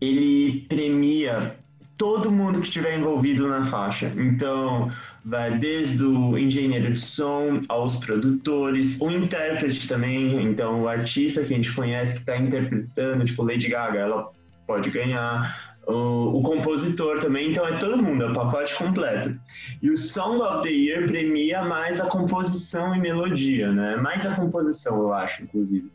ele 0.00 0.66
premia 0.68 1.56
todo 1.96 2.30
mundo 2.30 2.60
que 2.60 2.66
estiver 2.66 2.98
envolvido 2.98 3.48
na 3.48 3.64
faixa. 3.64 4.12
Então, 4.16 4.92
vai 5.24 5.56
desde 5.56 6.04
o 6.04 6.36
engenheiro 6.36 6.92
de 6.92 7.00
som 7.00 7.60
aos 7.68 7.96
produtores, 7.96 9.00
o 9.00 9.10
intérprete 9.10 9.88
também, 9.88 10.42
então 10.42 10.82
o 10.82 10.88
artista 10.88 11.42
que 11.42 11.54
a 11.54 11.56
gente 11.56 11.72
conhece 11.72 12.14
que 12.14 12.20
está 12.20 12.36
interpretando, 12.36 13.24
tipo 13.24 13.44
Lady 13.44 13.68
Gaga, 13.68 13.98
ela 13.98 14.30
pode 14.66 14.90
ganhar, 14.90 15.69
o, 15.86 16.38
o, 16.38 16.42
compositor 16.42 17.18
também, 17.20 17.50
então 17.50 17.66
é 17.66 17.78
todo 17.78 18.02
mundo, 18.02 18.24
é 18.24 18.30
o 18.30 18.34
pacote 18.34 18.74
completo. 18.74 19.38
E 19.80 19.90
o 19.90 19.96
Song 19.96 20.40
of 20.42 20.62
the 20.62 20.70
Year 20.70 21.06
premia 21.06 21.62
mais 21.62 22.00
a 22.00 22.06
composição 22.06 22.94
e 22.94 23.00
melodia, 23.00 23.72
né? 23.72 23.96
Mais 23.96 24.26
a 24.26 24.34
composição, 24.34 24.98
eu 25.00 25.12
acho, 25.12 25.42
inclusive. 25.42 25.90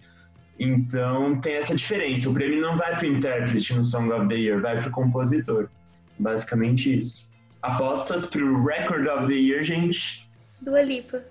Então 0.60 1.40
tem 1.40 1.56
essa 1.56 1.76
diferença. 1.76 2.30
O 2.30 2.34
prêmio 2.34 2.62
não 2.62 2.78
vai 2.78 2.98
para 2.98 3.08
o 3.08 3.12
intérprete 3.12 3.74
no 3.74 3.84
Song 3.84 4.12
of 4.12 4.28
the 4.28 4.36
Year, 4.36 4.62
vai 4.62 4.80
para 4.80 4.90
o 4.90 4.92
compositor. 4.92 5.70
Basicamente 6.18 7.00
isso. 7.00 7.32
Apostas 7.62 8.28
para 8.28 8.44
o 8.44 8.66
Record 8.66 9.08
of 9.08 9.28
the 9.28 9.34
Year, 9.34 9.64
gente? 9.64 10.28
Dua 10.62 10.82
Lipa. 10.82 11.24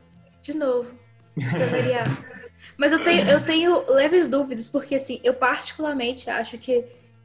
De 0.43 0.57
novo. 0.57 0.91
Pra 1.35 1.67
variar. 1.67 2.35
Mas 2.77 2.93
eu 2.93 3.03
tenho, 3.03 3.29
eu 3.29 3.45
tenho 3.45 3.93
leves 3.93 4.29
dúvidas, 4.29 4.69
porque 4.69 4.95
assim, 4.95 5.21
eu 5.23 5.35
particularmente 5.35 6.29
acho 6.29 6.59
que 6.59 6.85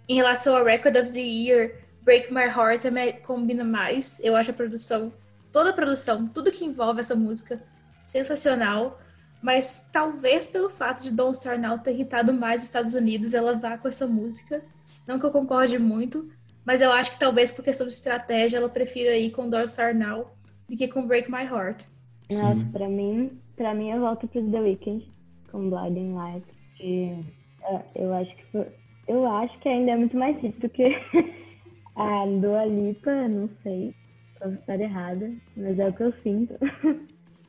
em 0.09 0.15
relação 0.15 0.57
ao 0.57 0.65
Record 0.65 0.95
of 0.97 1.13
the 1.13 1.21
Year, 1.21 1.75
Break 2.01 2.33
My 2.33 2.45
Heart 2.45 2.81
também 2.81 3.13
combina 3.21 3.63
mais. 3.63 4.19
Eu 4.23 4.35
acho 4.35 4.49
a 4.49 4.53
produção, 4.55 5.13
toda 5.51 5.69
a 5.69 5.73
produção, 5.73 6.27
tudo 6.27 6.51
que 6.51 6.65
envolve 6.65 6.99
essa 6.99 7.15
música, 7.15 7.61
sensacional. 8.03 8.97
Mas 9.41 9.87
talvez 9.93 10.47
pelo 10.47 10.67
fato 10.67 11.03
de 11.03 11.11
Don't 11.11 11.37
Star 11.37 11.59
Now 11.59 11.77
ter 11.77 11.91
irritado 11.91 12.33
mais 12.33 12.61
os 12.61 12.67
Estados 12.67 12.95
Unidos, 12.95 13.35
ela 13.35 13.53
vá 13.53 13.77
com 13.77 13.87
essa 13.87 14.07
música. 14.07 14.63
Não 15.07 15.19
que 15.19 15.25
eu 15.25 15.31
concorde 15.31 15.77
muito, 15.77 16.27
mas 16.65 16.81
eu 16.81 16.91
acho 16.91 17.11
que 17.11 17.19
talvez 17.19 17.51
por 17.51 17.63
questão 17.63 17.85
de 17.85 17.93
estratégia 17.93 18.57
ela 18.57 18.67
prefira 18.67 19.15
ir 19.15 19.29
com 19.29 19.47
Don't 19.47 19.69
Star 19.69 19.95
Now 19.95 20.33
do 20.67 20.75
que 20.75 20.87
com 20.87 21.05
Break 21.05 21.31
My 21.31 21.43
Heart. 21.43 21.85
Nossa, 22.31 22.65
pra 22.71 22.89
mim, 22.89 23.39
pra 23.55 23.73
mim 23.75 23.91
eu 23.91 23.99
volto 23.99 24.27
pro 24.27 24.51
The 24.51 24.59
Weeknd 24.59 25.07
com 25.51 25.69
Blinding 25.69 26.13
Lights. 26.13 26.49
E, 26.79 27.19
uh, 27.61 27.81
eu 27.95 28.13
acho 28.13 28.35
que 28.35 28.43
foi, 28.51 28.67
eu 29.09 29.25
acho 29.25 29.59
que 29.59 29.67
ainda 29.67 29.91
é 29.91 29.97
muito 29.97 30.15
mais 30.15 30.35
difícil 30.35 30.61
do 30.61 30.69
que 30.69 30.83
a 31.97 32.25
Dua 32.39 32.63
Lipa, 32.65 33.11
não 33.27 33.49
sei. 33.63 33.95
Posso 34.39 34.53
estar 34.53 34.79
errada, 34.79 35.33
mas 35.57 35.79
é 35.79 35.89
o 35.89 35.93
que 35.93 36.03
eu 36.03 36.13
sinto. 36.23 36.53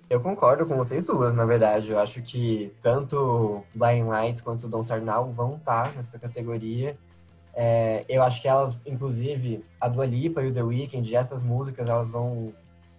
Eu 0.08 0.20
concordo 0.20 0.66
com 0.66 0.74
vocês 0.76 1.04
duas, 1.04 1.34
na 1.34 1.44
verdade. 1.44 1.92
Eu 1.92 1.98
acho 2.00 2.22
que 2.22 2.72
tanto 2.82 3.62
Blind 3.74 4.08
Lights 4.08 4.40
quanto 4.40 4.66
Don't 4.66 4.84
Start 4.84 5.04
vão 5.34 5.56
estar 5.56 5.94
nessa 5.94 6.18
categoria. 6.18 6.96
É, 7.54 8.04
eu 8.08 8.22
acho 8.22 8.40
que 8.40 8.48
elas, 8.48 8.80
inclusive, 8.86 9.62
a 9.78 9.86
Dua 9.86 10.06
Lipa 10.06 10.42
e 10.42 10.48
o 10.48 10.52
The 10.52 10.62
Weeknd, 10.62 11.14
essas 11.14 11.42
músicas, 11.42 11.88
elas 11.88 12.10
vão 12.10 12.52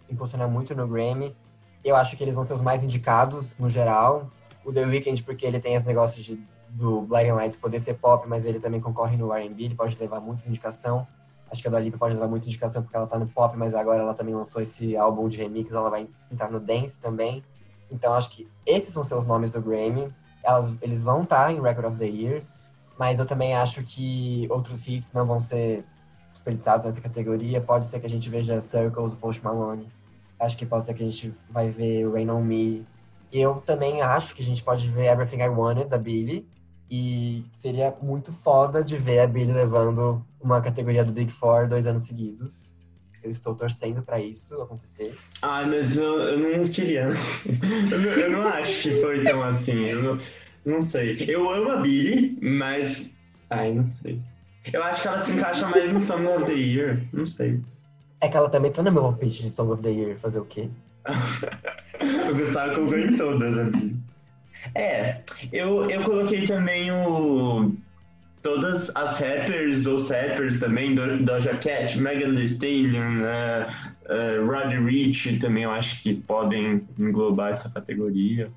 impulsionar 0.09 0.47
muito 0.47 0.73
no 0.75 0.87
Grammy. 0.87 1.35
Eu 1.83 1.95
acho 1.95 2.15
que 2.15 2.23
eles 2.23 2.35
vão 2.35 2.43
ser 2.43 2.53
os 2.53 2.61
mais 2.61 2.83
indicados, 2.83 3.57
no 3.57 3.67
geral. 3.67 4.29
O 4.63 4.71
The 4.71 4.85
Weeknd, 4.85 5.23
porque 5.23 5.45
ele 5.45 5.59
tem 5.59 5.73
esse 5.73 5.85
negócio 5.85 6.21
de 6.21 6.39
do 6.73 7.01
Blinding 7.01 7.31
Lights 7.31 7.57
poder 7.57 7.79
ser 7.79 7.95
pop, 7.95 8.27
mas 8.27 8.45
ele 8.45 8.59
também 8.59 8.79
concorre 8.79 9.17
no 9.17 9.33
R&B, 9.33 9.63
ele 9.63 9.75
pode 9.75 9.97
levar 9.99 10.21
muita 10.21 10.47
indicação. 10.47 11.05
Acho 11.51 11.61
que 11.61 11.67
a 11.67 11.71
Dua 11.71 11.81
Lipa 11.81 11.97
pode 11.97 12.13
levar 12.13 12.27
muita 12.27 12.47
indicação 12.47 12.81
porque 12.81 12.95
ela 12.95 13.07
tá 13.07 13.19
no 13.19 13.27
pop, 13.27 13.57
mas 13.57 13.75
agora 13.75 14.01
ela 14.01 14.13
também 14.13 14.33
lançou 14.33 14.61
esse 14.61 14.95
álbum 14.95 15.27
de 15.27 15.37
remix, 15.37 15.73
ela 15.73 15.89
vai 15.89 16.07
entrar 16.31 16.49
no 16.49 16.59
dance 16.61 16.97
também. 16.99 17.43
Então 17.91 18.13
acho 18.13 18.31
que 18.31 18.47
esses 18.65 18.93
vão 18.93 19.03
ser 19.03 19.15
os 19.15 19.25
nomes 19.25 19.51
do 19.51 19.61
Grammy. 19.61 20.11
Elas, 20.41 20.73
eles 20.81 21.03
vão 21.03 21.23
estar 21.23 21.45
tá 21.45 21.51
em 21.51 21.61
Record 21.61 21.87
of 21.87 21.97
the 21.97 22.05
Year, 22.05 22.41
mas 22.97 23.19
eu 23.19 23.25
também 23.25 23.53
acho 23.53 23.83
que 23.83 24.47
outros 24.49 24.87
hits 24.87 25.11
não 25.11 25.25
vão 25.25 25.41
ser 25.41 25.83
desperdiçados 26.31 26.85
nessa 26.85 27.01
categoria. 27.01 27.59
Pode 27.59 27.87
ser 27.87 27.99
que 27.99 28.05
a 28.05 28.09
gente 28.09 28.29
veja 28.29 28.61
Circles 28.61 29.13
Post 29.15 29.43
Malone. 29.43 29.89
Acho 30.39 30.57
que 30.57 30.65
pode 30.65 30.85
ser 30.85 30.93
que 30.93 31.03
a 31.03 31.05
gente 31.05 31.33
vai 31.49 31.69
ver 31.69 32.09
Rain 32.09 32.29
On 32.29 32.41
Me. 32.41 32.87
Eu 33.31 33.55
também 33.55 34.01
acho 34.01 34.33
que 34.33 34.41
a 34.41 34.45
gente 34.45 34.63
pode 34.63 34.89
ver 34.89 35.07
Everything 35.07 35.41
I 35.41 35.49
Wanted, 35.49 35.89
da 35.89 35.97
Billie. 35.97 36.47
E 36.93 37.45
seria 37.53 37.95
muito 38.01 38.33
foda 38.33 38.83
de 38.83 38.97
ver 38.97 39.19
a 39.19 39.27
Billie 39.27 39.53
levando 39.53 40.21
uma 40.41 40.59
categoria 40.59 41.05
do 41.05 41.13
Big 41.13 41.31
Four 41.31 41.69
dois 41.69 41.87
anos 41.87 42.01
seguidos. 42.01 42.75
Eu 43.23 43.31
estou 43.31 43.55
torcendo 43.55 44.03
para 44.03 44.19
isso 44.19 44.61
acontecer. 44.61 45.15
Ah, 45.41 45.65
mas 45.65 45.95
eu, 45.95 46.19
eu 46.19 46.57
não 46.57 46.67
queria. 46.67 47.07
eu, 47.89 47.97
não, 47.97 48.09
eu 48.09 48.31
não 48.31 48.41
acho 48.45 48.81
que 48.81 48.95
foi 48.99 49.23
tão 49.23 49.41
assim. 49.41 49.85
Eu 49.85 50.03
não, 50.03 50.19
não 50.65 50.81
sei. 50.81 51.15
Eu 51.29 51.49
amo 51.49 51.71
a 51.71 51.77
Billie, 51.77 52.37
mas. 52.41 53.15
Ai, 53.49 53.73
não 53.73 53.87
sei. 53.87 54.19
Eu 54.73 54.83
acho 54.83 55.01
que 55.01 55.07
ela 55.07 55.19
se 55.19 55.31
encaixa 55.31 55.67
mais 55.69 55.93
no 55.93 55.99
Song 55.99 56.27
of 56.27 56.45
the 56.45 56.53
Year. 56.53 57.01
Não 57.13 57.25
sei. 57.25 57.61
É 58.19 58.27
que 58.27 58.35
ela 58.35 58.49
também 58.49 58.71
tá 58.71 58.83
no 58.83 58.91
meu 58.91 59.13
pitch 59.13 59.41
de 59.41 59.49
Song 59.49 59.71
of 59.71 59.81
the 59.81 59.91
Year. 59.91 60.19
Fazer 60.19 60.39
o 60.39 60.45
quê? 60.45 60.69
o 62.29 62.35
Gustavo 62.35 62.75
colocou 62.75 62.97
em 62.97 63.15
todas, 63.15 63.57
a 63.57 63.63
Billie. 63.63 64.10
É, 64.75 65.21
eu, 65.51 65.89
eu 65.89 66.03
coloquei 66.03 66.45
também 66.45 66.91
o. 66.91 67.71
Todas 68.41 68.93
as 68.95 69.19
rappers 69.19 69.85
ou 69.85 69.97
rappers 69.97 70.59
também, 70.59 70.95
do, 70.95 71.23
Doja 71.23 71.55
Cat, 71.57 71.95
Megan 71.99 72.33
Thee 72.33 72.45
Stallion, 72.45 73.21
uh, 73.21 73.69
uh, 74.09 74.47
Roddy 74.47 74.77
Rich 74.77 75.37
também 75.37 75.63
eu 75.63 75.71
acho 75.71 76.01
que 76.01 76.15
podem 76.15 76.83
englobar 76.97 77.51
essa 77.51 77.69
categoria. 77.69 78.49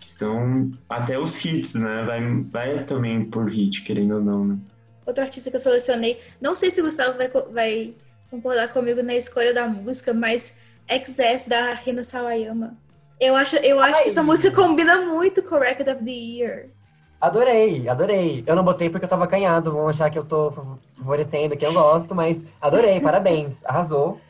Que 0.00 0.10
são 0.10 0.70
até 0.88 1.18
os 1.18 1.42
hits, 1.42 1.76
né? 1.76 2.04
Vai, 2.04 2.42
vai 2.50 2.84
também 2.84 3.24
por 3.24 3.48
hit, 3.48 3.82
querendo 3.82 4.16
ou 4.16 4.20
não, 4.20 4.44
né? 4.44 4.58
Artista 5.18 5.50
que 5.50 5.56
eu 5.56 5.60
selecionei, 5.60 6.20
não 6.40 6.54
sei 6.54 6.70
se 6.70 6.80
o 6.80 6.84
Gustavo 6.84 7.16
vai, 7.16 7.28
vai 7.28 7.94
concordar 8.30 8.72
comigo 8.72 9.02
na 9.02 9.14
escolha 9.14 9.52
da 9.52 9.66
música, 9.66 10.12
mas 10.12 10.56
XS 10.88 11.46
da 11.46 11.74
Rina 11.74 12.04
Sawayama. 12.04 12.76
Eu 13.22 13.36
acho, 13.36 13.54
eu 13.54 13.78
acho 13.78 14.02
que 14.02 14.08
essa 14.08 14.20
música 14.20 14.50
combina 14.52 15.00
muito 15.02 15.44
com 15.44 15.54
o 15.54 15.60
Record 15.60 15.86
of 15.90 16.04
the 16.04 16.10
Year. 16.10 16.70
Adorei, 17.20 17.88
adorei. 17.88 18.42
Eu 18.44 18.56
não 18.56 18.64
botei 18.64 18.90
porque 18.90 19.04
eu 19.04 19.08
tava 19.08 19.22
acanhado, 19.22 19.70
vão 19.70 19.88
achar 19.88 20.10
que 20.10 20.18
eu 20.18 20.24
tô 20.24 20.50
favorecendo 20.50 21.56
que 21.56 21.64
eu 21.64 21.72
gosto, 21.72 22.16
mas 22.16 22.46
adorei, 22.60 22.98
parabéns, 22.98 23.64
arrasou. 23.64 24.20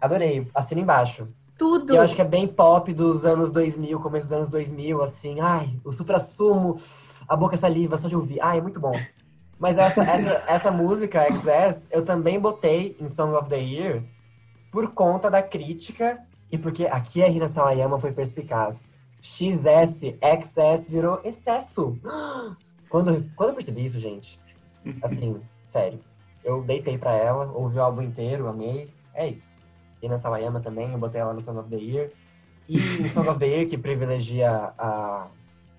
Adorei, 0.00 0.46
assina 0.54 0.80
embaixo. 0.80 1.26
Tudo. 1.58 1.92
E 1.92 1.96
eu 1.96 2.00
acho 2.00 2.14
que 2.14 2.22
é 2.22 2.24
bem 2.24 2.46
pop 2.46 2.94
dos 2.94 3.26
anos 3.26 3.50
2000, 3.50 3.98
começo 3.98 4.26
dos 4.26 4.32
anos 4.32 4.48
2000, 4.50 5.02
assim, 5.02 5.40
ai, 5.40 5.70
o 5.84 5.90
supra-sumo, 5.90 6.76
a 7.28 7.34
boca 7.34 7.56
saliva, 7.56 7.96
só 7.96 8.06
de 8.06 8.14
ouvir. 8.14 8.40
Ai, 8.40 8.58
é 8.58 8.62
muito 8.62 8.78
bom. 8.78 8.94
Mas 9.58 9.76
essa, 9.76 10.00
essa, 10.04 10.44
essa 10.46 10.70
música, 10.70 11.26
XS, 11.26 11.88
eu 11.90 12.04
também 12.04 12.38
botei 12.38 12.96
em 13.00 13.08
Song 13.08 13.34
of 13.34 13.48
the 13.48 13.58
Year 13.58 14.04
por 14.70 14.92
conta 14.92 15.28
da 15.28 15.42
crítica 15.42 16.24
e 16.50 16.58
porque 16.58 16.86
aqui 16.86 17.22
a 17.22 17.28
Rina 17.28 17.48
Sawayama 17.48 17.98
foi 17.98 18.12
perspicaz. 18.12 18.90
XS, 19.20 20.14
XS 20.22 20.90
virou 20.90 21.20
excesso. 21.24 21.98
Quando, 22.88 23.30
quando 23.36 23.50
eu 23.50 23.54
percebi 23.54 23.84
isso, 23.84 24.00
gente, 24.00 24.40
assim, 25.02 25.38
sério, 25.68 26.00
eu 26.42 26.62
deitei 26.62 26.96
pra 26.96 27.12
ela, 27.12 27.52
ouvi 27.52 27.76
o 27.76 27.82
álbum 27.82 28.00
inteiro, 28.00 28.48
amei. 28.48 28.88
É 29.12 29.26
isso. 29.26 29.52
Rina 30.02 30.16
Sawayama 30.16 30.60
também, 30.60 30.90
eu 30.90 30.98
botei 30.98 31.20
ela 31.20 31.34
no 31.34 31.44
Song 31.44 31.58
of 31.58 31.68
the 31.68 31.76
Year. 31.76 32.10
E 32.66 32.78
no 33.02 33.08
Song 33.08 33.28
of 33.28 33.38
the 33.38 33.46
Year, 33.46 33.68
que 33.68 33.76
privilegia 33.76 34.72
a, 34.78 35.26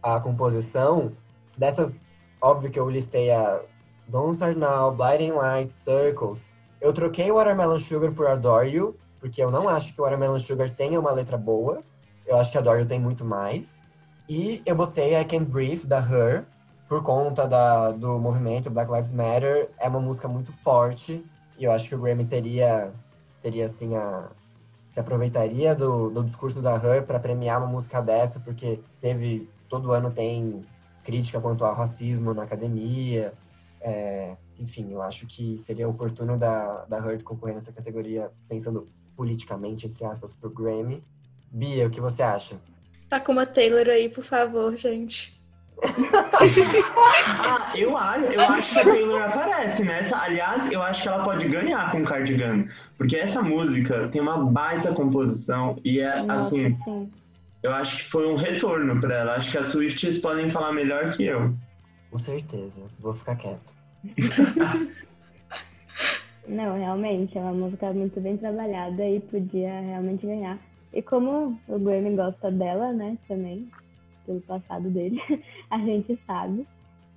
a 0.04 0.20
composição, 0.20 1.12
dessas, 1.58 2.00
óbvio 2.40 2.70
que 2.70 2.80
eu 2.80 2.88
listei 2.88 3.32
a 3.32 3.60
Don't 4.08 4.34
Start 4.34 4.56
Now, 4.56 4.92
Blinding 4.92 5.32
Lights, 5.32 5.76
Circles. 5.76 6.52
Eu 6.80 6.94
troquei 6.94 7.32
Watermelon 7.32 7.80
Sugar 7.80 8.12
por 8.12 8.28
Adore 8.28 8.70
You, 8.70 8.96
porque 9.20 9.44
eu 9.44 9.52
não 9.52 9.68
acho 9.68 9.94
que 9.94 10.02
o 10.02 10.04
Watermelon 10.04 10.40
Sugar 10.40 10.70
tenha 10.70 11.00
uma 11.00 11.12
letra 11.12 11.38
boa. 11.38 11.84
Eu 12.26 12.38
acho 12.38 12.52
que 12.52 12.58
a 12.58 12.62
Dory 12.62 12.86
tem 12.86 13.00
muito 13.00 13.26
mais. 13.26 13.84
E 14.28 14.62
eu 14.66 14.76
botei 14.76 15.20
I 15.20 15.26
Can't 15.26 15.46
Breathe, 15.46 15.86
da 15.86 16.00
Her, 16.00 16.46
por 16.88 17.04
conta 17.04 17.48
da, 17.48 17.92
do 17.92 18.20
movimento 18.20 18.70
Black 18.70 18.92
Lives 18.92 19.12
Matter. 19.12 19.70
É 19.80 19.88
uma 19.90 20.00
música 20.00 20.28
muito 20.28 20.54
forte. 20.54 21.24
E 21.58 21.64
eu 21.64 21.72
acho 21.72 21.90
que 21.90 21.96
o 21.96 22.00
Grammy 22.00 22.26
teria, 22.26 22.94
teria 23.42 23.66
assim, 23.66 23.96
a, 23.96 24.30
se 24.88 25.00
aproveitaria 25.00 25.76
do, 25.76 26.10
do 26.10 26.24
discurso 26.24 26.62
da 26.62 26.76
Her 26.76 27.04
para 27.06 27.20
premiar 27.20 27.60
uma 27.60 27.68
música 27.68 28.02
dessa, 28.02 28.40
porque 28.40 28.80
teve. 29.02 29.50
Todo 29.68 29.92
ano 29.92 30.10
tem 30.10 30.66
crítica 31.04 31.40
quanto 31.40 31.64
ao 31.64 31.76
racismo 31.76 32.34
na 32.34 32.44
academia. 32.44 33.34
É, 33.82 34.36
enfim, 34.60 34.92
eu 34.92 35.02
acho 35.02 35.26
que 35.26 35.58
seria 35.58 35.88
oportuno 35.88 36.38
da, 36.38 36.86
da 36.86 36.98
Heard 36.98 37.24
concorrer 37.24 37.56
nessa 37.56 37.72
categoria, 37.72 38.32
pensando 38.48 38.86
politicamente, 39.20 39.86
entre 39.86 40.06
aspas, 40.06 40.32
pro 40.32 40.50
Grammy. 40.50 41.04
Bia, 41.52 41.86
o 41.88 41.90
que 41.90 42.00
você 42.00 42.24
acha? 42.24 42.56
Tá 43.10 43.20
com 43.20 43.34
uma 43.34 43.46
Taylor 43.46 43.86
aí, 43.90 44.08
por 44.08 44.24
favor, 44.24 44.74
gente. 44.78 45.38
ah, 45.84 47.74
eu, 47.76 47.98
acho, 47.98 48.24
eu 48.24 48.42
acho 48.42 48.72
que 48.72 48.80
a 48.80 48.84
Taylor 48.86 49.22
aparece 49.22 49.84
nessa. 49.84 50.18
Aliás, 50.18 50.72
eu 50.72 50.82
acho 50.82 51.02
que 51.02 51.10
ela 51.10 51.22
pode 51.22 51.50
ganhar 51.50 51.92
com 51.92 52.06
Cardigan. 52.06 52.70
Porque 52.98 53.18
essa 53.18 53.42
música 53.42 54.08
tem 54.08 54.22
uma 54.22 54.38
baita 54.38 54.94
composição 54.94 55.78
e 55.84 56.00
é 56.00 56.22
Nossa, 56.24 56.46
assim. 56.46 56.78
sim. 56.86 57.12
Eu 57.62 57.74
acho 57.74 57.98
que 57.98 58.10
foi 58.10 58.26
um 58.26 58.38
retorno 58.38 59.02
pra 59.02 59.16
ela. 59.16 59.36
Acho 59.36 59.52
que 59.52 59.58
as 59.58 59.68
Swifts 59.68 60.18
podem 60.20 60.50
falar 60.50 60.72
melhor 60.72 61.10
que 61.10 61.26
eu. 61.26 61.54
Com 62.10 62.18
certeza. 62.18 62.84
Vou 62.98 63.14
ficar 63.14 63.36
quieto. 63.36 63.76
Não, 66.48 66.78
realmente, 66.78 67.38
é 67.38 67.42
uma 67.42 67.54
música 67.54 67.92
muito 67.94 68.20
bem 68.20 68.38
trabalhada 68.38 69.08
e 69.08 69.20
podia 69.20 69.80
realmente 69.82 70.26
ganhar. 70.26 70.58
E 70.94 71.02
como 71.02 71.60
o 71.68 71.80
Grammy 71.80 72.16
gosta 72.16 72.50
dela, 72.50 72.92
né, 72.92 73.18
também, 73.28 73.70
pelo 74.26 74.42
passado 74.42 74.90
dele, 74.90 75.22
a 75.70 75.78
gente 75.80 76.20
sabe. 76.26 76.68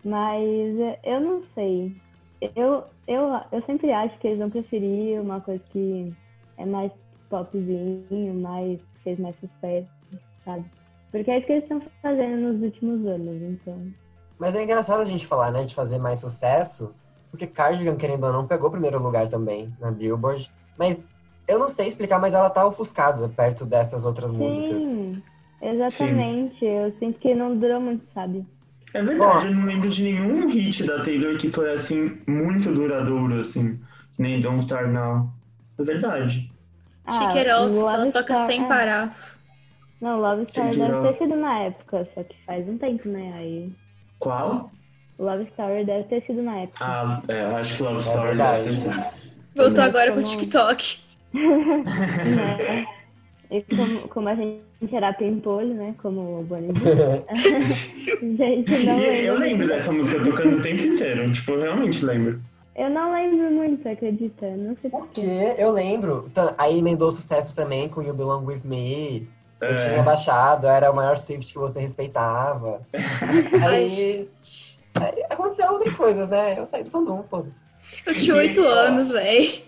Mas 0.04 0.78
eh, 0.78 0.98
eu 1.04 1.20
não 1.20 1.42
sei. 1.54 1.96
Eu, 2.56 2.84
eu, 3.06 3.40
eu 3.52 3.62
sempre 3.66 3.92
acho 3.92 4.18
que 4.18 4.26
eles 4.26 4.38
vão 4.40 4.50
preferir 4.50 5.20
uma 5.20 5.40
coisa 5.40 5.62
que 5.70 6.12
é 6.58 6.66
mais 6.66 6.92
popzinho, 7.30 8.34
mais 8.34 8.80
fez 9.02 9.18
mais 9.18 9.34
sucesso, 9.36 9.88
sabe? 10.44 10.64
Porque 11.10 11.30
é 11.30 11.38
isso 11.38 11.46
que 11.46 11.52
eles 11.52 11.64
estão 11.64 11.80
fazendo 12.00 12.52
nos 12.52 12.62
últimos 12.62 13.06
anos, 13.06 13.42
então. 13.42 13.92
Mas 14.38 14.54
é 14.54 14.62
engraçado 14.62 15.00
a 15.00 15.04
gente 15.04 15.26
falar, 15.26 15.52
né, 15.52 15.62
de 15.62 15.74
fazer 15.74 15.98
mais 15.98 16.18
sucesso, 16.18 16.94
porque 17.32 17.46
Cardigan, 17.46 17.96
querendo 17.96 18.24
ou 18.24 18.32
não, 18.32 18.46
pegou 18.46 18.68
o 18.68 18.70
primeiro 18.70 18.98
lugar 19.02 19.26
também 19.26 19.74
na 19.80 19.90
Billboard. 19.90 20.52
Mas 20.78 21.08
eu 21.48 21.58
não 21.58 21.68
sei 21.70 21.88
explicar, 21.88 22.18
mas 22.20 22.34
ela 22.34 22.50
tá 22.50 22.64
ofuscada 22.66 23.26
perto 23.30 23.64
dessas 23.64 24.04
outras 24.04 24.30
músicas. 24.30 24.82
Sim, 24.82 25.22
exatamente. 25.62 26.62
Eu 26.62 26.94
sinto 26.98 27.18
que 27.18 27.34
não 27.34 27.56
durou 27.56 27.80
muito, 27.80 28.04
sabe? 28.12 28.46
É 28.92 29.02
verdade, 29.02 29.46
eu 29.46 29.54
não 29.54 29.64
lembro 29.64 29.88
de 29.88 30.02
nenhum 30.04 30.50
hit 30.50 30.84
da 30.84 31.02
Taylor 31.02 31.38
que 31.38 31.50
foi 31.50 31.72
assim, 31.72 32.18
muito 32.28 32.70
duradouro, 32.70 33.40
assim. 33.40 33.80
que 34.14 34.22
Nem 34.22 34.38
Don't 34.38 34.60
Start 34.60 34.88
Now. 34.88 35.30
É 35.78 35.82
verdade. 35.82 36.52
Shake 37.10 37.38
It 37.38 37.50
Off, 37.50 37.74
Love 37.74 37.94
ela 37.94 38.10
toca 38.12 38.34
Star- 38.34 38.46
sem 38.46 38.62
é. 38.62 38.68
parar. 38.68 39.16
Não, 40.02 40.20
Love 40.20 40.42
It 40.42 40.78
deve 40.78 41.00
ter 41.00 41.18
sido 41.18 41.36
na 41.36 41.60
época, 41.60 42.06
só 42.14 42.22
que 42.22 42.36
faz 42.44 42.68
um 42.68 42.76
tempo, 42.76 43.08
né? 43.08 43.32
Aí. 43.34 43.72
Qual? 44.18 44.70
Love 45.22 45.44
Story 45.52 45.84
deve 45.84 46.04
ter 46.04 46.22
sido 46.26 46.42
na 46.42 46.56
época. 46.60 46.84
Ah, 46.84 47.22
é, 47.28 47.42
eu 47.44 47.56
acho 47.56 47.76
que 47.76 47.82
Love 47.82 47.96
É 47.96 48.00
Story 48.00 48.36
deve 48.36 48.62
ter 48.64 48.72
sido. 48.72 49.04
Voltou 49.56 49.84
agora 49.84 50.12
pro 50.12 50.22
como- 50.22 50.36
TikTok. 50.36 50.98
né? 51.34 52.86
E 53.50 53.60
como, 53.76 54.08
como 54.08 54.28
a 54.30 54.34
gente 54.34 54.62
era 54.90 55.12
pimpolho, 55.12 55.74
né? 55.74 55.94
Como 56.00 56.40
o 56.40 56.42
Bonnie 56.42 56.72
disse. 56.72 56.86
gente, 58.38 58.86
não 58.86 58.98
E 58.98 59.26
eu 59.26 59.34
lembro. 59.34 59.38
lembro 59.40 59.68
dessa 59.68 59.92
música 59.92 60.24
tocando 60.24 60.56
o 60.56 60.62
tempo 60.62 60.82
inteiro. 60.82 61.30
Tipo, 61.34 61.52
eu 61.52 61.60
realmente 61.60 62.02
lembro. 62.02 62.40
Eu 62.74 62.88
não 62.88 63.12
lembro 63.12 63.50
muito, 63.50 63.86
acredita? 63.86 64.46
Não 64.56 64.74
sei 64.80 64.88
Por 64.90 65.06
quê? 65.08 65.54
Eu 65.58 65.70
lembro. 65.70 66.24
Então, 66.32 66.54
Aí 66.56 66.78
emendou 66.78 67.12
sucesso 67.12 67.54
também 67.54 67.90
com 67.90 68.00
You 68.02 68.14
Belong 68.14 68.42
With 68.46 68.62
Me. 68.64 69.28
Eu 69.60 69.68
É. 69.68 69.74
tinha 69.74 70.02
baixado, 70.02 70.66
era 70.66 70.90
o 70.90 70.96
maior 70.96 71.18
Swift 71.18 71.52
que 71.52 71.58
você 71.58 71.78
respeitava. 71.78 72.80
Aí, 73.62 74.26
aí 74.96 75.24
aconteceu 75.30 75.70
outras 75.70 75.94
coisas, 75.94 76.28
né? 76.28 76.58
Eu 76.58 76.66
saí 76.66 76.84
do 76.84 76.90
fandom, 76.90 77.22
foda-se. 77.22 77.62
Eu 78.06 78.16
tinha 78.16 78.36
oito 78.36 78.62
anos, 78.62 79.10
véi. 79.10 79.64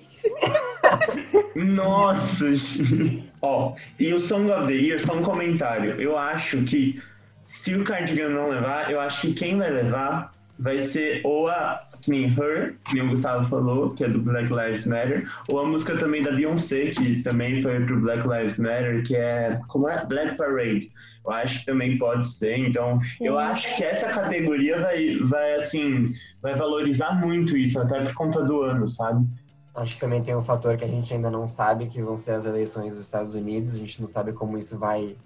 Nossa! 1.55 2.57
gente. 2.57 3.25
Ó, 3.43 3.75
e 3.99 4.13
o 4.13 4.19
Song 4.19 4.51
of 4.51 4.67
the 4.67 4.75
Year, 4.75 5.01
só 5.01 5.15
um 5.15 5.23
comentário. 5.23 6.01
Eu 6.01 6.17
acho 6.17 6.63
que 6.63 7.01
se 7.43 7.75
o 7.75 7.85
Cardigan 7.85 8.31
não 8.31 8.49
levar, 8.49 8.91
eu 8.91 9.01
acho 9.01 9.21
que 9.21 9.35
quem 9.35 9.59
vai 9.59 9.71
levar 9.71 10.33
vai 10.59 10.81
ser 10.81 11.21
ou 11.25 11.49
a 11.49 11.87
que 12.01 12.11
nem 12.11 12.27
Her, 12.27 12.77
que 12.85 12.95
nem 12.95 13.05
o 13.05 13.09
Gustavo 13.09 13.49
falou, 13.49 13.91
que 13.91 14.05
é 14.05 14.09
do 14.09 14.21
Black 14.21 14.53
Lives 14.53 14.85
Matter, 14.87 15.27
ou 15.49 15.59
a 15.59 15.67
música 15.67 15.97
também 15.97 16.23
da 16.23 16.33
Beyoncé, 16.33 16.91
que 16.91 17.23
também 17.23 17.63
foi 17.63 17.81
pro 17.81 18.01
Black 18.01 18.29
Lives 18.29 18.59
Matter, 18.59 19.03
que 19.05 19.17
é. 19.17 19.59
Como 19.69 19.89
é? 19.89 20.05
Black 20.05 20.37
Parade. 20.37 20.91
Eu 21.25 21.33
acho 21.33 21.61
que 21.61 21.67
também 21.67 21.97
pode 21.99 22.29
ser. 22.29 22.59
Então, 22.59 23.01
eu 23.21 23.39
acho 23.39 23.77
que 23.77 23.83
essa 23.85 24.09
categoria 24.09 24.81
vai, 24.81 25.17
vai 25.21 25.55
assim, 25.55 26.13
vai 26.43 26.55
valorizar 26.55 27.13
muito 27.15 27.57
isso, 27.57 27.81
até 27.81 28.03
por 28.05 28.15
conta 28.15 28.43
do 28.43 28.61
ano, 28.63 28.89
sabe? 28.91 29.27
Acho 29.75 29.95
que 29.95 30.01
também 30.01 30.23
tem 30.23 30.37
um 30.37 30.43
fator 30.43 30.77
que 30.77 30.85
a 30.85 30.89
gente 30.89 31.13
ainda 31.13 31.31
não 31.31 31.49
sabe, 31.49 31.87
que 31.87 32.01
vão 32.03 32.17
ser 32.17 32.33
as 32.33 32.45
eleições 32.47 32.95
dos 32.95 33.03
Estados 33.05 33.35
Unidos. 33.35 33.75
A 33.75 33.79
gente 33.79 33.99
não 34.01 34.07
sabe 34.07 34.33
como 34.33 34.57
isso 34.57 34.79
vai 34.79 35.17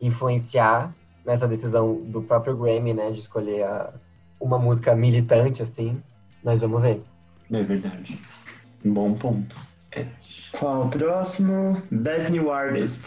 influenciar 0.00 0.92
nessa 1.24 1.48
decisão 1.48 2.00
do 2.02 2.20
próprio 2.20 2.56
Grammy, 2.56 2.92
né? 2.92 3.10
De 3.10 3.18
escolher 3.20 3.62
a- 3.64 3.94
uma 4.40 4.58
música 4.58 4.94
militante, 4.94 5.62
assim. 5.62 6.02
Nós 6.42 6.60
vamos 6.60 6.82
ver. 6.82 7.02
É 7.50 7.62
verdade. 7.62 8.20
Bom 8.84 9.14
ponto. 9.14 9.56
É. 9.92 10.04
Qual 10.58 10.86
o 10.86 10.90
próximo? 10.90 11.80
Best 11.90 12.30
New 12.30 12.52
Artist. 12.52 13.00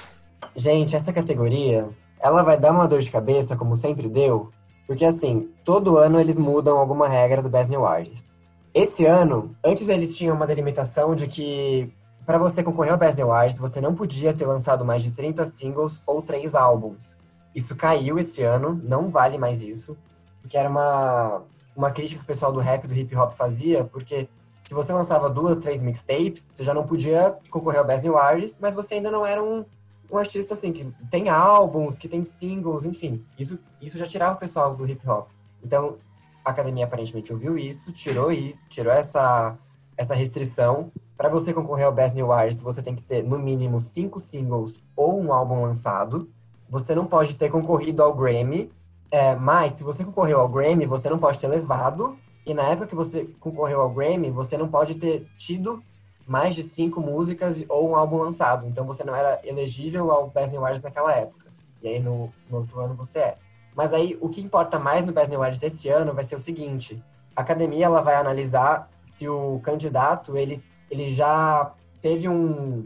Gente, 0.56 0.96
essa 0.96 1.14
categoria, 1.14 1.90
ela 2.20 2.42
vai 2.42 2.58
dar 2.58 2.72
uma 2.72 2.88
dor 2.88 3.00
de 3.00 3.12
cabeça, 3.12 3.56
como 3.56 3.76
sempre 3.76 4.08
deu, 4.08 4.52
porque 4.86 5.06
assim, 5.06 5.50
todo 5.64 5.98
ano 5.98 6.20
eles 6.20 6.38
mudam 6.38 6.78
alguma 6.78 7.08
regra 7.08 7.42
do 7.42 7.50
Best 7.50 7.70
New 7.70 7.86
Artist. 7.86 8.26
Esse 8.74 9.06
ano, 9.06 9.56
antes 9.64 9.90
eles 9.90 10.16
tinham 10.18 10.36
uma 10.36 10.48
delimitação 10.48 11.16
de 11.16 11.28
que 11.28 11.92
para 12.26 12.38
você 12.38 12.62
concorrer 12.62 12.92
ao 12.92 12.98
Best 12.98 13.18
New 13.18 13.32
Artist, 13.32 13.60
você 13.60 13.80
não 13.80 13.96
podia 13.96 14.34
ter 14.34 14.46
lançado 14.46 14.84
mais 14.84 15.02
de 15.02 15.12
30 15.12 15.46
singles 15.46 16.02
ou 16.06 16.22
3 16.22 16.56
álbuns. 16.56 17.18
Isso 17.56 17.76
caiu 17.76 18.20
esse 18.20 18.44
ano, 18.44 18.80
não 18.84 19.10
vale 19.10 19.38
mais 19.38 19.62
isso, 19.62 19.98
porque 20.42 20.58
era 20.58 20.70
uma, 20.70 21.42
uma 21.76 21.90
crítica 21.92 22.20
que 22.20 22.24
o 22.24 22.28
pessoal 22.28 22.52
do 22.52 22.60
rap 22.60 22.88
do 22.88 22.94
hip 22.94 23.16
hop 23.16 23.32
fazia, 23.32 23.84
porque 23.84 24.28
se 24.66 24.74
você 24.74 24.92
lançava 24.92 25.30
duas, 25.30 25.58
três 25.58 25.82
mixtapes, 25.82 26.46
você 26.52 26.64
já 26.64 26.74
não 26.74 26.86
podia 26.86 27.38
concorrer 27.50 27.80
ao 27.80 27.86
Best 27.86 28.04
New 28.04 28.18
Artist, 28.18 28.58
mas 28.60 28.76
você 28.76 28.96
ainda 28.96 29.10
não 29.10 29.26
era 29.26 29.42
um, 29.42 29.64
um 30.12 30.18
artista 30.18 30.54
assim, 30.54 30.72
que 30.72 30.92
tem 31.10 31.30
álbuns, 31.30 31.98
que 31.98 32.08
tem 32.08 32.24
singles, 32.24 32.86
enfim. 32.86 33.24
Isso, 33.38 33.60
isso 33.82 33.98
já 33.98 34.06
tirava 34.06 34.36
o 34.36 34.40
pessoal 34.40 34.76
do 34.76 34.88
hip 34.88 35.08
hop. 35.08 35.28
Então, 35.64 35.98
a 36.44 36.52
academia 36.52 36.86
aparentemente 36.86 37.34
ouviu 37.34 37.58
isso, 37.58 37.92
tirou, 37.92 38.32
i- 38.32 38.56
tirou 38.70 38.94
essa, 38.94 39.58
essa 39.98 40.14
restrição. 40.14 40.92
Para 41.18 41.30
você 41.30 41.54
concorrer 41.54 41.86
ao 41.86 41.92
Best 41.92 42.16
New 42.16 42.32
Artist, 42.32 42.64
você 42.64 42.82
tem 42.82 42.96
que 42.96 43.02
ter 43.02 43.24
no 43.24 43.38
mínimo 43.40 43.80
cinco 43.80 44.20
singles 44.20 44.84
ou 44.96 45.20
um 45.20 45.34
álbum 45.34 45.62
lançado. 45.64 46.30
Você 46.70 46.94
não 46.94 47.06
pode 47.06 47.36
ter 47.36 47.50
concorrido 47.50 48.04
ao 48.04 48.14
Grammy, 48.14 48.72
é, 49.10 49.36
mas 49.36 49.74
se 49.74 49.84
você 49.84 50.04
concorreu 50.04 50.40
ao 50.40 50.48
Grammy, 50.50 50.86
você 50.86 51.10
não 51.10 51.18
pode 51.18 51.40
ter 51.40 51.48
levado. 51.48 52.18
E 52.46 52.54
na 52.54 52.64
época 52.64 52.88
que 52.88 52.96
você 52.96 53.26
concorreu 53.40 53.82
ao 53.82 53.90
Grammy, 53.90 54.30
você 54.30 54.58
não 54.58 54.70
pode 54.70 54.96
ter 54.96 55.24
tido 55.38 55.84
mais 56.28 56.54
de 56.54 56.62
cinco 56.62 57.00
músicas 57.00 57.64
ou 57.70 57.90
um 57.90 57.96
álbum 57.96 58.18
lançado. 58.18 58.68
Então 58.68 58.86
você 58.86 59.04
não 59.04 59.16
era 59.16 59.40
elegível 59.44 60.12
ao 60.12 60.30
Best 60.30 60.52
New 60.52 60.66
Artist 60.66 60.84
naquela 60.84 61.14
época. 61.14 61.48
E 61.82 61.88
aí 61.88 62.00
no, 62.00 62.32
no 62.50 62.58
outro 62.58 62.80
ano 62.82 62.94
você 62.94 63.20
é. 63.20 63.36
Mas 63.76 63.94
aí 63.94 64.18
o 64.20 64.28
que 64.28 64.42
importa 64.42 64.78
mais 64.78 65.06
no 65.06 65.14
Best 65.14 65.30
New 65.30 65.42
Artist 65.42 65.66
esse 65.66 65.90
ano 65.90 66.14
vai 66.14 66.24
ser 66.24 66.36
o 66.36 66.40
seguinte: 66.40 67.02
a 67.36 67.42
academia 67.42 67.86
ela 67.86 68.02
vai 68.02 68.16
analisar 68.16 68.90
se 69.02 69.28
o 69.30 69.60
candidato 69.64 70.36
ele, 70.36 70.64
ele 70.92 71.10
já 71.10 71.72
teve 72.02 72.28
um, 72.28 72.86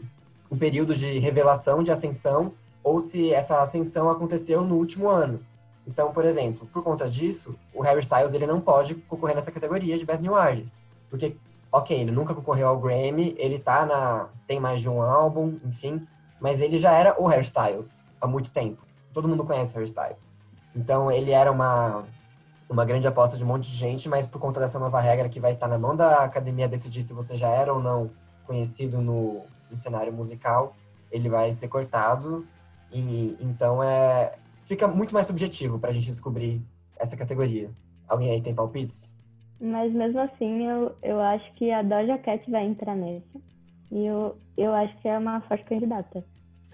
um 0.50 0.56
período 0.56 0.94
de 0.94 1.18
revelação, 1.18 1.82
de 1.82 1.90
ascensão, 1.90 2.52
ou 2.82 3.00
se 3.00 3.32
essa 3.32 3.60
ascensão 3.60 4.08
aconteceu 4.08 4.62
no 4.62 4.76
último 4.76 5.08
ano. 5.08 5.40
Então, 5.86 6.12
por 6.12 6.24
exemplo, 6.24 6.68
por 6.72 6.82
conta 6.82 7.08
disso, 7.08 7.54
o 7.74 7.82
Harry 7.82 8.00
Styles 8.00 8.32
ele 8.32 8.46
não 8.46 8.60
pode 8.60 8.94
concorrer 8.94 9.34
nessa 9.34 9.50
categoria 9.50 9.98
de 9.98 10.04
Best 10.04 10.22
New 10.22 10.34
Artist. 10.34 10.78
Porque, 11.10 11.36
ok, 11.72 11.98
ele 11.98 12.10
nunca 12.10 12.34
concorreu 12.34 12.68
ao 12.68 12.78
Grammy, 12.78 13.34
ele 13.38 13.58
tá 13.58 13.86
na. 13.86 14.28
tem 14.46 14.60
mais 14.60 14.80
de 14.80 14.88
um 14.88 15.00
álbum, 15.00 15.58
enfim, 15.64 16.06
mas 16.38 16.60
ele 16.60 16.76
já 16.76 16.92
era 16.92 17.20
o 17.20 17.26
Harry 17.26 17.42
Styles 17.42 18.04
há 18.20 18.26
muito 18.26 18.52
tempo. 18.52 18.86
Todo 19.12 19.26
mundo 19.26 19.44
conhece 19.44 19.72
o 19.72 19.74
Harry 19.76 19.86
Styles. 19.86 20.30
Então 20.76 21.10
ele 21.10 21.32
era 21.32 21.50
uma, 21.50 22.04
uma 22.68 22.84
grande 22.84 23.06
aposta 23.06 23.36
de 23.36 23.44
um 23.44 23.46
monte 23.46 23.70
de 23.70 23.76
gente, 23.76 24.08
mas 24.08 24.26
por 24.26 24.38
conta 24.38 24.60
dessa 24.60 24.78
nova 24.78 25.00
regra 25.00 25.28
que 25.28 25.40
vai 25.40 25.52
estar 25.52 25.68
na 25.68 25.78
mão 25.78 25.96
da 25.96 26.24
academia 26.24 26.68
decidir 26.68 27.02
se 27.02 27.12
você 27.12 27.36
já 27.36 27.48
era 27.48 27.72
ou 27.72 27.80
não 27.80 28.10
conhecido 28.46 29.00
no, 29.00 29.42
no 29.70 29.76
cenário 29.76 30.12
musical, 30.12 30.76
ele 31.10 31.28
vai 31.28 31.52
ser 31.52 31.68
cortado. 31.68 32.46
E, 32.90 33.36
então 33.40 33.82
é, 33.82 34.32
fica 34.62 34.86
muito 34.86 35.14
mais 35.14 35.26
subjetivo 35.26 35.78
pra 35.78 35.92
gente 35.92 36.10
descobrir 36.10 36.62
essa 36.96 37.16
categoria. 37.16 37.70
Alguém 38.06 38.30
aí 38.30 38.42
tem 38.42 38.54
palpites? 38.54 39.11
Mas 39.62 39.92
mesmo 39.92 40.20
assim, 40.20 40.66
eu, 40.66 40.94
eu 41.02 41.20
acho 41.20 41.52
que 41.54 41.70
a 41.70 41.82
Doja 41.82 42.18
Cat 42.18 42.50
vai 42.50 42.66
entrar 42.66 42.96
nessa. 42.96 43.40
E 43.92 44.04
eu, 44.04 44.36
eu 44.56 44.72
acho 44.74 44.96
que 44.98 45.08
é 45.08 45.16
uma 45.16 45.40
forte 45.42 45.64
candidata. 45.64 46.24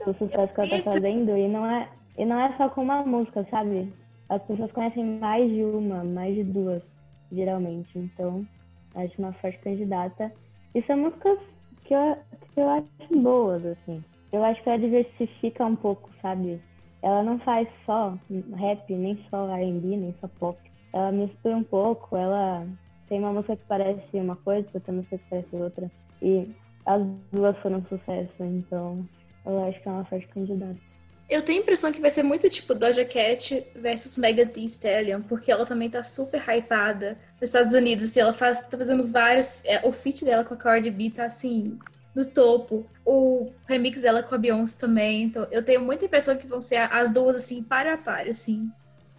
O 0.07 0.15
sucesso 0.15 0.55
que 0.55 0.61
ela 0.61 0.71
tá 0.71 0.93
fazendo. 0.93 1.37
E 1.37 1.47
não 1.49 1.67
é, 1.67 1.89
e 2.17 2.25
não 2.25 2.41
é 2.41 2.57
só 2.57 2.69
com 2.71 2.83
uma 2.83 3.05
música, 3.05 3.47
sabe? 3.51 3.93
As 4.31 4.43
pessoas 4.43 4.73
conhecem 4.73 5.19
mais 5.19 5.51
de 5.51 5.63
uma, 5.63 6.03
mais 6.03 6.35
de 6.35 6.45
duas, 6.45 6.83
geralmente. 7.31 7.99
Então, 7.99 8.47
acho 8.95 9.15
uma 9.19 9.33
forte 9.35 9.59
candidata. 9.59 10.33
E 10.75 10.83
são 10.83 10.97
músicas 10.97 11.39
que 11.85 11.95
eu, 11.95 12.17
que 12.55 12.61
eu 12.61 12.69
acho 12.71 13.21
boas, 13.23 13.67
assim. 13.67 14.03
Eu 14.33 14.43
acho 14.43 14.63
que 14.63 14.69
ela 14.69 14.79
diversifica 14.79 15.65
um 15.65 15.77
pouco, 15.77 16.11
sabe? 16.23 16.61
ela 17.03 17.23
não 17.23 17.39
faz 17.39 17.69
só 17.87 18.17
rap, 18.57 18.95
nem 18.95 19.19
só 19.31 19.49
R&B, 19.57 19.97
nem 19.97 20.15
só 20.21 20.29
pop. 20.29 20.59
Ela 20.93 21.13
mistura 21.13 21.57
um 21.57 21.65
pouco, 21.65 22.17
ela 22.17 22.67
tem 23.09 23.19
uma 23.19 23.33
música 23.33 23.57
que 23.57 23.65
parece 23.67 24.01
uma 24.15 24.37
coisa, 24.37 24.69
outra 24.75 24.93
música 24.93 25.19
que 25.19 25.25
parece 25.29 25.57
outra. 25.57 25.91
E 26.23 26.51
as 26.87 27.03
duas 27.33 27.57
foram 27.59 27.85
sucesso, 27.87 28.33
então 28.41 29.07
eu 29.45 29.65
acho 29.65 29.81
que 29.81 29.89
é 29.89 29.93
uma 29.93 30.05
forte 30.05 30.27
candidata. 30.29 30.89
Eu 31.29 31.43
tenho 31.43 31.59
a 31.59 31.63
impressão 31.63 31.93
que 31.93 32.01
vai 32.01 32.11
ser 32.11 32.23
muito 32.23 32.49
tipo 32.49 32.75
Doja 32.75 33.05
Cat 33.05 33.67
versus 33.75 34.17
Megan 34.17 34.47
Thee 34.47 34.65
Stallion, 34.65 35.21
porque 35.21 35.53
ela 35.53 35.67
também 35.67 35.91
tá 35.91 36.03
super 36.03 36.43
hypada 36.49 37.19
nos 37.39 37.51
Estados 37.51 37.75
Unidos. 37.75 38.17
E 38.17 38.21
ela 38.21 38.33
faz, 38.33 38.63
tá 38.63 38.79
fazendo 38.79 39.07
vários. 39.07 39.63
É, 39.67 39.87
o 39.87 39.93
feat 39.93 40.25
dela 40.25 40.43
com 40.43 40.55
a 40.55 40.57
Cardi 40.57 40.91
B 40.91 41.11
tá 41.11 41.27
assim, 41.27 41.79
no 42.15 42.25
topo. 42.25 42.87
O 43.05 43.53
remix 43.67 44.01
dela 44.01 44.23
com 44.23 44.35
a 44.35 44.39
Beyoncé 44.39 44.81
também. 44.81 45.25
Então 45.25 45.47
eu 45.51 45.63
tenho 45.63 45.83
muita 45.83 46.07
impressão 46.07 46.35
que 46.35 46.47
vão 46.47 46.63
ser 46.63 46.77
as 46.77 47.13
duas, 47.13 47.37
assim, 47.37 47.63
para 47.63 47.93
a 47.93 47.99
par, 47.99 48.27
assim. 48.27 48.71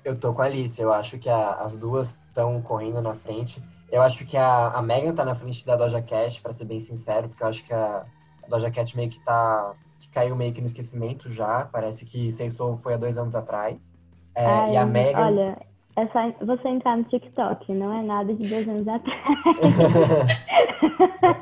Eu 0.03 0.17
tô 0.17 0.33
com 0.33 0.41
a 0.41 0.45
Alice, 0.45 0.81
eu 0.81 0.91
acho 0.93 1.17
que 1.17 1.29
a, 1.29 1.53
as 1.55 1.77
duas 1.77 2.17
estão 2.27 2.61
correndo 2.61 3.01
na 3.01 3.13
frente. 3.13 3.61
Eu 3.91 4.01
acho 4.01 4.25
que 4.25 4.37
a, 4.37 4.67
a 4.67 4.81
Megan 4.81 5.13
tá 5.13 5.25
na 5.25 5.35
frente 5.35 5.65
da 5.65 5.75
Doja 5.75 6.01
Cat, 6.01 6.41
pra 6.41 6.51
ser 6.51 6.65
bem 6.65 6.79
sincero, 6.79 7.27
porque 7.27 7.43
eu 7.43 7.47
acho 7.47 7.63
que 7.65 7.73
a, 7.73 8.05
a 8.43 8.47
Doja 8.47 8.71
Cat 8.71 8.95
meio 8.95 9.09
que 9.09 9.19
tá. 9.19 9.73
que 9.99 10.09
caiu 10.09 10.35
meio 10.35 10.53
que 10.53 10.61
no 10.61 10.67
esquecimento 10.67 11.31
já. 11.31 11.65
Parece 11.65 12.05
que 12.05 12.31
Sei 12.31 12.49
Soul 12.49 12.75
foi 12.75 12.93
há 12.93 12.97
dois 12.97 13.17
anos 13.17 13.35
atrás. 13.35 13.93
É, 14.35 14.45
Ai, 14.45 14.73
e 14.73 14.77
a 14.77 14.85
Megan. 14.85 15.25
Olha, 15.25 15.57
é 15.95 16.07
só 16.07 16.45
você 16.45 16.69
entrar 16.69 16.97
no 16.97 17.03
TikTok, 17.05 17.73
não 17.73 17.93
é 17.93 18.01
nada 18.01 18.33
de 18.33 18.47
dois 18.47 18.67
anos 18.69 18.87
atrás. 18.87 19.19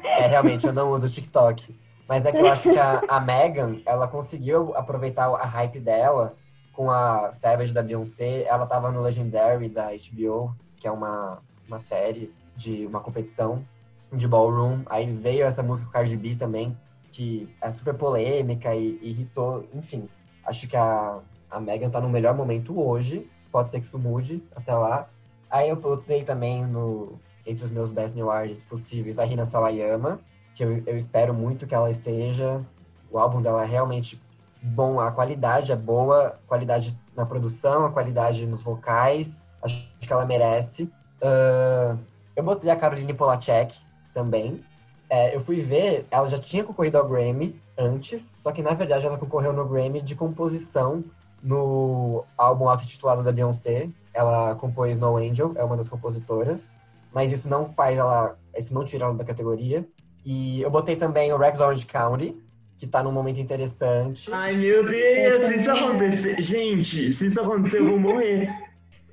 é, 0.17 0.27
realmente, 0.27 0.65
eu 0.65 0.73
não 0.73 0.89
uso 0.91 1.09
TikTok. 1.09 1.77
Mas 2.07 2.25
é 2.25 2.31
que 2.31 2.39
eu 2.39 2.47
acho 2.47 2.69
que 2.69 2.79
a, 2.79 3.01
a 3.07 3.19
Megan, 3.19 3.81
ela 3.85 4.07
conseguiu 4.07 4.73
aproveitar 4.75 5.27
a 5.27 5.45
hype 5.45 5.79
dela 5.79 6.35
com 6.77 6.91
a 6.91 7.31
Savage 7.31 7.73
da 7.73 7.81
Beyoncé. 7.81 8.43
Ela 8.43 8.67
tava 8.67 8.91
no 8.91 9.01
Legendary 9.01 9.67
da 9.67 9.87
HBO, 9.87 10.55
que 10.77 10.87
é 10.87 10.91
uma, 10.91 11.41
uma 11.67 11.79
série 11.79 12.31
de 12.55 12.85
uma 12.85 12.99
competição 12.99 13.65
de 14.13 14.27
ballroom. 14.27 14.83
Aí 14.85 15.11
veio 15.11 15.43
essa 15.43 15.63
música 15.63 15.89
Cardi 15.91 16.15
B 16.15 16.35
também, 16.35 16.77
que 17.09 17.51
é 17.59 17.71
super 17.71 17.95
polêmica 17.95 18.75
e, 18.75 18.99
e 19.01 19.09
irritou. 19.09 19.67
Enfim, 19.73 20.07
acho 20.45 20.67
que 20.67 20.77
a, 20.77 21.17
a 21.49 21.59
Megan 21.59 21.89
tá 21.89 21.99
no 21.99 22.09
melhor 22.09 22.35
momento 22.35 22.79
hoje. 22.79 23.27
Pode 23.51 23.71
ser 23.71 23.79
que 23.79 23.87
isso 23.87 23.97
mude 23.97 24.43
até 24.55 24.75
lá. 24.75 25.09
Aí 25.49 25.69
eu 25.69 25.77
botei 25.77 26.23
também 26.23 26.63
no, 26.63 27.19
entre 27.43 27.65
os 27.65 27.71
meus 27.71 27.89
best 27.89 28.15
new 28.15 28.29
artists 28.29 28.67
possíveis 28.67 29.17
a 29.17 29.23
Rina 29.23 29.45
Sawayama, 29.45 30.19
que 30.53 30.63
eu, 30.63 30.83
eu 30.85 30.95
espero 30.95 31.33
muito 31.33 31.65
que 31.65 31.73
ela 31.73 31.89
esteja. 31.89 32.63
O 33.09 33.17
álbum 33.17 33.41
dela 33.41 33.63
é 33.63 33.65
realmente 33.65 34.21
bom, 34.61 34.99
a 34.99 35.11
qualidade 35.11 35.71
é 35.71 35.75
boa, 35.75 36.37
qualidade 36.47 36.97
na 37.15 37.25
produção, 37.25 37.85
a 37.85 37.91
qualidade 37.91 38.45
nos 38.45 38.63
vocais, 38.63 39.45
acho 39.61 39.89
que 39.99 40.11
ela 40.11 40.25
merece. 40.25 40.83
Uh, 41.21 41.97
eu 42.35 42.43
botei 42.43 42.69
a 42.69 42.75
Caroline 42.75 43.13
Polachek 43.13 43.75
também. 44.13 44.63
É, 45.09 45.35
eu 45.35 45.39
fui 45.39 45.61
ver, 45.61 46.05
ela 46.11 46.27
já 46.27 46.37
tinha 46.37 46.63
concorrido 46.63 46.97
ao 46.97 47.07
Grammy 47.07 47.59
antes, 47.77 48.35
só 48.37 48.51
que 48.51 48.61
na 48.61 48.73
verdade 48.73 49.05
ela 49.05 49.17
concorreu 49.17 49.53
no 49.53 49.65
Grammy 49.65 50.01
de 50.01 50.15
composição 50.15 51.03
no 51.41 52.25
álbum 52.37 52.67
auto-titulado 52.67 53.23
da 53.23 53.31
Beyoncé. 53.31 53.89
Ela 54.13 54.55
compôs 54.55 54.97
No 54.97 55.17
Angel, 55.17 55.53
é 55.55 55.63
uma 55.63 55.77
das 55.77 55.87
compositoras, 55.87 56.75
mas 57.13 57.31
isso 57.31 57.47
não 57.47 57.71
faz 57.71 57.97
ela, 57.97 58.37
isso 58.57 58.73
não 58.73 58.83
tira 58.83 59.05
ela 59.05 59.15
da 59.15 59.23
categoria. 59.23 59.87
E 60.25 60.61
eu 60.61 60.69
botei 60.69 60.95
também 60.95 61.31
o 61.31 61.37
Rex 61.37 61.59
Orange 61.59 61.85
County, 61.85 62.35
que 62.77 62.85
tá 62.85 63.01
num 63.01 63.11
momento 63.11 63.39
interessante. 63.39 64.31
Ai, 64.31 64.55
meu 64.55 64.85
Deus, 64.85 65.47
se 65.47 65.55
isso 65.55 65.71
acontecer. 65.71 66.41
Gente, 66.41 67.11
se 67.11 67.25
isso 67.25 67.41
acontecer, 67.41 67.79
eu 67.79 67.89
vou 67.89 67.99
morrer. 67.99 68.49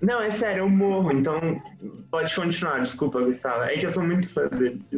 Não, 0.01 0.21
é 0.21 0.31
sério, 0.31 0.65
eu 0.65 0.69
morro, 0.69 1.13
então 1.13 1.41
pode 2.11 2.35
continuar, 2.35 2.83
desculpa, 2.83 3.21
Gustavo. 3.23 3.63
É 3.65 3.79
que 3.79 3.87
eu 3.87 3.91
sou 3.91 4.03
muito 4.03 4.29
fã 4.29 4.49
dele. 4.49 4.85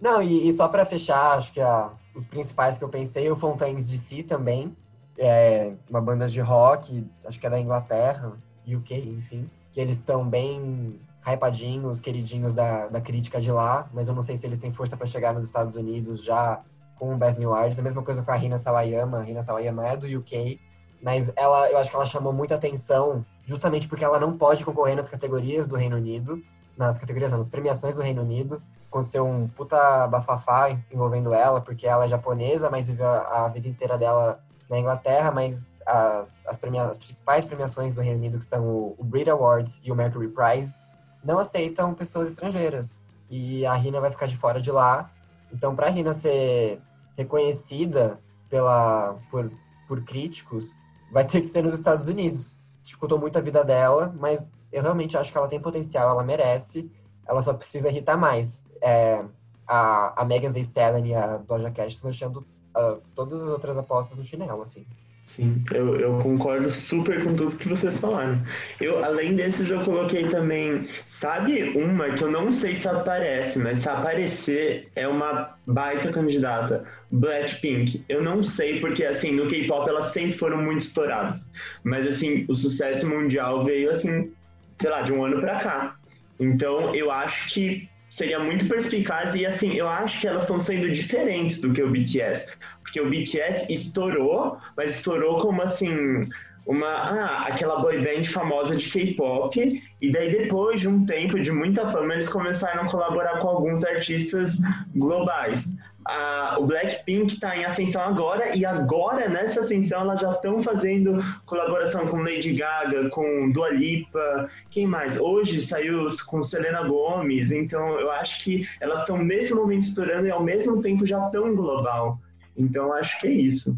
Não, 0.00 0.20
e, 0.22 0.48
e, 0.48 0.52
só 0.52 0.68
pra 0.68 0.84
fechar, 0.84 1.36
acho 1.36 1.52
que 1.52 1.60
a, 1.60 1.90
os 2.14 2.26
principais 2.26 2.76
que 2.76 2.84
eu 2.84 2.88
pensei, 2.88 3.30
o 3.30 3.36
Fontaines 3.36 3.88
DC 3.88 4.24
também, 4.24 4.76
é 5.16 5.72
uma 5.88 6.00
banda 6.00 6.28
de 6.28 6.40
rock, 6.40 7.06
acho 7.24 7.38
que 7.40 7.46
é 7.46 7.50
da 7.50 7.58
Inglaterra, 7.58 8.32
UK, 8.66 8.94
enfim, 9.10 9.48
que 9.72 9.80
eles 9.80 9.96
estão 9.96 10.28
bem 10.28 10.98
hypadinhos, 11.24 12.00
queridinhos 12.00 12.52
da, 12.52 12.88
da 12.88 13.00
crítica 13.00 13.40
de 13.40 13.50
lá, 13.50 13.88
mas 13.92 14.08
eu 14.08 14.14
não 14.14 14.22
sei 14.22 14.36
se 14.36 14.46
eles 14.46 14.58
têm 14.58 14.70
força 14.70 14.96
para 14.96 15.06
chegar 15.06 15.32
nos 15.32 15.44
Estados 15.44 15.76
Unidos 15.76 16.24
já 16.24 16.60
com 16.96 17.14
o 17.14 17.16
Best 17.16 17.38
New 17.38 17.52
Artist. 17.54 17.80
A 17.80 17.82
mesma 17.82 18.02
coisa 18.02 18.22
com 18.22 18.30
a 18.30 18.34
Rina 18.34 18.58
Sawayama. 18.58 19.18
A 19.18 19.22
Rina 19.22 19.42
Sawayama 19.42 19.86
é 19.86 19.96
do 19.96 20.06
UK, 20.06 20.60
mas 21.02 21.32
ela, 21.36 21.70
eu 21.70 21.78
acho 21.78 21.90
que 21.90 21.96
ela 21.96 22.06
chamou 22.06 22.32
muita 22.32 22.54
atenção 22.54 23.24
justamente 23.44 23.88
porque 23.88 24.04
ela 24.04 24.20
não 24.20 24.36
pode 24.36 24.64
concorrer 24.64 24.96
nas 24.96 25.08
categorias 25.08 25.66
do 25.66 25.76
Reino 25.76 25.96
Unido, 25.96 26.40
nas 26.76 26.98
categorias, 26.98 27.32
não, 27.32 27.38
nas 27.38 27.48
premiações 27.48 27.94
do 27.94 28.02
Reino 28.02 28.22
Unido. 28.22 28.62
Aconteceu 28.88 29.26
um 29.26 29.48
puta 29.48 30.06
bafafá 30.06 30.70
envolvendo 30.92 31.34
ela, 31.34 31.60
porque 31.60 31.86
ela 31.86 32.04
é 32.04 32.08
japonesa, 32.08 32.70
mas 32.70 32.88
viveu 32.88 33.08
a, 33.08 33.46
a 33.46 33.48
vida 33.48 33.68
inteira 33.68 33.98
dela 33.98 34.40
na 34.72 34.78
Inglaterra, 34.78 35.30
mas 35.30 35.82
as, 35.84 36.46
as, 36.46 36.56
premia 36.56 36.84
as 36.84 36.96
principais 36.96 37.44
premiações 37.44 37.92
do 37.92 38.00
Reino 38.00 38.16
Unido, 38.16 38.38
que 38.38 38.44
são 38.44 38.66
o, 38.66 38.94
o 38.96 39.04
Brit 39.04 39.28
Awards 39.28 39.82
e 39.84 39.92
o 39.92 39.94
Mercury 39.94 40.28
Prize, 40.28 40.74
não 41.22 41.38
aceitam 41.38 41.92
pessoas 41.92 42.30
estrangeiras. 42.30 43.02
E 43.28 43.66
a 43.66 43.74
Rina 43.74 44.00
vai 44.00 44.10
ficar 44.10 44.24
de 44.24 44.34
fora 44.34 44.62
de 44.62 44.70
lá. 44.70 45.10
Então, 45.52 45.76
para 45.76 45.88
a 45.88 45.90
Rina 45.90 46.14
ser 46.14 46.80
reconhecida 47.18 48.18
pela, 48.48 49.18
por, 49.30 49.52
por 49.86 50.02
críticos, 50.04 50.74
vai 51.12 51.26
ter 51.26 51.42
que 51.42 51.48
ser 51.48 51.62
nos 51.62 51.74
Estados 51.74 52.08
Unidos. 52.08 52.58
Dificultou 52.82 53.18
muito 53.18 53.36
a 53.36 53.42
vida 53.42 53.62
dela, 53.62 54.14
mas 54.18 54.48
eu 54.72 54.80
realmente 54.80 55.18
acho 55.18 55.30
que 55.30 55.36
ela 55.36 55.48
tem 55.48 55.60
potencial, 55.60 56.08
ela 56.08 56.24
merece. 56.24 56.90
Ela 57.28 57.42
só 57.42 57.52
precisa 57.52 57.90
irritar 57.90 58.16
mais. 58.16 58.64
É, 58.80 59.22
a, 59.68 60.22
a 60.22 60.24
Megan 60.24 60.50
Thee 60.50 60.62
Stallion 60.62 61.04
e 61.04 61.14
a 61.14 61.36
Doja 61.36 61.70
Cat 61.70 61.92
estão 61.92 62.08
deixando 62.08 62.42
uh, 62.76 63.00
todas 63.14 63.42
as 63.42 63.48
outras 63.48 63.78
apostas 63.78 64.18
no 64.18 64.24
chinelo, 64.24 64.62
assim. 64.62 64.84
Sim, 65.26 65.64
eu, 65.72 65.98
eu 65.98 66.18
concordo 66.18 66.68
super 66.70 67.24
com 67.24 67.34
tudo 67.34 67.56
que 67.56 67.66
vocês 67.66 67.96
falaram. 67.96 68.42
Eu, 68.78 69.02
além 69.02 69.34
desses, 69.34 69.70
eu 69.70 69.82
coloquei 69.82 70.28
também. 70.28 70.86
Sabe 71.06 71.70
uma 71.70 72.10
que 72.10 72.22
eu 72.22 72.30
não 72.30 72.52
sei 72.52 72.76
se 72.76 72.86
aparece, 72.86 73.58
mas 73.58 73.78
se 73.78 73.88
aparecer 73.88 74.90
é 74.94 75.08
uma 75.08 75.56
baita 75.66 76.12
candidata. 76.12 76.84
Blackpink. 77.10 78.04
Eu 78.10 78.22
não 78.22 78.44
sei, 78.44 78.80
porque 78.80 79.06
assim, 79.06 79.32
no 79.32 79.48
K-pop 79.48 79.88
elas 79.88 80.06
sempre 80.06 80.36
foram 80.36 80.58
muito 80.58 80.82
estouradas. 80.82 81.50
Mas 81.82 82.06
assim, 82.06 82.44
o 82.46 82.54
sucesso 82.54 83.08
mundial 83.08 83.64
veio 83.64 83.90
assim, 83.90 84.30
sei 84.76 84.90
lá, 84.90 85.00
de 85.00 85.14
um 85.14 85.24
ano 85.24 85.40
pra 85.40 85.60
cá. 85.60 85.96
Então 86.38 86.94
eu 86.94 87.10
acho 87.10 87.54
que 87.54 87.88
seria 88.12 88.38
muito 88.38 88.68
perspicaz 88.68 89.34
e 89.34 89.44
assim, 89.46 89.72
eu 89.72 89.88
acho 89.88 90.20
que 90.20 90.28
elas 90.28 90.42
estão 90.42 90.60
sendo 90.60 90.92
diferentes 90.92 91.60
do 91.60 91.72
que 91.72 91.82
o 91.82 91.90
BTS, 91.90 92.52
porque 92.82 93.00
o 93.00 93.08
BTS 93.08 93.72
estourou, 93.72 94.58
mas 94.76 94.96
estourou 94.96 95.40
como 95.40 95.62
assim, 95.62 96.28
uma 96.66 96.86
ah, 96.86 97.46
aquela 97.48 97.80
boy 97.80 97.98
band 97.98 98.24
famosa 98.24 98.76
de 98.76 98.88
K-pop. 98.88 99.82
E 100.00 100.12
daí 100.12 100.30
depois 100.30 100.80
de 100.80 100.88
um 100.88 101.06
tempo 101.06 101.40
de 101.40 101.50
muita 101.50 101.90
fama 101.90 102.12
eles 102.12 102.28
começaram 102.28 102.82
a 102.82 102.86
colaborar 102.88 103.38
com 103.40 103.48
alguns 103.48 103.82
artistas 103.82 104.58
globais 104.94 105.76
a, 106.04 106.56
o 106.58 106.66
Blackpink 106.66 107.34
está 107.34 107.56
em 107.56 107.64
ascensão 107.64 108.02
agora, 108.02 108.56
e 108.56 108.64
agora, 108.64 109.28
nessa 109.28 109.60
ascensão, 109.60 110.00
elas 110.00 110.20
já 110.20 110.32
estão 110.32 110.62
fazendo 110.62 111.18
colaboração 111.46 112.06
com 112.06 112.18
Lady 112.18 112.54
Gaga, 112.54 113.08
com 113.10 113.50
Dua 113.50 113.70
Lipa, 113.70 114.48
quem 114.70 114.86
mais? 114.86 115.18
Hoje 115.18 115.60
saiu 115.60 116.06
com 116.26 116.42
Selena 116.42 116.82
Gomez, 116.82 117.50
então 117.50 117.98
eu 118.00 118.10
acho 118.10 118.44
que 118.44 118.68
elas 118.80 119.00
estão 119.00 119.18
nesse 119.18 119.54
momento 119.54 119.84
estourando 119.84 120.26
e 120.26 120.30
ao 120.30 120.42
mesmo 120.42 120.80
tempo 120.80 121.06
já 121.06 121.20
tão 121.30 121.54
global. 121.54 122.18
Então 122.56 122.92
acho 122.92 123.20
que 123.20 123.26
é 123.26 123.32
isso. 123.32 123.76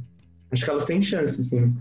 Acho 0.51 0.65
que 0.65 0.71
elas 0.71 0.85
têm 0.85 1.03
chance, 1.03 1.43
sim. 1.45 1.75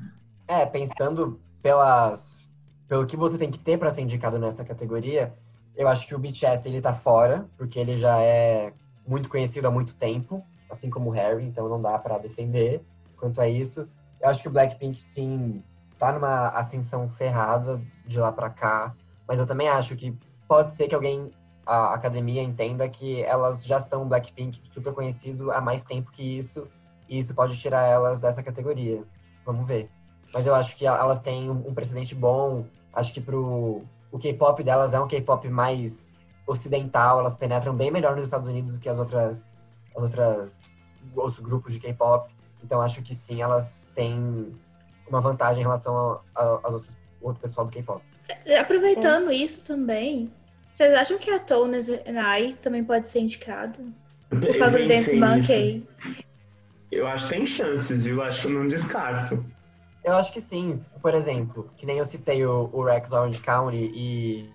É, 0.47 0.65
pensando 0.65 1.39
pelas, 1.61 2.49
pelo 2.87 3.05
que 3.05 3.15
você 3.15 3.37
tem 3.37 3.49
que 3.49 3.59
ter 3.59 3.77
para 3.77 3.91
ser 3.91 4.01
indicado 4.01 4.37
nessa 4.37 4.63
categoria, 4.63 5.33
eu 5.75 5.87
acho 5.87 6.07
que 6.07 6.13
o 6.13 6.19
BTS 6.19 6.67
ele 6.67 6.81
tá 6.81 6.93
fora, 6.93 7.47
porque 7.57 7.79
ele 7.79 7.95
já 7.95 8.19
é 8.19 8.73
muito 9.05 9.29
conhecido 9.29 9.67
há 9.67 9.71
muito 9.71 9.95
tempo, 9.95 10.43
assim 10.69 10.89
como 10.89 11.09
o 11.09 11.13
Harry, 11.13 11.45
então 11.45 11.67
não 11.69 11.81
dá 11.81 11.97
para 11.99 12.17
defender 12.17 12.83
quanto 13.17 13.39
a 13.41 13.47
isso. 13.47 13.87
Eu 14.21 14.29
acho 14.29 14.41
que 14.41 14.47
o 14.47 14.51
Blackpink, 14.51 14.97
sim, 14.97 15.63
tá 15.97 16.11
numa 16.11 16.49
ascensão 16.49 17.09
ferrada 17.09 17.81
de 18.05 18.19
lá 18.19 18.31
para 18.31 18.49
cá, 18.49 18.95
mas 19.27 19.39
eu 19.39 19.45
também 19.45 19.67
acho 19.69 19.95
que 19.95 20.17
pode 20.47 20.73
ser 20.73 20.87
que 20.87 20.95
alguém, 20.95 21.31
a 21.65 21.93
academia, 21.93 22.41
entenda 22.41 22.87
que 22.89 23.21
elas 23.23 23.65
já 23.65 23.79
são 23.79 24.07
Blackpink 24.07 24.61
super 24.71 24.93
conhecido 24.93 25.51
há 25.51 25.61
mais 25.61 25.83
tempo 25.83 26.11
que 26.11 26.23
isso, 26.23 26.67
e 27.07 27.17
isso 27.17 27.33
pode 27.33 27.57
tirar 27.57 27.83
elas 27.83 28.19
dessa 28.19 28.41
categoria. 28.41 29.03
Vamos 29.45 29.67
ver. 29.67 29.89
Mas 30.33 30.47
eu 30.47 30.55
acho 30.55 30.75
que 30.75 30.85
elas 30.85 31.19
têm 31.19 31.49
um 31.49 31.73
precedente 31.73 32.15
bom, 32.15 32.65
acho 32.93 33.13
que 33.13 33.21
pro 33.21 33.83
o 34.11 34.19
K-pop 34.19 34.63
delas 34.63 34.93
é 34.93 34.99
um 34.99 35.07
K-pop 35.07 35.49
mais 35.49 36.13
ocidental, 36.45 37.19
elas 37.19 37.35
penetram 37.35 37.75
bem 37.75 37.91
melhor 37.91 38.15
nos 38.15 38.25
Estados 38.25 38.49
Unidos 38.49 38.77
do 38.77 38.81
que 38.81 38.89
as 38.89 38.99
outras, 38.99 39.51
as 39.95 40.01
outras 40.01 40.71
outros 41.15 41.39
grupos 41.39 41.73
de 41.73 41.79
K-pop. 41.79 42.33
Então 42.63 42.81
acho 42.81 43.01
que 43.01 43.13
sim, 43.13 43.41
elas 43.41 43.79
têm 43.93 44.53
uma 45.07 45.21
vantagem 45.21 45.61
em 45.61 45.63
relação 45.63 46.21
ao 46.33 46.81
outro 47.21 47.41
pessoal 47.41 47.65
do 47.65 47.71
K-pop. 47.71 48.01
É, 48.45 48.57
aproveitando 48.57 49.29
é. 49.29 49.35
isso 49.35 49.63
também, 49.63 50.31
vocês 50.73 50.93
acham 50.93 51.17
que 51.17 51.29
a 51.29 51.39
Tones 51.39 51.87
I 51.89 52.55
também 52.61 52.83
pode 52.83 53.07
ser 53.07 53.19
indicado? 53.19 53.79
Por 54.29 54.57
causa 54.57 54.79
do 54.79 54.87
Dance 54.87 55.15
Monkey? 55.17 55.87
Eu 56.91 57.05
acho 57.07 57.27
que 57.27 57.33
tem 57.35 57.45
chances, 57.45 58.05
viu? 58.05 58.21
Acho 58.21 58.41
que 58.41 58.47
eu 58.47 58.51
não 58.51 58.67
descarto. 58.67 59.45
Eu 60.03 60.13
acho 60.13 60.33
que 60.33 60.41
sim. 60.41 60.83
Por 61.01 61.13
exemplo, 61.13 61.67
que 61.77 61.85
nem 61.85 61.97
eu 61.97 62.05
citei 62.05 62.45
o, 62.45 62.69
o 62.73 62.83
Rex 62.83 63.11
Orange 63.11 63.39
County 63.41 63.91
e 63.93 64.49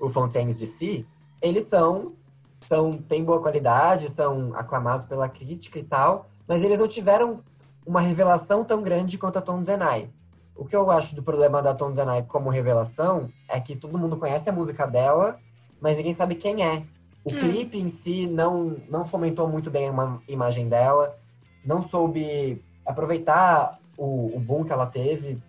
o 0.00 0.08
Fontaines 0.08 0.60
DC, 0.60 1.04
eles 1.44 1.64
são, 1.64 2.14
são 2.58 2.96
têm 2.96 3.22
boa 3.22 3.40
qualidade, 3.40 4.08
são 4.08 4.54
aclamados 4.54 5.04
pela 5.04 5.28
crítica 5.28 5.78
e 5.78 5.84
tal, 5.84 6.26
mas 6.48 6.62
eles 6.62 6.78
não 6.78 6.88
tiveram 6.88 7.40
uma 7.86 8.00
revelação 8.00 8.64
tão 8.64 8.82
grande 8.82 9.18
quanto 9.18 9.38
a 9.38 9.42
Tom 9.42 9.62
Zenai. 9.62 10.08
O 10.56 10.64
que 10.64 10.74
eu 10.74 10.90
acho 10.90 11.14
do 11.14 11.22
problema 11.22 11.60
da 11.60 11.74
Tom 11.74 11.94
Zenai 11.94 12.22
como 12.22 12.48
revelação 12.48 13.28
é 13.46 13.60
que 13.60 13.76
todo 13.76 13.98
mundo 13.98 14.16
conhece 14.16 14.48
a 14.48 14.52
música 14.52 14.86
dela, 14.86 15.38
mas 15.80 15.98
ninguém 15.98 16.14
sabe 16.14 16.34
quem 16.34 16.64
é. 16.64 16.82
O 17.24 17.34
hum. 17.34 17.38
clipe 17.38 17.78
em 17.78 17.90
si 17.90 18.26
não, 18.26 18.76
não 18.88 19.04
fomentou 19.04 19.46
muito 19.46 19.70
bem 19.70 19.88
a 19.88 20.18
imagem 20.26 20.66
dela, 20.66 21.14
não 21.62 21.82
soube 21.82 22.64
aproveitar 22.86 23.78
o, 23.98 24.34
o 24.34 24.40
boom 24.40 24.64
que 24.64 24.72
ela 24.72 24.86
teve 24.86 25.42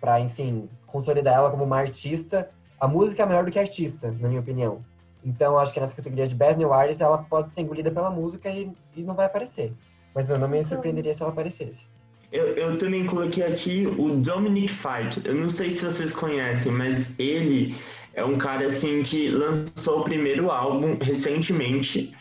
para, 0.00 0.18
enfim, 0.18 0.68
consolidar 0.86 1.34
ela 1.34 1.50
como 1.50 1.64
uma 1.64 1.78
artista. 1.78 2.48
A 2.80 2.88
música 2.88 3.22
é 3.22 3.26
melhor 3.26 3.44
do 3.44 3.50
que 3.50 3.58
artista, 3.58 4.10
na 4.18 4.28
minha 4.28 4.40
opinião. 4.40 4.78
Então, 5.24 5.58
acho 5.58 5.72
que 5.72 5.80
nessa 5.80 5.94
categoria 5.94 6.26
de 6.26 6.34
Best 6.34 6.58
New 6.58 6.72
Artist, 6.72 7.02
ela 7.02 7.18
pode 7.18 7.52
ser 7.52 7.62
engolida 7.62 7.90
pela 7.90 8.10
música 8.10 8.50
e, 8.50 8.70
e 8.96 9.02
não 9.02 9.14
vai 9.14 9.26
aparecer. 9.26 9.72
Mas 10.14 10.28
eu 10.28 10.38
não 10.38 10.48
me 10.48 10.62
surpreenderia 10.62 11.14
se 11.14 11.22
ela 11.22 11.32
aparecesse. 11.32 11.86
Eu, 12.32 12.48
eu 12.56 12.78
também 12.78 13.04
coloquei 13.06 13.44
aqui 13.44 13.86
o 13.86 14.16
Dominic 14.16 14.68
Fike. 14.68 15.20
Eu 15.24 15.34
não 15.34 15.50
sei 15.50 15.70
se 15.70 15.84
vocês 15.84 16.14
conhecem, 16.14 16.72
mas 16.72 17.12
ele 17.18 17.76
é 18.14 18.24
um 18.24 18.38
cara 18.38 18.66
assim 18.66 19.02
que 19.02 19.28
lançou 19.28 20.00
o 20.00 20.04
primeiro 20.04 20.50
álbum 20.50 20.96
recentemente. 21.00 22.14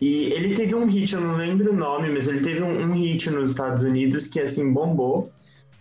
E 0.00 0.24
ele 0.32 0.56
teve 0.56 0.74
um 0.74 0.84
hit, 0.84 1.14
eu 1.14 1.20
não 1.20 1.36
lembro 1.36 1.72
o 1.72 1.76
nome, 1.76 2.10
mas 2.10 2.26
ele 2.26 2.40
teve 2.40 2.60
um, 2.60 2.90
um 2.90 2.92
hit 2.92 3.30
nos 3.30 3.50
Estados 3.50 3.84
Unidos 3.84 4.26
que 4.26 4.40
assim 4.40 4.72
bombou. 4.72 5.30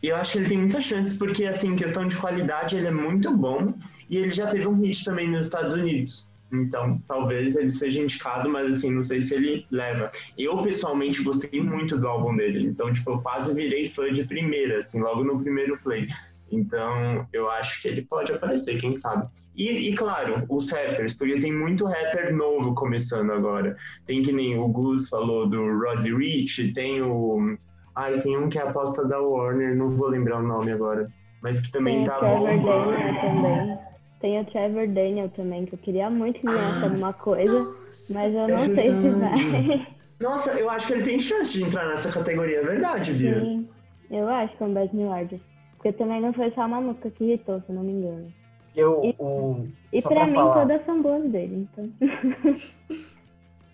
E 0.01 0.09
eu 0.09 0.15
acho 0.15 0.33
que 0.33 0.37
ele 0.37 0.49
tem 0.49 0.57
muita 0.59 0.79
chance, 0.79 1.17
porque 1.17 1.45
assim, 1.45 1.75
questão 1.75 2.07
de 2.07 2.15
qualidade, 2.15 2.75
ele 2.75 2.87
é 2.87 2.91
muito 2.91 3.35
bom. 3.35 3.73
E 4.07 4.17
ele 4.17 4.31
já 4.31 4.45
teve 4.45 4.67
um 4.67 4.79
hit 4.79 5.03
também 5.03 5.27
nos 5.27 5.47
Estados 5.47 5.73
Unidos. 5.73 6.30
Então, 6.51 7.01
talvez 7.07 7.55
ele 7.55 7.69
seja 7.69 8.01
indicado, 8.01 8.49
mas 8.49 8.77
assim, 8.77 8.91
não 8.91 9.03
sei 9.03 9.21
se 9.21 9.33
ele 9.33 9.65
leva. 9.71 10.11
Eu, 10.37 10.61
pessoalmente, 10.61 11.23
gostei 11.23 11.61
muito 11.61 11.97
do 11.97 12.07
álbum 12.07 12.35
dele. 12.35 12.67
Então, 12.67 12.91
tipo, 12.91 13.11
eu 13.11 13.21
quase 13.21 13.53
virei 13.53 13.87
fã 13.89 14.11
de 14.11 14.23
primeira, 14.25 14.79
assim, 14.79 14.99
logo 14.99 15.23
no 15.23 15.39
primeiro 15.39 15.77
play. 15.77 16.07
Então, 16.51 17.25
eu 17.31 17.49
acho 17.49 17.81
que 17.81 17.87
ele 17.87 18.01
pode 18.01 18.33
aparecer, 18.33 18.79
quem 18.79 18.93
sabe. 18.93 19.27
E, 19.55 19.89
e, 19.89 19.95
claro, 19.95 20.45
os 20.49 20.69
rappers, 20.69 21.13
porque 21.13 21.39
tem 21.39 21.53
muito 21.53 21.85
rapper 21.85 22.35
novo 22.35 22.75
começando 22.75 23.31
agora. 23.31 23.77
Tem 24.05 24.21
que 24.21 24.33
nem 24.33 24.59
o 24.59 24.67
Gus 24.67 25.07
falou 25.07 25.47
do 25.47 25.79
Roddy 25.79 26.13
Rich, 26.13 26.73
tem 26.73 27.01
o. 27.01 27.55
Ai, 27.95 28.19
tem 28.19 28.37
um 28.37 28.49
que 28.49 28.57
é 28.57 28.61
a 28.61 28.69
aposta 28.69 29.05
da 29.05 29.19
Warner, 29.19 29.75
não 29.75 29.89
vou 29.91 30.07
lembrar 30.07 30.39
o 30.39 30.47
nome 30.47 30.71
agora. 30.71 31.09
Mas 31.41 31.59
que 31.59 31.71
também 31.71 31.97
tem 31.97 32.05
tá 32.05 32.19
bom. 32.19 32.45
também. 32.45 33.77
Tem 34.21 34.39
o 34.39 34.45
Trevor 34.45 34.87
Daniel 34.87 35.29
também, 35.29 35.65
que 35.65 35.73
eu 35.73 35.79
queria 35.79 36.09
muito 36.09 36.39
que 36.39 36.45
ganhasse 36.45 36.77
ah, 36.77 36.83
alguma 36.83 37.11
coisa, 37.11 37.59
nossa. 37.63 38.13
mas 38.13 38.33
eu 38.33 38.47
não 38.47 38.65
sei 38.75 38.91
se 38.91 39.09
vai. 39.09 39.87
Nossa, 40.21 40.51
eu 40.51 40.69
acho 40.69 40.85
que 40.85 40.93
ele 40.93 41.03
tem 41.03 41.19
chance 41.19 41.51
de 41.51 41.63
entrar 41.63 41.87
nessa 41.87 42.11
categoria, 42.11 42.59
é 42.59 42.63
verdade, 42.63 43.11
Bia? 43.11 43.39
Sim, 43.39 43.67
eu 44.11 44.29
acho 44.29 44.55
que 44.55 44.61
é 44.61 44.65
um 44.67 44.71
Bad 44.71 44.95
New 44.95 45.11
Artist. 45.11 45.43
Porque 45.75 45.91
também 45.93 46.21
não 46.21 46.31
foi 46.31 46.51
só 46.51 46.67
uma 46.67 46.79
música 46.79 47.09
que 47.09 47.23
irritou, 47.23 47.59
se 47.65 47.71
não 47.71 47.81
me 47.81 47.91
engano. 47.91 48.31
Eu, 48.75 49.03
e, 49.03 49.15
o... 49.17 49.67
e 49.91 49.99
pra, 49.99 50.11
pra 50.11 50.25
mim 50.27 50.33
falar... 50.33 50.61
todas 50.61 50.85
são 50.85 51.01
boas 51.01 51.23
dele, 51.31 51.67
então. 51.73 51.91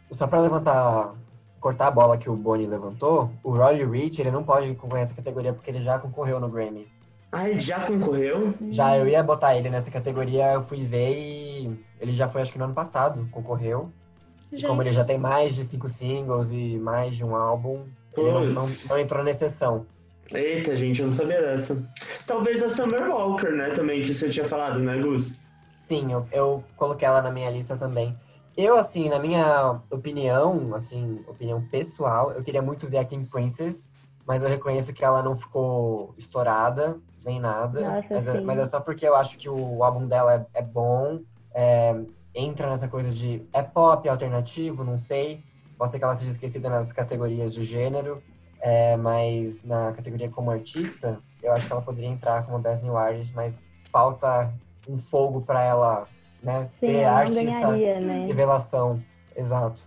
só 0.09 0.25
pra 0.25 0.39
levantar, 0.39 1.15
cortar 1.59 1.87
a 1.87 1.91
bola 1.91 2.17
que 2.17 2.29
o 2.29 2.35
Bonnie 2.37 2.65
levantou, 2.65 3.29
o 3.43 3.51
Rolly 3.51 3.83
Rich, 3.83 4.21
ele 4.21 4.31
não 4.31 4.43
pode 4.43 4.73
concorrer 4.75 5.03
essa 5.03 5.15
categoria 5.15 5.51
porque 5.51 5.69
ele 5.69 5.81
já 5.81 5.99
concorreu 5.99 6.39
no 6.39 6.47
Grammy. 6.47 6.87
Ah, 7.31 7.49
ele 7.49 7.59
já 7.59 7.85
concorreu? 7.85 8.53
Já, 8.69 8.97
eu 8.97 9.07
ia 9.07 9.21
botar 9.21 9.55
ele 9.55 9.69
nessa 9.69 9.91
categoria, 9.91 10.53
eu 10.53 10.61
fui 10.61 10.79
ver 10.79 11.17
e 11.17 11.85
ele 11.99 12.13
já 12.13 12.27
foi, 12.27 12.41
acho 12.41 12.51
que 12.51 12.57
no 12.57 12.65
ano 12.65 12.73
passado, 12.73 13.27
concorreu. 13.31 13.91
Como 14.65 14.81
ele 14.81 14.91
já 14.91 15.03
tem 15.03 15.17
mais 15.17 15.55
de 15.55 15.63
cinco 15.63 15.89
singles 15.89 16.51
e 16.51 16.77
mais 16.77 17.17
de 17.17 17.25
um 17.25 17.35
álbum, 17.35 17.85
ele 18.15 18.31
não, 18.31 18.45
não, 18.45 18.65
não, 18.89 18.99
entrou 18.99 19.23
na 19.23 19.31
exceção. 19.31 19.85
Eita, 20.31 20.75
gente, 20.75 21.01
eu 21.01 21.07
não 21.07 21.13
sabia 21.13 21.41
dessa. 21.41 21.77
Talvez 22.25 22.63
a 22.63 22.69
Summer 22.69 23.09
Walker, 23.09 23.49
né, 23.51 23.71
também, 23.71 24.03
que 24.03 24.13
você 24.13 24.29
tinha 24.29 24.47
falado, 24.47 24.79
né, 24.79 24.97
Gus? 24.97 25.33
Sim, 25.77 26.11
eu, 26.11 26.27
eu 26.31 26.63
coloquei 26.75 27.07
ela 27.07 27.21
na 27.21 27.31
minha 27.31 27.49
lista 27.49 27.75
também. 27.75 28.15
Eu, 28.55 28.77
assim, 28.77 29.09
na 29.09 29.19
minha 29.19 29.81
opinião, 29.91 30.73
assim, 30.73 31.21
opinião 31.27 31.61
pessoal, 31.69 32.31
eu 32.31 32.43
queria 32.43 32.61
muito 32.61 32.87
ver 32.87 32.97
a 32.97 33.05
King 33.05 33.29
Princess, 33.29 33.93
mas 34.25 34.43
eu 34.43 34.49
reconheço 34.49 34.93
que 34.93 35.05
ela 35.05 35.21
não 35.21 35.35
ficou 35.35 36.13
estourada 36.17 36.97
nem 37.27 37.41
nada. 37.41 37.81
Nossa, 37.81 38.07
mas, 38.09 38.27
é, 38.29 38.41
mas, 38.41 38.59
é, 38.59 38.65
só 38.65 38.79
porque 38.79 39.05
eu 39.05 39.15
acho 39.15 39.37
que 39.37 39.49
o 39.49 39.83
álbum 39.83 40.07
dela 40.07 40.47
é, 40.55 40.59
é 40.59 40.61
bom, 40.61 41.19
é, 41.53 41.93
entra 42.33 42.69
nessa 42.69 42.87
coisa 42.87 43.11
de 43.11 43.45
é 43.51 43.61
pop, 43.61 44.07
alternativo, 44.07 44.83
não 44.83 44.97
sei. 44.97 45.43
Pode 45.77 45.91
ser 45.91 45.99
que 45.99 46.05
ela 46.05 46.15
seja 46.15 46.31
esquecida 46.31 46.69
nas 46.69 46.93
categorias 46.93 47.53
de 47.53 47.63
gênero, 47.63 48.23
é, 48.61 48.95
mas 48.95 49.63
na 49.65 49.91
categoria 49.91 50.29
como 50.29 50.49
artista, 50.49 51.19
eu 51.43 51.51
acho 51.51 51.67
que 51.67 51.73
ela 51.73 51.81
poderia 51.81 52.09
entrar 52.09 52.45
como 52.45 52.57
Best 52.59 52.83
New 52.83 52.97
Artist, 52.97 53.35
mas 53.35 53.65
falta 53.85 54.51
um 54.87 54.97
fogo 54.97 55.41
para 55.41 55.61
ela 55.61 56.07
né, 56.41 56.67
Sim, 56.73 56.93
ser 56.93 57.03
artista 57.03 57.43
ganharia, 57.43 57.99
né? 57.99 58.25
revelação. 58.25 59.03
Exato. 59.35 59.83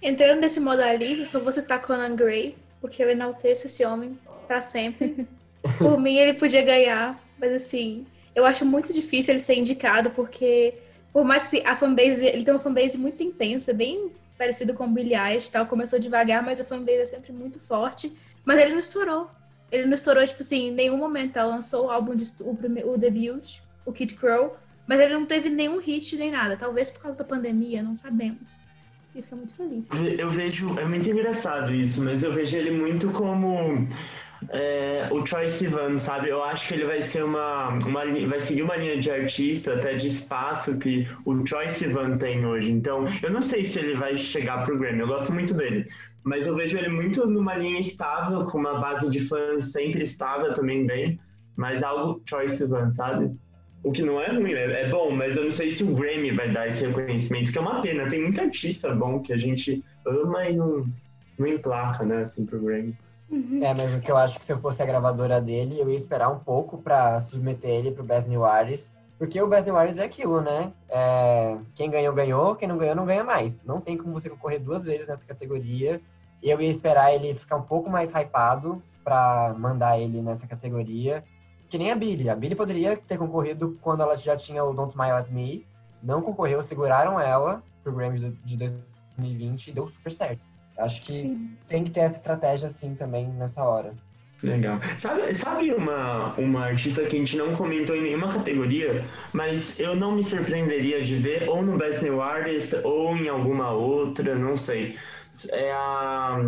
Entrando 0.00 0.40
nesse 0.40 0.60
modalista, 0.60 1.24
só 1.24 1.40
você 1.40 1.60
tá 1.60 1.78
Conan 1.78 2.14
Gray, 2.14 2.56
porque 2.80 3.02
eu 3.02 3.10
enalteço 3.10 3.66
esse 3.66 3.84
homem 3.84 4.18
para 4.46 4.62
sempre. 4.62 5.26
Por 5.78 5.98
mim, 5.98 6.16
ele 6.16 6.34
podia 6.34 6.62
ganhar, 6.62 7.18
mas 7.38 7.52
assim, 7.52 8.06
eu 8.34 8.44
acho 8.44 8.64
muito 8.64 8.92
difícil 8.92 9.32
ele 9.32 9.40
ser 9.40 9.54
indicado, 9.54 10.10
porque 10.10 10.74
por 11.12 11.24
mais 11.24 11.48
que 11.48 11.62
a 11.64 11.76
fanbase, 11.76 12.24
ele 12.26 12.44
tem 12.44 12.52
uma 12.52 12.60
fanbase 12.60 12.98
muito 12.98 13.22
intensa, 13.22 13.72
bem 13.72 14.10
parecido 14.36 14.74
com 14.74 14.84
o 14.84 14.88
Billie 14.88 15.14
Eilish 15.14 15.50
tal, 15.50 15.66
começou 15.66 15.98
devagar, 15.98 16.42
mas 16.42 16.60
a 16.60 16.64
fanbase 16.64 16.98
é 16.98 17.06
sempre 17.06 17.32
muito 17.32 17.60
forte, 17.60 18.12
mas 18.44 18.58
ele 18.58 18.72
não 18.72 18.80
estourou. 18.80 19.30
Ele 19.70 19.86
não 19.86 19.94
estourou, 19.94 20.26
tipo 20.26 20.42
assim, 20.42 20.68
em 20.68 20.72
nenhum 20.72 20.96
momento. 20.96 21.36
Ela 21.36 21.54
lançou 21.54 21.86
o 21.86 21.90
álbum, 21.90 22.14
de, 22.14 22.24
o, 22.40 22.54
primeiro, 22.54 22.92
o 22.92 22.98
debut, 22.98 23.60
o 23.84 23.92
Kid 23.92 24.14
Crow, 24.14 24.56
mas 24.86 25.00
ele 25.00 25.14
não 25.14 25.24
teve 25.24 25.48
nenhum 25.48 25.78
hit 25.78 26.16
nem 26.16 26.30
nada. 26.30 26.56
Talvez 26.56 26.90
por 26.90 27.02
causa 27.02 27.18
da 27.18 27.24
pandemia, 27.24 27.82
não 27.82 27.96
sabemos. 27.96 28.60
E 29.14 29.22
fica 29.22 29.34
muito 29.34 29.54
feliz. 29.54 29.88
Eu 30.18 30.30
vejo, 30.30 30.78
é 30.78 30.84
muito 30.84 31.08
engraçado 31.08 31.72
isso, 31.72 32.02
mas 32.02 32.22
eu 32.22 32.32
vejo 32.32 32.56
ele 32.56 32.72
muito 32.72 33.10
como 33.10 33.88
é, 34.50 35.08
o 35.10 35.22
Troy 35.22 35.48
Sivan, 35.48 35.98
sabe? 35.98 36.28
Eu 36.28 36.42
acho 36.42 36.68
que 36.68 36.74
ele 36.74 36.84
vai 36.84 37.02
ser 37.02 37.24
uma, 37.24 37.68
uma. 37.68 38.04
vai 38.28 38.40
seguir 38.40 38.62
uma 38.62 38.76
linha 38.76 38.98
de 38.98 39.10
artista, 39.10 39.74
até 39.74 39.94
de 39.94 40.08
espaço 40.08 40.78
que 40.78 41.06
o 41.24 41.42
Troy 41.44 41.70
Sivan 41.70 42.16
tem 42.18 42.44
hoje. 42.44 42.70
Então, 42.70 43.04
eu 43.22 43.30
não 43.30 43.42
sei 43.42 43.64
se 43.64 43.78
ele 43.78 43.94
vai 43.94 44.16
chegar 44.16 44.64
pro 44.64 44.78
Grammy, 44.78 45.00
eu 45.00 45.06
gosto 45.06 45.32
muito 45.32 45.54
dele. 45.54 45.86
Mas 46.22 46.46
eu 46.46 46.54
vejo 46.54 46.76
ele 46.78 46.88
muito 46.88 47.26
numa 47.26 47.54
linha 47.54 47.78
estável, 47.78 48.44
com 48.44 48.58
uma 48.58 48.80
base 48.80 49.10
de 49.10 49.20
fãs 49.20 49.72
sempre 49.72 50.02
estável 50.02 50.52
também 50.54 50.86
bem. 50.86 51.20
Mas 51.56 51.82
algo 51.82 52.20
Troy 52.20 52.48
Sivan, 52.48 52.90
sabe? 52.90 53.30
O 53.82 53.92
que 53.92 54.02
não 54.02 54.20
é 54.20 54.32
ruim, 54.32 54.54
né? 54.54 54.82
É 54.82 54.88
bom, 54.88 55.10
mas 55.10 55.36
eu 55.36 55.44
não 55.44 55.50
sei 55.50 55.70
se 55.70 55.84
o 55.84 55.94
Grammy 55.94 56.30
vai 56.32 56.50
dar 56.50 56.66
esse 56.66 56.86
reconhecimento, 56.86 57.52
que 57.52 57.58
é 57.58 57.60
uma 57.60 57.82
pena. 57.82 58.08
Tem 58.08 58.22
muito 58.22 58.40
artista 58.40 58.94
bom 58.94 59.20
que 59.20 59.32
a 59.32 59.36
gente 59.36 59.84
ama 60.06 60.48
e 60.48 60.56
não, 60.56 60.86
não 61.38 61.46
emplaca, 61.46 62.04
né, 62.04 62.22
assim, 62.22 62.46
pro 62.46 62.58
Grammy. 62.60 62.96
Uhum. 63.30 63.60
É, 63.62 63.74
mas 63.74 63.94
o 63.94 64.00
que 64.00 64.10
eu 64.10 64.16
acho 64.16 64.38
que 64.38 64.44
se 64.44 64.52
eu 64.52 64.58
fosse 64.58 64.82
a 64.82 64.86
gravadora 64.86 65.40
dele, 65.40 65.80
eu 65.80 65.88
ia 65.88 65.96
esperar 65.96 66.28
um 66.30 66.38
pouco 66.38 66.78
para 66.78 67.20
submeter 67.20 67.70
ele 67.70 67.90
pro 67.90 68.04
Best 68.04 68.28
New 68.28 68.44
Artist. 68.44 68.92
Porque 69.18 69.40
o 69.40 69.48
Best 69.48 69.66
New 69.66 69.76
Artist 69.76 70.00
é 70.00 70.04
aquilo, 70.04 70.40
né? 70.40 70.72
É, 70.88 71.56
quem 71.74 71.90
ganhou, 71.90 72.14
ganhou. 72.14 72.54
Quem 72.54 72.68
não 72.68 72.76
ganhou, 72.76 72.96
não 72.96 73.06
ganha 73.06 73.24
mais. 73.24 73.64
Não 73.64 73.80
tem 73.80 73.96
como 73.96 74.12
você 74.12 74.28
concorrer 74.28 74.60
duas 74.60 74.84
vezes 74.84 75.08
nessa 75.08 75.26
categoria. 75.26 76.00
Eu 76.42 76.60
ia 76.60 76.68
esperar 76.68 77.14
ele 77.14 77.34
ficar 77.34 77.56
um 77.56 77.62
pouco 77.62 77.88
mais 77.88 78.12
hypado 78.12 78.82
para 79.02 79.54
mandar 79.58 79.98
ele 79.98 80.20
nessa 80.20 80.46
categoria. 80.46 81.24
Que 81.68 81.78
nem 81.78 81.90
a 81.90 81.96
Billy. 81.96 82.28
A 82.28 82.36
Billy 82.36 82.54
poderia 82.54 82.96
ter 82.96 83.16
concorrido 83.16 83.78
quando 83.80 84.02
ela 84.02 84.16
já 84.16 84.36
tinha 84.36 84.64
o 84.64 84.74
Don't 84.74 84.90
Smile 84.90 85.12
At 85.12 85.30
Me. 85.30 85.66
Não 86.02 86.20
concorreu, 86.20 86.60
seguraram 86.60 87.18
ela 87.18 87.62
pro 87.82 87.92
Grammy 87.92 88.18
de 88.44 88.56
2020 88.56 89.68
e 89.68 89.72
deu 89.72 89.88
super 89.88 90.12
certo. 90.12 90.44
Acho 90.78 91.02
que 91.02 91.12
Sim. 91.12 91.50
tem 91.68 91.84
que 91.84 91.90
ter 91.90 92.00
essa 92.00 92.18
estratégia 92.18 92.66
assim 92.66 92.94
também 92.94 93.28
nessa 93.28 93.64
hora. 93.64 93.94
Legal. 94.42 94.78
Sabe, 94.98 95.32
sabe 95.32 95.72
uma, 95.72 96.34
uma 96.34 96.66
artista 96.66 97.02
que 97.04 97.16
a 97.16 97.18
gente 97.18 97.36
não 97.36 97.54
comentou 97.56 97.96
em 97.96 98.02
nenhuma 98.02 98.28
categoria, 98.28 99.06
mas 99.32 99.78
eu 99.80 99.96
não 99.96 100.12
me 100.12 100.22
surpreenderia 100.22 101.02
de 101.02 101.16
ver 101.16 101.48
ou 101.48 101.62
no 101.62 101.78
Best 101.78 102.02
New 102.02 102.20
Artist 102.20 102.74
ou 102.84 103.16
em 103.16 103.28
alguma 103.28 103.70
outra, 103.70 104.34
não 104.34 104.58
sei. 104.58 104.96
É 105.50 105.72
a 105.72 106.38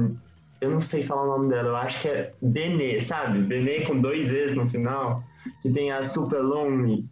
Eu 0.61 0.71
não 0.71 0.81
sei 0.81 1.05
falar 1.05 1.23
o 1.23 1.39
nome 1.39 1.49
dela, 1.49 1.69
eu 1.69 1.77
acho 1.77 2.03
que 2.03 2.09
é 2.09 2.31
Benê, 2.43 3.01
sabe? 3.01 3.41
Benê 3.41 3.81
com 3.81 4.01
dois 4.01 4.31
E's 4.31 4.55
no 4.55 4.69
final, 4.69 5.23
que 5.63 5.71
tem 5.71 5.91
a 5.91 6.03
Super 6.03 6.41
Lonely, 6.41 7.05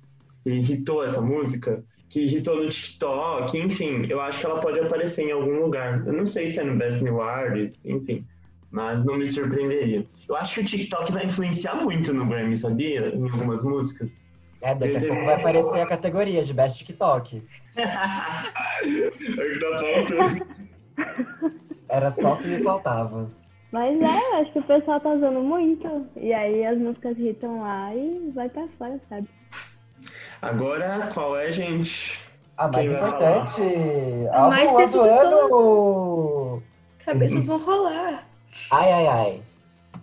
que 0.42 0.50
irritou 0.50 1.02
essa 1.02 1.20
música, 1.20 1.82
que 2.14 2.20
irritou 2.20 2.62
no 2.62 2.68
TikTok, 2.68 3.58
enfim, 3.58 4.06
eu 4.08 4.20
acho 4.20 4.38
que 4.38 4.46
ela 4.46 4.60
pode 4.60 4.78
aparecer 4.78 5.22
em 5.24 5.32
algum 5.32 5.62
lugar. 5.62 6.06
Eu 6.06 6.12
não 6.12 6.24
sei 6.24 6.46
se 6.46 6.60
é 6.60 6.62
no 6.62 6.76
Best 6.76 7.02
New 7.02 7.20
Artist, 7.20 7.80
enfim, 7.84 8.24
mas 8.70 9.04
não 9.04 9.16
me 9.16 9.26
surpreenderia. 9.26 10.06
Eu 10.28 10.36
acho 10.36 10.54
que 10.54 10.60
o 10.60 10.64
TikTok 10.64 11.10
vai 11.10 11.26
influenciar 11.26 11.74
muito 11.74 12.14
no 12.14 12.24
Grammy, 12.24 12.56
sabia? 12.56 13.08
Em 13.08 13.28
algumas 13.28 13.64
músicas. 13.64 14.30
É, 14.62 14.76
daqui 14.76 14.96
a 14.96 15.00
pouco 15.00 15.24
vai 15.24 15.34
aparecer 15.34 15.80
a 15.80 15.86
categoria 15.86 16.44
de 16.44 16.54
Best 16.54 16.78
TikTok. 16.78 17.42
é 17.76 19.10
que 19.10 19.58
tá. 19.58 20.46
Era 21.90 22.12
só 22.12 22.34
o 22.34 22.36
que 22.38 22.46
me 22.46 22.60
faltava. 22.60 23.28
Mas 23.72 24.00
é, 24.00 24.04
eu 24.04 24.36
acho 24.36 24.52
que 24.52 24.60
o 24.60 24.62
pessoal 24.62 25.00
tá 25.00 25.14
usando 25.14 25.40
muito. 25.40 26.06
E 26.16 26.32
aí 26.32 26.64
as 26.64 26.78
músicas 26.78 27.18
irritam 27.18 27.60
lá 27.60 27.92
e 27.92 28.30
vai 28.32 28.48
pra 28.48 28.68
fora, 28.78 29.00
sabe? 29.08 29.28
Agora, 30.44 31.10
qual 31.14 31.38
é, 31.38 31.50
gente? 31.50 32.20
A 32.56 32.68
mais 32.68 32.86
Quem 32.86 32.94
importante, 32.94 33.62
A 34.30 34.48
mais 34.48 34.70
do 34.92 35.00
ano! 35.00 36.62
Cabeças 37.04 37.44
vão 37.46 37.58
rolar. 37.58 38.24
Ai, 38.70 38.92
ai, 38.92 39.06
ai. 39.06 39.40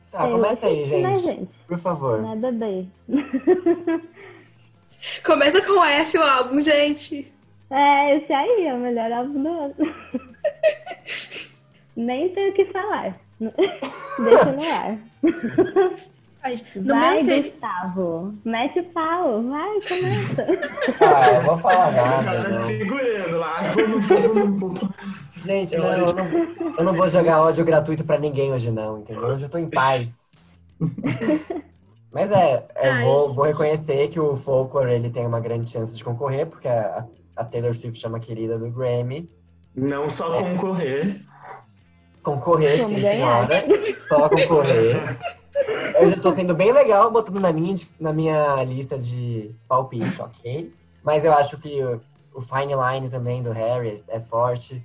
Tá, 0.10 0.26
Eu 0.26 0.32
começa 0.32 0.66
aí, 0.66 0.82
assisti, 0.82 1.02
né, 1.02 1.16
gente. 1.16 1.48
Por 1.68 1.78
favor. 1.78 2.24
Nada 2.24 2.52
bem. 2.52 2.92
Começa 5.24 5.62
com 5.62 5.84
F 5.84 6.18
o 6.18 6.24
álbum, 6.24 6.60
gente. 6.60 7.32
É, 7.70 8.18
esse 8.18 8.34
aí 8.34 8.66
é 8.66 8.74
o 8.74 8.80
melhor 8.80 9.12
álbum 9.12 9.44
do 9.44 9.48
ano. 9.48 9.76
Nem 11.96 12.30
tenho 12.30 12.50
o 12.50 12.54
que 12.54 12.66
falar. 12.66 13.16
Deixa 13.40 14.52
no 14.52 14.64
ar. 14.74 14.98
No 16.76 16.96
vai, 16.96 17.22
meu 17.22 17.22
interior. 17.22 17.52
Gustavo. 17.52 18.34
Mete 18.44 18.80
o 18.80 18.84
pau. 18.86 19.44
Vai, 19.44 19.80
começa. 19.82 20.48
Ah, 21.02 21.32
eu 21.36 21.44
vou 21.44 21.58
falar 21.58 21.90
O 21.90 21.92
nada, 21.92 22.50
tá 22.50 22.64
segurando 22.66 23.38
lá. 23.38 23.72
Gente, 25.44 25.76
Eu 25.76 25.82
não, 25.82 25.94
eu 25.94 26.14
não, 26.14 26.26
eu 26.78 26.84
não 26.84 26.94
vou 26.94 27.08
jogar 27.08 27.42
ódio 27.42 27.66
gratuito 27.66 28.04
pra 28.04 28.18
ninguém 28.18 28.52
hoje, 28.52 28.72
não, 28.72 29.00
entendeu? 29.00 29.24
Hoje 29.24 29.46
eu 29.46 29.50
tô 29.50 29.58
em 29.58 29.70
paz. 29.70 30.12
Mas 32.12 32.32
é, 32.32 32.68
eu 32.84 32.92
Ai, 32.92 33.06
vou, 33.06 33.34
vou 33.34 33.46
reconhecer 33.46 34.08
que 34.10 34.20
o 34.20 34.36
Folklore 34.36 34.94
ele 34.94 35.10
tem 35.10 35.26
uma 35.26 35.40
grande 35.40 35.72
chance 35.72 35.96
de 35.96 36.04
concorrer, 36.04 36.46
porque 36.46 36.68
a, 36.68 37.06
a 37.36 37.46
Taylor 37.46 37.74
Swift 37.74 38.06
é 38.06 38.10
uma 38.10 38.20
querida 38.20 38.60
do 38.60 38.70
Grammy. 38.70 39.30
Não 39.74 40.10
só 40.10 40.42
concorrer. 40.42 41.22
Concorrer, 42.24 42.78
Vamos 42.80 43.02
sim, 43.02 43.02
senhora. 43.02 43.66
Só 44.08 44.30
concorrer. 44.30 45.18
Eu 46.00 46.10
já 46.12 46.22
tô 46.22 46.32
sendo 46.32 46.54
bem 46.54 46.72
legal 46.72 47.12
botando 47.12 47.40
na 47.40 47.52
minha, 47.52 47.76
na 48.00 48.14
minha 48.14 48.64
lista 48.64 48.98
de 48.98 49.54
palpite, 49.68 50.22
ok? 50.22 50.72
Mas 51.04 51.26
eu 51.26 51.34
acho 51.34 51.58
que 51.58 51.84
o, 51.84 52.02
o 52.34 52.42
Fine 52.42 52.74
Line 52.76 53.10
também 53.10 53.42
do 53.42 53.52
Harry 53.52 54.04
é 54.08 54.20
forte. 54.20 54.84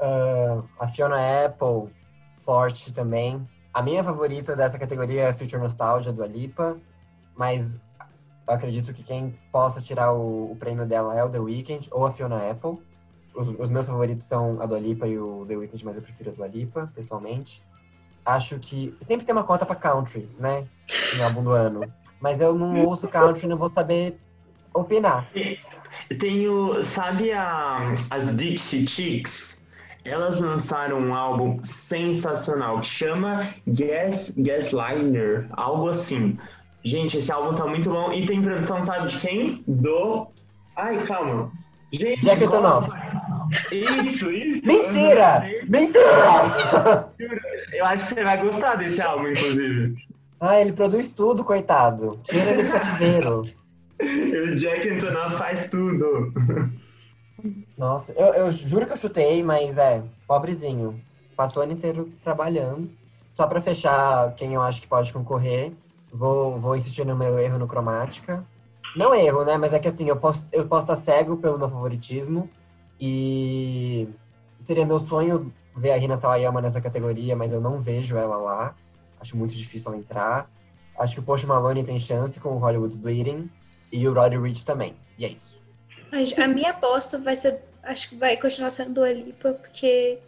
Ah, 0.00 0.62
a 0.78 0.88
Fiona 0.88 1.18
Apple, 1.44 1.92
forte 2.32 2.92
também. 2.92 3.46
A 3.72 3.82
minha 3.82 4.02
favorita 4.02 4.56
dessa 4.56 4.78
categoria 4.78 5.22
é 5.22 5.28
a 5.28 5.34
Future 5.34 5.62
Nostalgia 5.62 6.12
do 6.12 6.22
Alipa, 6.22 6.78
mas 7.36 7.78
eu 8.48 8.54
acredito 8.54 8.92
que 8.92 9.02
quem 9.02 9.38
possa 9.52 9.80
tirar 9.80 10.12
o, 10.12 10.50
o 10.50 10.56
prêmio 10.56 10.86
dela 10.86 11.16
é 11.16 11.22
o 11.22 11.30
The 11.30 11.38
Weeknd 11.38 11.88
ou 11.92 12.04
a 12.04 12.10
Fiona 12.10 12.50
Apple. 12.50 12.80
Os, 13.34 13.48
os 13.48 13.68
meus 13.68 13.86
favoritos 13.86 14.24
são 14.26 14.60
a 14.60 14.66
Dua 14.66 14.78
Lipa 14.78 15.06
e 15.06 15.18
o 15.18 15.44
The 15.46 15.56
Weeknd, 15.56 15.84
mas 15.84 15.96
eu 15.96 16.02
prefiro 16.02 16.30
a 16.30 16.32
Dua 16.34 16.46
Lipa, 16.46 16.90
pessoalmente. 16.94 17.62
Acho 18.24 18.58
que 18.58 18.94
sempre 19.00 19.24
tem 19.24 19.34
uma 19.34 19.44
cota 19.44 19.64
pra 19.64 19.74
country, 19.74 20.28
né? 20.38 20.66
No 21.16 21.24
álbum 21.24 21.42
do 21.42 21.50
ano. 21.50 21.80
Mas 22.20 22.40
eu 22.40 22.54
não 22.54 22.84
ouço 22.84 23.08
country, 23.08 23.46
não 23.46 23.56
vou 23.56 23.68
saber 23.68 24.18
opinar. 24.74 25.26
Tenho, 26.18 26.82
sabe 26.84 27.32
a, 27.32 27.94
as 28.10 28.36
Dixie 28.36 28.86
Chicks? 28.86 29.58
Elas 30.04 30.38
lançaram 30.38 30.98
um 30.98 31.14
álbum 31.14 31.62
sensacional 31.62 32.80
que 32.80 32.86
chama 32.86 33.48
Gas, 33.66 34.32
Gasliner, 34.36 35.46
algo 35.52 35.88
assim. 35.88 36.38
Gente, 36.82 37.18
esse 37.18 37.30
álbum 37.30 37.54
tá 37.54 37.66
muito 37.66 37.90
bom. 37.90 38.12
E 38.12 38.24
tem 38.24 38.40
produção, 38.40 38.82
sabe 38.82 39.08
de 39.08 39.18
quem? 39.18 39.62
Do. 39.66 40.28
Ai, 40.74 40.98
calma. 41.04 41.52
Gente, 41.92 42.20
Jack 42.20 42.44
Antonoff. 42.44 42.88
Isso, 43.72 44.30
isso. 44.30 44.66
Mentira! 44.66 45.44
Mentira! 45.68 47.12
Eu 47.72 47.84
acho 47.84 48.08
que 48.08 48.14
você 48.14 48.24
vai 48.24 48.40
gostar 48.40 48.76
desse 48.76 49.02
álbum, 49.02 49.28
inclusive. 49.28 49.96
Ah, 50.40 50.60
ele 50.60 50.72
produz 50.72 51.12
tudo, 51.12 51.44
coitado. 51.44 52.18
Tira 52.22 52.50
ele 52.50 52.62
do 52.62 52.72
cativeiro. 52.72 53.42
O 54.00 54.56
Jack 54.56 54.88
Antonoff 54.88 55.36
faz 55.36 55.68
tudo. 55.68 56.32
Nossa, 57.76 58.12
eu, 58.12 58.26
eu 58.34 58.50
juro 58.50 58.86
que 58.86 58.92
eu 58.92 58.96
chutei, 58.96 59.42
mas 59.42 59.78
é, 59.78 60.02
pobrezinho. 60.26 61.00
Passou 61.36 61.60
o 61.60 61.64
ano 61.64 61.72
inteiro 61.72 62.10
trabalhando. 62.22 62.90
Só 63.34 63.46
pra 63.46 63.60
fechar 63.60 64.34
quem 64.34 64.54
eu 64.54 64.62
acho 64.62 64.82
que 64.82 64.88
pode 64.88 65.12
concorrer, 65.12 65.72
vou, 66.12 66.58
vou 66.58 66.76
insistir 66.76 67.06
no 67.06 67.16
meu 67.16 67.38
erro 67.38 67.58
no 67.58 67.66
cromática. 67.66 68.44
Não 68.96 69.14
erro, 69.14 69.44
né? 69.44 69.56
Mas 69.56 69.72
é 69.72 69.78
que 69.78 69.88
assim, 69.88 70.08
eu 70.08 70.16
posso, 70.16 70.46
eu 70.52 70.66
posso 70.66 70.84
estar 70.84 70.96
cego 70.96 71.36
pelo 71.36 71.58
meu 71.58 71.68
favoritismo. 71.68 72.48
E 73.00 74.08
seria 74.58 74.84
meu 74.84 74.98
sonho 74.98 75.52
ver 75.76 75.92
a 75.92 75.96
Rina 75.96 76.16
Sawayama 76.16 76.60
nessa 76.60 76.80
categoria, 76.80 77.34
mas 77.34 77.52
eu 77.52 77.60
não 77.60 77.78
vejo 77.78 78.16
ela 78.16 78.36
lá. 78.36 78.74
Acho 79.20 79.36
muito 79.36 79.54
difícil 79.54 79.90
ela 79.90 80.00
entrar. 80.00 80.50
Acho 80.98 81.14
que 81.14 81.20
o 81.20 81.22
Post 81.22 81.46
Malone 81.46 81.84
tem 81.84 81.98
chance 81.98 82.38
com 82.40 82.50
o 82.50 82.58
Hollywood's 82.58 82.96
Bleeding. 82.96 83.50
E 83.92 84.06
o 84.06 84.12
Roddy 84.12 84.38
Rich 84.38 84.64
também. 84.64 84.94
E 85.18 85.24
é 85.24 85.28
isso. 85.28 85.60
A 86.38 86.46
minha 86.46 86.70
aposta 86.70 87.18
vai 87.18 87.34
ser. 87.34 87.60
Acho 87.82 88.10
que 88.10 88.16
vai 88.16 88.36
continuar 88.36 88.70
sendo 88.70 88.94
do 88.94 89.02
Alipa, 89.02 89.52
porque 89.52 90.18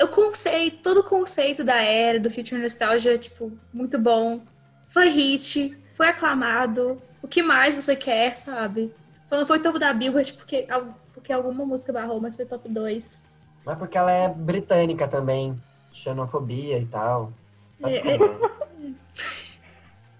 o 0.00 0.08
conceito, 0.08 0.78
todo 0.82 1.00
o 1.00 1.04
conceito 1.04 1.64
da 1.64 1.82
era, 1.82 2.20
do 2.20 2.30
Future 2.30 2.60
Nostalgia, 2.60 3.18
tipo, 3.18 3.52
muito 3.72 3.98
bom. 3.98 4.40
Foi 4.88 5.08
hit, 5.08 5.76
foi 5.94 6.08
aclamado. 6.08 6.96
O 7.26 7.28
que 7.28 7.42
mais 7.42 7.74
você 7.74 7.96
quer, 7.96 8.36
sabe? 8.38 8.94
Só 9.24 9.36
não 9.36 9.44
foi 9.44 9.58
topo 9.58 9.80
da 9.80 9.92
Billboard 9.92 10.32
porque, 10.34 10.64
porque 11.12 11.32
alguma 11.32 11.66
música 11.66 11.92
barrou, 11.92 12.20
mas 12.20 12.36
foi 12.36 12.46
top 12.46 12.68
2. 12.68 13.24
Mas 13.64 13.76
porque 13.78 13.98
ela 13.98 14.12
é 14.12 14.28
britânica 14.28 15.08
também. 15.08 15.60
Xenofobia 15.92 16.78
e 16.78 16.86
tal. 16.86 17.32
Sabe 17.74 17.96
É, 17.96 18.16
como 18.16 18.30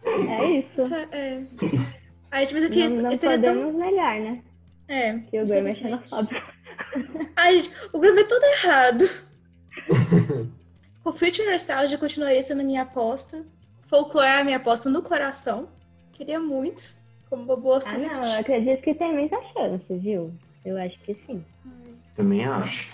é? 0.04 0.34
É 0.34 0.58
isso. 0.58 0.94
É. 1.12 1.42
Ai, 2.32 2.44
mas 2.52 2.64
eu 2.64 2.70
queria. 2.70 2.90
Não, 2.90 3.02
não 3.02 3.10
seria 3.16 3.40
tão- 3.40 3.54
podemos 3.54 3.74
negar, 3.76 4.18
né? 4.20 4.42
É. 4.88 5.18
Que 5.18 5.40
o 5.40 5.46
Grammy 5.46 5.70
é 5.70 5.72
xenofóbico. 5.74 6.34
Ai, 7.36 7.62
gente, 7.62 7.70
o 7.92 8.00
Grammy 8.00 8.22
é 8.22 8.24
todo 8.24 8.42
errado. 8.42 9.04
o 11.04 11.12
Future 11.12 11.48
Nostalgia 11.52 11.98
continuaria 11.98 12.42
sendo 12.42 12.62
a 12.62 12.64
minha 12.64 12.82
aposta. 12.82 13.44
Folklore 13.82 14.26
é 14.26 14.40
a 14.40 14.44
minha 14.44 14.56
aposta 14.56 14.90
no 14.90 15.02
coração. 15.02 15.68
Queria 16.12 16.40
muito, 16.40 16.95
como 17.28 17.42
uma 17.42 17.56
boa 17.56 17.78
Ah, 17.78 17.80
Swift. 17.80 18.20
não, 18.20 18.34
eu 18.34 18.40
acredito 18.40 18.82
que 18.82 18.94
tem 18.94 19.12
muita 19.12 19.36
chance, 19.52 19.84
viu? 19.90 20.32
Eu 20.64 20.76
acho 20.78 20.98
que 21.00 21.14
sim. 21.26 21.44
Também 22.16 22.44
acho. 22.46 22.88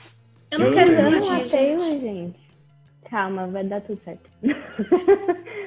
eu 0.50 0.58
não 0.58 0.66
eu 0.66 0.72
quero 0.72 0.94
Taylor, 0.96 1.20
gente. 1.20 2.00
gente. 2.00 2.40
Calma, 3.08 3.46
vai 3.46 3.64
dar 3.64 3.80
tudo 3.82 4.00
certo. 4.04 4.30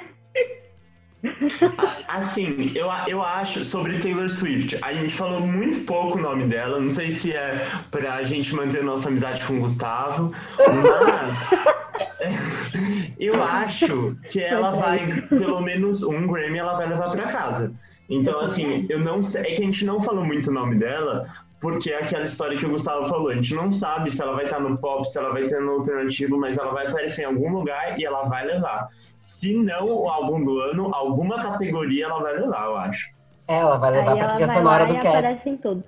Assim, 2.07 2.71
eu, 2.75 2.87
eu 3.07 3.23
acho 3.23 3.65
sobre 3.65 3.97
Taylor 3.99 4.29
Swift. 4.29 4.77
A 4.83 4.93
gente 4.93 5.13
falou 5.15 5.41
muito 5.41 5.85
pouco 5.85 6.17
o 6.17 6.21
nome 6.21 6.45
dela. 6.47 6.79
Não 6.79 6.91
sei 6.91 7.11
se 7.11 7.31
é 7.31 7.65
pra 7.89 8.23
gente 8.23 8.53
manter 8.53 8.83
nossa 8.83 9.09
amizade 9.09 9.43
com 9.45 9.57
o 9.57 9.61
Gustavo, 9.61 10.31
mas 10.57 11.51
eu 13.19 13.33
acho 13.43 14.15
que 14.29 14.39
ela 14.41 14.71
vai, 14.71 15.21
pelo 15.21 15.61
menos 15.61 16.03
um 16.03 16.27
Grammy, 16.27 16.59
ela 16.59 16.75
vai 16.77 16.87
levar 16.87 17.11
pra 17.11 17.27
casa. 17.27 17.73
Então, 18.09 18.39
assim, 18.39 18.85
eu 18.89 18.99
não 18.99 19.23
sei. 19.23 19.41
É 19.41 19.55
que 19.55 19.61
a 19.61 19.65
gente 19.65 19.85
não 19.85 20.01
falou 20.01 20.23
muito 20.23 20.49
o 20.49 20.53
nome 20.53 20.75
dela, 20.75 21.27
porque 21.59 21.89
é 21.91 21.99
aquela 22.03 22.23
história 22.23 22.57
que 22.57 22.65
o 22.65 22.69
Gustavo 22.69 23.07
falou. 23.07 23.29
A 23.29 23.35
gente 23.35 23.53
não 23.55 23.71
sabe 23.71 24.11
se 24.11 24.21
ela 24.21 24.33
vai 24.35 24.45
estar 24.45 24.59
no 24.59 24.77
pop, 24.77 25.03
se 25.07 25.17
ela 25.17 25.31
vai 25.31 25.45
estar 25.45 25.59
no 25.59 25.71
alternativo, 25.71 26.37
mas 26.37 26.57
ela 26.57 26.71
vai 26.71 26.87
aparecer 26.87 27.23
em 27.23 27.25
algum 27.25 27.51
lugar 27.51 27.99
e 27.99 28.05
ela 28.05 28.23
vai 28.23 28.45
levar. 28.45 28.89
Se 29.17 29.55
não 29.55 29.87
o 29.87 30.09
álbum 30.09 30.43
do 30.43 30.59
ano, 30.59 30.93
alguma 30.93 31.41
categoria 31.41 32.05
ela 32.05 32.21
vai 32.21 32.39
levar, 32.39 32.65
eu 32.65 32.77
acho. 32.77 33.09
É, 33.47 33.59
Ela 33.59 33.77
vai 33.77 33.91
levar 33.91 34.13
Aí 34.13 34.17
pra 34.19 34.27
trilha 34.29 34.47
sonora 34.53 34.85
do 34.87 34.93
Cats. 34.95 35.07
aparece 35.07 35.49
em 35.49 35.57
todos. 35.57 35.83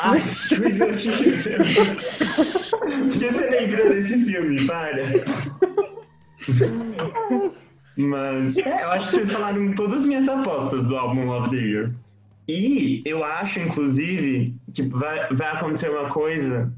Ai, 0.00 0.22
que 0.48 0.56
coisa 0.60 0.84
horrível. 0.86 1.58
Por 1.58 3.12
que 3.12 3.30
você 3.32 3.50
lembrou 3.50 3.88
desse 3.90 4.24
filme? 4.24 4.66
Para. 4.66 5.02
Mas, 7.96 8.56
é, 8.56 8.84
eu 8.84 8.90
acho 8.90 9.06
que 9.06 9.14
vocês 9.14 9.32
falaram 9.32 9.72
todas 9.74 10.00
as 10.00 10.06
minhas 10.06 10.28
apostas 10.28 10.86
do 10.86 10.96
álbum 10.96 11.30
of 11.30 11.50
the 11.50 11.56
Year. 11.56 11.92
E 12.48 13.02
eu 13.04 13.24
acho, 13.24 13.60
inclusive, 13.60 14.54
que 14.74 14.82
vai, 14.82 15.28
vai 15.32 15.48
acontecer 15.52 15.90
uma 15.90 16.10
coisa 16.10 16.72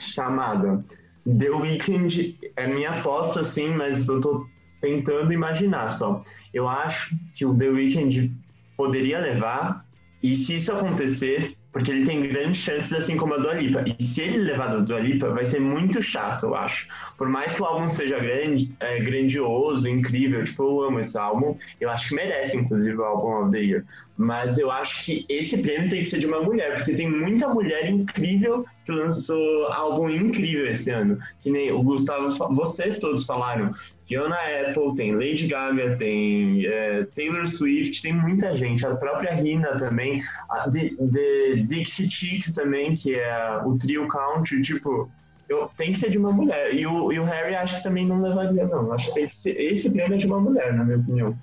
chamada 0.00 0.82
The 1.24 1.50
Weeknd 1.50 2.36
é 2.56 2.66
minha 2.66 2.90
aposta, 2.90 3.42
sim, 3.44 3.70
mas 3.70 4.08
eu 4.08 4.20
tô 4.20 4.46
tentando 4.80 5.32
imaginar 5.32 5.88
só. 5.90 6.22
Eu 6.52 6.68
acho 6.68 7.16
que 7.34 7.46
o 7.46 7.56
The 7.56 7.68
Weeknd 7.68 8.30
poderia 8.76 9.18
levar, 9.18 9.86
e 10.22 10.36
se 10.36 10.56
isso 10.56 10.72
acontecer, 10.72 11.56
porque 11.74 11.90
ele 11.90 12.06
tem 12.06 12.22
grandes 12.22 12.58
chances, 12.62 12.92
assim 12.92 13.16
como 13.16 13.34
a 13.34 13.38
Dua. 13.38 13.84
E 13.98 14.02
se 14.02 14.22
ele 14.22 14.44
levar 14.44 14.70
a 14.70 14.76
Dua 14.76 15.00
vai 15.34 15.44
ser 15.44 15.60
muito 15.60 16.00
chato, 16.00 16.46
eu 16.46 16.54
acho. 16.54 16.86
Por 17.18 17.28
mais 17.28 17.52
que 17.52 17.60
o 17.60 17.64
álbum 17.64 17.90
seja 17.90 18.16
grande, 18.20 18.70
é, 18.78 19.00
grandioso, 19.00 19.88
incrível, 19.88 20.44
tipo, 20.44 20.62
eu 20.62 20.82
amo 20.82 21.00
esse 21.00 21.18
álbum, 21.18 21.58
eu 21.80 21.90
acho 21.90 22.10
que 22.10 22.14
merece, 22.14 22.56
inclusive, 22.56 22.96
o 22.96 23.02
álbum 23.02 23.42
of 23.42 23.50
the 23.50 23.58
Year. 23.58 23.84
Mas 24.16 24.56
eu 24.56 24.70
acho 24.70 25.04
que 25.04 25.26
esse 25.28 25.58
prêmio 25.58 25.90
tem 25.90 26.04
que 26.04 26.08
ser 26.08 26.20
de 26.20 26.26
uma 26.26 26.40
mulher, 26.40 26.76
porque 26.76 26.94
tem 26.94 27.10
muita 27.10 27.48
mulher 27.48 27.90
incrível 27.90 28.64
que 28.86 28.92
lançou 28.92 29.66
álbum 29.72 30.08
incrível 30.08 30.70
esse 30.70 30.90
ano. 30.90 31.18
Que 31.42 31.50
nem 31.50 31.72
o 31.72 31.82
Gustavo, 31.82 32.54
vocês 32.54 33.00
todos 33.00 33.24
falaram. 33.24 33.74
Fiona 34.06 34.36
Apple, 34.36 34.94
tem 34.96 35.14
Lady 35.14 35.46
Gaga, 35.46 35.96
tem 35.96 36.66
é, 36.66 37.04
Taylor 37.14 37.46
Swift, 37.46 38.02
tem 38.02 38.12
muita 38.12 38.54
gente. 38.54 38.84
A 38.84 38.94
própria 38.94 39.34
Rina 39.34 39.78
também, 39.78 40.22
a 40.48 40.70
The, 40.70 40.90
The 40.90 41.62
Dixie 41.62 42.10
Chicks 42.10 42.52
também, 42.52 42.94
que 42.94 43.14
é 43.14 43.62
o 43.64 43.78
trio 43.78 44.06
country, 44.08 44.60
tipo, 44.60 45.10
eu, 45.48 45.70
tem 45.76 45.92
que 45.92 45.98
ser 45.98 46.10
de 46.10 46.18
uma 46.18 46.30
mulher. 46.32 46.74
E 46.74 46.86
o, 46.86 47.12
e 47.12 47.18
o 47.18 47.24
Harry 47.24 47.54
acho 47.54 47.76
que 47.76 47.82
também 47.82 48.06
não 48.06 48.20
levaria, 48.20 48.66
não. 48.66 48.92
Acho 48.92 49.08
que 49.08 49.14
tem 49.14 49.26
que 49.26 49.34
ser, 49.34 49.58
esse 49.60 49.90
prêmio 49.90 50.14
é 50.14 50.18
de 50.18 50.26
uma 50.26 50.40
mulher, 50.40 50.74
na 50.74 50.84
minha 50.84 50.98
opinião. 50.98 51.34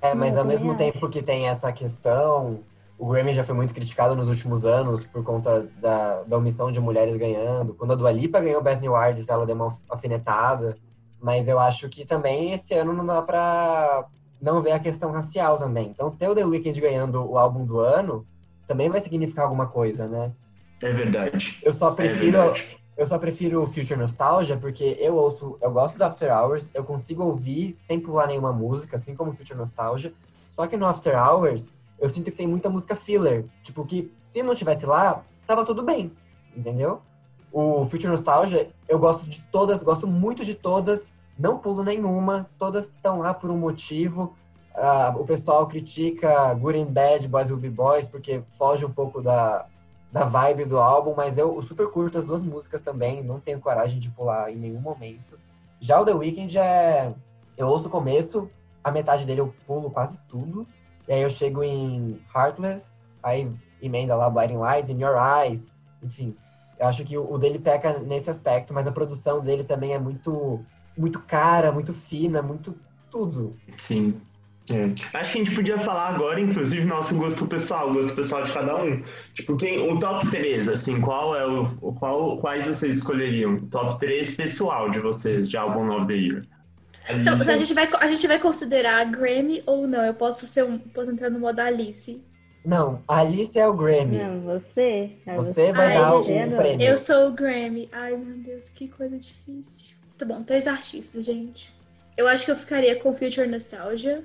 É, 0.00 0.14
mas 0.14 0.36
ao 0.36 0.44
mesmo 0.44 0.76
tempo 0.76 1.08
que 1.08 1.22
tem 1.22 1.48
essa 1.48 1.72
questão, 1.72 2.60
o 2.98 3.08
Grammy 3.08 3.34
já 3.34 3.42
foi 3.42 3.54
muito 3.54 3.74
criticado 3.74 4.14
nos 4.14 4.28
últimos 4.28 4.64
anos 4.64 5.04
por 5.04 5.24
conta 5.24 5.68
da, 5.80 6.22
da 6.22 6.36
omissão 6.36 6.70
de 6.70 6.80
mulheres 6.80 7.16
ganhando. 7.16 7.74
Quando 7.74 7.92
a 7.92 7.96
Dua 7.96 8.12
Lipa 8.12 8.40
ganhou 8.40 8.62
Best 8.62 8.80
New 8.80 8.94
Artist, 8.94 9.30
ela 9.30 9.44
deu 9.44 9.56
uma 9.56 9.68
alfinetada. 9.88 10.76
Mas 11.26 11.48
eu 11.48 11.58
acho 11.58 11.88
que 11.88 12.06
também 12.06 12.52
esse 12.52 12.72
ano 12.72 12.92
não 12.92 13.04
dá 13.04 13.20
pra 13.20 14.06
não 14.40 14.62
ver 14.62 14.70
a 14.70 14.78
questão 14.78 15.10
racial 15.10 15.58
também. 15.58 15.88
Então, 15.88 16.08
ter 16.08 16.28
o 16.28 16.36
The 16.36 16.44
Weeknd 16.44 16.80
ganhando 16.80 17.28
o 17.28 17.36
álbum 17.36 17.66
do 17.66 17.80
ano 17.80 18.24
também 18.64 18.88
vai 18.88 19.00
significar 19.00 19.44
alguma 19.44 19.66
coisa, 19.66 20.06
né? 20.06 20.30
É 20.80 20.92
verdade. 20.92 21.58
Eu 21.64 21.72
só 21.72 21.90
prefiro, 21.90 22.38
é 22.38 22.54
eu 22.96 23.04
só 23.08 23.18
prefiro 23.18 23.60
o 23.60 23.66
Future 23.66 23.98
Nostalgia 23.98 24.56
porque 24.56 24.96
eu 25.00 25.16
ouço, 25.16 25.58
eu 25.60 25.72
gosto 25.72 25.98
do 25.98 26.04
After 26.04 26.32
Hours, 26.32 26.70
eu 26.72 26.84
consigo 26.84 27.24
ouvir 27.24 27.72
sem 27.72 27.98
pular 27.98 28.28
nenhuma 28.28 28.52
música, 28.52 28.94
assim 28.94 29.16
como 29.16 29.32
o 29.32 29.34
Future 29.34 29.58
Nostalgia. 29.58 30.12
Só 30.48 30.68
que 30.68 30.76
no 30.76 30.86
After 30.86 31.20
Hours, 31.20 31.74
eu 31.98 32.08
sinto 32.08 32.30
que 32.30 32.36
tem 32.36 32.46
muita 32.46 32.70
música 32.70 32.94
filler. 32.94 33.46
Tipo, 33.64 33.84
que 33.84 34.12
se 34.22 34.44
não 34.44 34.54
tivesse 34.54 34.86
lá, 34.86 35.24
tava 35.44 35.64
tudo 35.64 35.82
bem. 35.82 36.12
Entendeu? 36.56 37.02
O 37.50 37.84
Future 37.84 38.12
Nostalgia, 38.12 38.70
eu 38.88 38.98
gosto 38.98 39.28
de 39.28 39.42
todas, 39.50 39.82
gosto 39.82 40.06
muito 40.06 40.44
de 40.44 40.54
todas, 40.54 41.15
não 41.38 41.58
pulo 41.58 41.82
nenhuma, 41.82 42.48
todas 42.58 42.84
estão 42.84 43.18
lá 43.18 43.34
por 43.34 43.50
um 43.50 43.58
motivo. 43.58 44.34
Uh, 44.74 45.20
o 45.20 45.24
pessoal 45.24 45.66
critica 45.66 46.52
Good 46.54 46.78
and 46.78 46.92
Bad, 46.92 47.28
Boys 47.28 47.48
Will 47.48 47.58
Be 47.58 47.70
Boys, 47.70 48.06
porque 48.06 48.42
foge 48.50 48.84
um 48.84 48.90
pouco 48.90 49.22
da, 49.22 49.66
da 50.12 50.24
vibe 50.24 50.66
do 50.66 50.78
álbum, 50.78 51.14
mas 51.16 51.38
eu, 51.38 51.54
eu 51.54 51.62
super 51.62 51.90
curto 51.90 52.18
as 52.18 52.24
duas 52.24 52.42
músicas 52.42 52.80
também, 52.80 53.22
não 53.22 53.40
tenho 53.40 53.60
coragem 53.60 53.98
de 53.98 54.10
pular 54.10 54.50
em 54.50 54.56
nenhum 54.56 54.80
momento. 54.80 55.38
Já 55.80 56.00
o 56.00 56.04
The 56.04 56.14
Weeknd 56.14 56.58
é. 56.58 57.14
Eu 57.56 57.68
ouço 57.68 57.86
o 57.86 57.90
começo, 57.90 58.50
a 58.84 58.90
metade 58.90 59.24
dele 59.24 59.40
eu 59.40 59.54
pulo 59.66 59.90
quase 59.90 60.20
tudo, 60.28 60.66
e 61.08 61.12
aí 61.12 61.22
eu 61.22 61.30
chego 61.30 61.64
em 61.64 62.20
Heartless, 62.34 63.02
aí 63.22 63.50
emenda 63.80 64.14
lá 64.14 64.28
Blinding 64.28 64.58
Lights, 64.58 64.90
In 64.90 65.00
Your 65.00 65.16
Eyes, 65.16 65.72
enfim. 66.02 66.36
Eu 66.78 66.86
acho 66.86 67.04
que 67.04 67.16
o 67.16 67.38
dele 67.38 67.58
peca 67.58 67.98
nesse 67.98 68.28
aspecto, 68.28 68.74
mas 68.74 68.86
a 68.86 68.92
produção 68.92 69.40
dele 69.40 69.64
também 69.64 69.94
é 69.94 69.98
muito, 69.98 70.60
muito 70.96 71.20
cara, 71.20 71.72
muito 71.72 71.92
fina, 71.92 72.42
muito 72.42 72.76
tudo. 73.10 73.56
Sim. 73.76 74.14
É. 74.68 74.90
Acho 75.16 75.32
que 75.32 75.38
a 75.38 75.44
gente 75.44 75.54
podia 75.54 75.78
falar 75.78 76.08
agora, 76.08 76.40
inclusive, 76.40 76.84
nosso 76.84 77.14
gosto 77.14 77.46
pessoal, 77.46 77.90
o 77.90 77.94
gosto 77.94 78.14
pessoal 78.14 78.42
de 78.42 78.52
cada 78.52 78.82
um. 78.82 79.02
Tipo, 79.32 79.56
quem, 79.56 79.78
o 79.78 79.98
top 79.98 80.28
3, 80.28 80.68
assim, 80.68 81.00
qual 81.00 81.36
é 81.36 81.46
o. 81.46 81.66
Qual, 81.92 82.38
quais 82.38 82.66
vocês 82.66 82.96
escolheriam? 82.96 83.60
Top 83.66 83.98
3 83.98 84.34
pessoal 84.34 84.90
de 84.90 84.98
vocês, 84.98 85.48
de 85.48 85.56
álbum 85.56 85.94
of 85.94 86.06
the 86.08 86.14
year. 86.14 86.42
Então, 87.10 87.34
a 87.34 87.56
gente, 87.56 87.74
vai, 87.74 87.88
a 88.00 88.06
gente 88.08 88.26
vai 88.26 88.38
considerar 88.40 89.04
Grammy 89.04 89.62
ou 89.66 89.86
não? 89.86 90.04
Eu 90.04 90.14
posso 90.14 90.46
ser 90.46 90.64
um. 90.64 90.78
Posso 90.78 91.10
entrar 91.12 91.30
no 91.30 91.38
modo 91.38 91.60
Alice. 91.60 92.20
Não, 92.64 93.00
a 93.06 93.20
Alice 93.20 93.56
é 93.56 93.68
o 93.68 93.74
Grammy. 93.74 94.18
Não, 94.18 94.40
você. 94.40 95.12
É 95.24 95.36
você 95.36 95.72
vai 95.72 95.88
Ai, 95.88 95.94
dar 95.94 96.16
o 96.16 96.24
prêmio. 96.24 96.84
Eu 96.84 96.98
sou 96.98 97.28
o 97.28 97.32
Grammy. 97.32 97.88
Ai, 97.92 98.16
meu 98.16 98.38
Deus, 98.38 98.68
que 98.68 98.88
coisa 98.88 99.16
difícil. 99.16 99.94
Tá 100.18 100.24
bom, 100.24 100.42
três 100.42 100.66
artistas, 100.66 101.24
gente. 101.24 101.74
Eu 102.16 102.26
acho 102.26 102.44
que 102.44 102.50
eu 102.50 102.56
ficaria 102.56 102.96
com 102.96 103.12
Future 103.12 103.46
Nostalgia, 103.46 104.24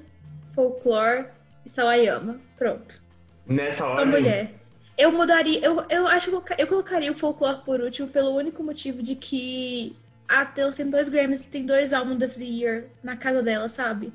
Folklore 0.53 1.25
e 1.65 1.69
Sawayama. 1.69 2.39
Pronto. 2.57 3.01
Nessa 3.45 3.85
hora. 3.85 4.01
A 4.01 4.05
mulher. 4.05 4.53
Eu 4.97 5.11
mudaria. 5.11 5.59
Eu, 5.63 5.85
eu 5.89 6.07
acho 6.07 6.29
que 6.41 6.61
eu 6.61 6.67
colocaria 6.67 7.11
o 7.11 7.15
Folklore 7.15 7.61
por 7.65 7.81
último 7.81 8.07
pelo 8.07 8.31
único 8.31 8.63
motivo 8.63 9.01
de 9.01 9.15
que 9.15 9.95
a 10.27 10.45
Taylor 10.45 10.73
tem 10.73 10.89
dois 10.89 11.09
Grammys 11.09 11.43
e 11.43 11.47
tem 11.47 11.65
dois 11.65 11.91
álbuns 11.91 12.23
of 12.23 12.35
the 12.35 12.45
Year 12.45 12.85
na 13.03 13.17
casa 13.17 13.43
dela, 13.43 13.67
sabe? 13.67 14.13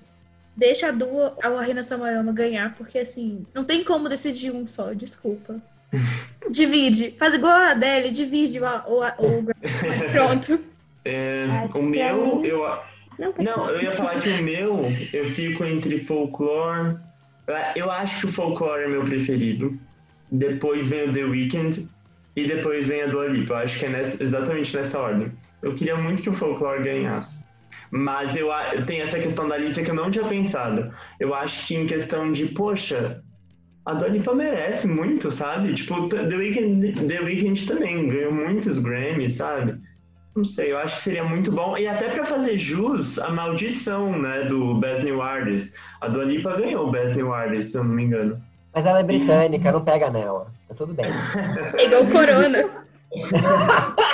deixa 0.56 0.88
a 0.88 0.90
Dua, 0.90 1.36
a 1.42 1.50
Warrina 1.50 1.82
Samayama 1.82 2.32
ganhar, 2.32 2.74
porque 2.76 2.98
assim, 2.98 3.44
não 3.54 3.62
tem 3.62 3.84
como 3.84 4.08
decidir 4.08 4.50
um 4.50 4.66
só, 4.66 4.94
desculpa. 4.94 5.56
divide. 6.50 7.12
Faz 7.18 7.34
igual 7.34 7.52
a 7.52 7.70
Adele, 7.72 8.10
divide 8.10 8.58
o, 8.58 8.64
o, 8.64 9.00
o, 9.02 9.40
o 9.40 9.46
Pronto. 10.10 10.58
É, 11.06 11.68
o 11.72 11.82
meu, 11.82 12.44
eu. 12.44 12.78
Não, 13.38 13.70
eu 13.70 13.80
ia 13.80 13.92
falar 13.92 14.20
que 14.20 14.28
o 14.28 14.42
meu, 14.42 14.86
eu 15.12 15.24
fico 15.30 15.64
entre 15.64 16.00
folklore. 16.00 16.96
Eu 17.76 17.90
acho 17.90 18.20
que 18.20 18.26
o 18.26 18.32
folklore 18.32 18.82
é 18.82 18.88
meu 18.88 19.04
preferido. 19.04 19.72
Depois 20.32 20.88
vem 20.88 21.08
o 21.08 21.12
The 21.12 21.22
Weeknd 21.22 21.88
e 22.34 22.46
depois 22.46 22.88
vem 22.88 23.02
a 23.02 23.06
Dua 23.06 23.28
Lipa. 23.28 23.54
Eu 23.54 23.58
acho 23.58 23.78
que 23.78 23.86
é 23.86 23.88
nessa, 23.88 24.22
exatamente 24.22 24.76
nessa 24.76 24.98
ordem. 24.98 25.30
Eu 25.62 25.74
queria 25.74 25.96
muito 25.96 26.22
que 26.22 26.28
o 26.28 26.34
folklore 26.34 26.82
ganhasse. 26.82 27.40
Mas 27.90 28.34
eu, 28.34 28.48
eu 28.74 28.84
tenho 28.84 29.04
essa 29.04 29.18
questão 29.18 29.48
da 29.48 29.54
Alicia 29.54 29.84
que 29.84 29.90
eu 29.90 29.94
não 29.94 30.10
tinha 30.10 30.24
pensado. 30.24 30.92
Eu 31.20 31.32
acho 31.32 31.68
que 31.68 31.76
em 31.76 31.86
questão 31.86 32.32
de, 32.32 32.46
poxa, 32.46 33.22
a 33.84 33.94
Dolipa 33.94 34.34
merece 34.34 34.88
muito, 34.88 35.30
sabe? 35.30 35.72
Tipo, 35.72 36.08
The 36.08 36.36
Weeknd, 36.36 37.06
The 37.06 37.20
Weeknd 37.20 37.66
também 37.66 38.08
ganhou 38.08 38.32
muitos 38.32 38.78
Grammys, 38.78 39.34
sabe? 39.34 39.80
Não 40.36 40.44
sei, 40.44 40.72
eu 40.72 40.78
acho 40.78 40.96
que 40.96 41.02
seria 41.02 41.24
muito 41.24 41.50
bom. 41.50 41.78
E 41.78 41.88
até 41.88 42.10
para 42.10 42.26
fazer 42.26 42.58
jus 42.58 43.18
à 43.18 43.30
maldição, 43.30 44.18
né, 44.18 44.44
do 44.44 44.74
Best 44.74 45.02
New 45.02 45.22
Artist. 45.22 45.72
A 46.02 46.08
Dua 46.08 46.24
Lipa 46.24 46.54
ganhou 46.54 46.86
o 46.86 46.90
Best 46.90 47.16
New 47.16 47.32
Artist, 47.32 47.72
se 47.72 47.78
eu 47.78 47.84
não 47.84 47.94
me 47.94 48.04
engano. 48.04 48.38
Mas 48.74 48.84
ela 48.84 49.00
é 49.00 49.04
britânica, 49.04 49.72
não 49.72 49.82
pega 49.82 50.10
nela. 50.10 50.52
Tá 50.68 50.74
tudo 50.74 50.92
bem. 50.92 51.06
É 51.78 51.86
igual 51.86 52.06
Corona. 52.08 52.84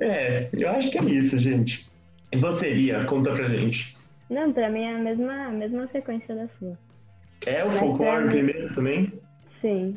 é, 0.00 0.48
eu 0.52 0.68
acho 0.70 0.90
que 0.90 0.98
é 0.98 1.04
isso, 1.04 1.38
gente. 1.38 1.86
E 2.32 2.36
você, 2.38 2.70
Lia, 2.70 3.04
conta 3.04 3.30
pra 3.30 3.48
gente. 3.48 3.96
Não, 4.28 4.52
pra 4.52 4.68
mim 4.68 4.82
é 4.82 4.96
a 4.96 4.98
mesma, 4.98 5.46
a 5.46 5.50
mesma 5.50 5.86
sequência 5.92 6.34
da 6.34 6.48
sua. 6.58 6.76
É 7.46 7.64
o 7.64 7.70
folclore 7.70 8.28
primeiro 8.28 8.74
também? 8.74 9.12
Sim, 9.60 9.96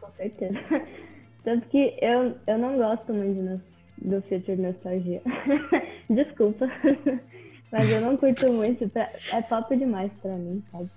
com 0.00 0.10
certeza. 0.12 0.58
Tanto 1.44 1.68
que 1.68 1.94
eu, 2.00 2.34
eu 2.46 2.58
não 2.58 2.78
gosto 2.78 3.12
muito 3.12 3.60
do 3.98 4.20
Future 4.22 4.56
Nostalgia. 4.56 5.22
Desculpa. 6.10 6.68
Mas 7.72 7.90
eu 7.90 8.00
não 8.00 8.16
curto 8.16 8.52
muito. 8.52 8.88
Pra, 8.88 9.10
é 9.32 9.42
pop 9.42 9.76
demais 9.76 10.10
pra 10.22 10.34
mim, 10.34 10.62
sabe? 10.70 10.88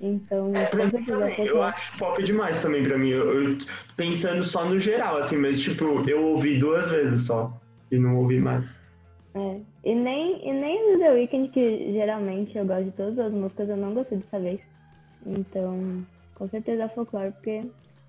Então, 0.00 0.54
é, 0.54 0.66
pra 0.66 0.86
mim 0.86 1.04
também. 1.04 1.46
Eu 1.46 1.62
acho 1.62 1.96
pop 1.98 2.22
demais 2.22 2.60
também 2.60 2.82
pra 2.82 2.98
mim. 2.98 3.08
Eu, 3.08 3.42
eu, 3.42 3.58
pensando 3.96 4.42
só 4.42 4.64
no 4.64 4.78
geral, 4.78 5.18
assim, 5.18 5.36
mas 5.36 5.60
tipo, 5.60 5.84
eu 6.08 6.24
ouvi 6.26 6.58
duas 6.58 6.90
vezes 6.90 7.26
só. 7.26 7.52
E 7.90 7.98
não 7.98 8.18
ouvi 8.18 8.40
mais. 8.40 8.80
É. 9.34 9.60
E 9.84 9.94
nem, 9.94 10.48
e 10.48 10.52
nem 10.52 10.92
do 10.92 10.98
The 10.98 11.12
Weeknd, 11.12 11.48
que 11.48 11.92
geralmente 11.92 12.56
eu 12.56 12.64
gosto 12.64 12.84
de 12.84 12.90
todas 12.92 13.18
as 13.18 13.32
músicas, 13.32 13.68
eu 13.68 13.76
não 13.76 13.92
gostei 13.92 14.18
dessa 14.18 14.38
vez. 14.38 14.60
Então, 15.26 16.04
com 16.34 16.48
certeza 16.48 16.88
folclore, 16.88 17.32
porque, 17.32 17.64